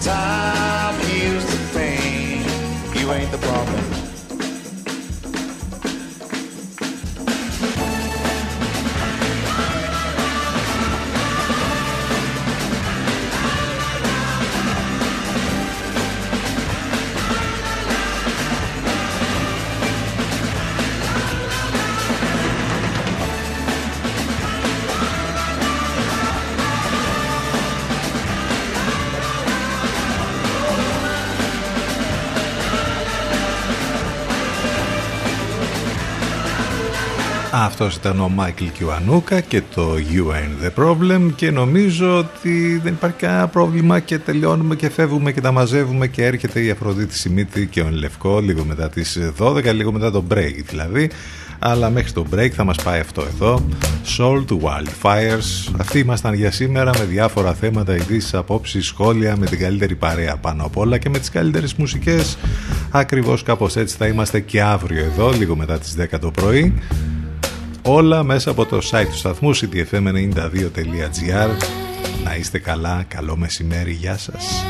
Time 0.00 1.00
heals 1.00 1.44
the 1.44 1.78
pain. 1.78 2.42
You 2.94 3.12
ain't 3.12 3.30
the 3.32 3.38
problem. 3.38 3.97
Αυτός 37.60 37.94
ήταν 37.94 38.20
ο 38.20 38.28
Μάικλ 38.28 38.64
Κιουανούκα 38.64 39.40
και 39.40 39.62
το 39.74 39.94
You 40.12 40.32
Ain't 40.32 40.66
The 40.66 40.84
Problem 40.84 41.30
και 41.34 41.50
νομίζω 41.50 42.18
ότι 42.18 42.80
δεν 42.82 42.92
υπάρχει 42.92 43.16
κανένα 43.16 43.48
πρόβλημα 43.48 44.00
και 44.00 44.18
τελειώνουμε 44.18 44.76
και 44.76 44.90
φεύγουμε 44.90 45.32
και 45.32 45.40
τα 45.40 45.52
μαζεύουμε 45.52 46.06
και 46.06 46.24
έρχεται 46.24 46.60
η 46.60 46.70
Αφροδίτη 46.70 47.18
Σιμίτη 47.18 47.66
και 47.66 47.80
ο 47.80 47.90
Λευκό 47.90 48.40
λίγο 48.40 48.64
μετά 48.64 48.88
τις 48.88 49.18
12, 49.38 49.74
λίγο 49.74 49.92
μετά 49.92 50.10
το 50.10 50.24
break 50.30 50.62
δηλαδή. 50.68 51.10
Αλλά 51.58 51.90
μέχρι 51.90 52.12
το 52.12 52.26
break 52.34 52.48
θα 52.48 52.64
μας 52.64 52.76
πάει 52.82 53.00
αυτό 53.00 53.22
εδώ 53.22 53.68
Soul 54.18 54.44
to 54.48 54.58
Wildfires. 54.60 55.72
Αυτοί 55.78 55.98
ήμασταν 55.98 56.34
για 56.34 56.50
σήμερα 56.50 56.90
με 56.98 57.04
διάφορα 57.04 57.54
θέματα 57.54 57.96
ειδήσεις, 57.96 58.34
απόψεις, 58.34 58.86
σχόλια 58.86 59.36
με 59.36 59.46
την 59.46 59.58
καλύτερη 59.58 59.94
παρέα 59.94 60.36
πάνω 60.36 60.64
απ' 60.64 60.76
όλα 60.76 60.98
και 60.98 61.08
με 61.08 61.18
τις 61.18 61.30
καλύτερες 61.30 61.74
μουσικές. 61.74 62.38
Ακριβώς 62.90 63.42
κάπως 63.42 63.76
έτσι 63.76 63.96
θα 63.96 64.06
είμαστε 64.06 64.40
και 64.40 64.62
αύριο 64.62 65.04
εδώ 65.04 65.30
λίγο 65.30 65.56
μετά 65.56 65.78
τις 65.78 65.94
10 65.94 66.18
το 66.20 66.30
πρωί 66.30 66.74
όλα 67.82 68.22
μέσα 68.22 68.50
από 68.50 68.66
το 68.66 68.78
site 68.90 69.06
του 69.10 69.16
σταθμού 69.16 69.56
ctfm92.gr 69.56 71.50
Να 72.24 72.36
είστε 72.36 72.58
καλά, 72.58 73.04
καλό 73.08 73.36
μεσημέρι, 73.36 73.92
γεια 73.92 74.18
σας. 74.18 74.64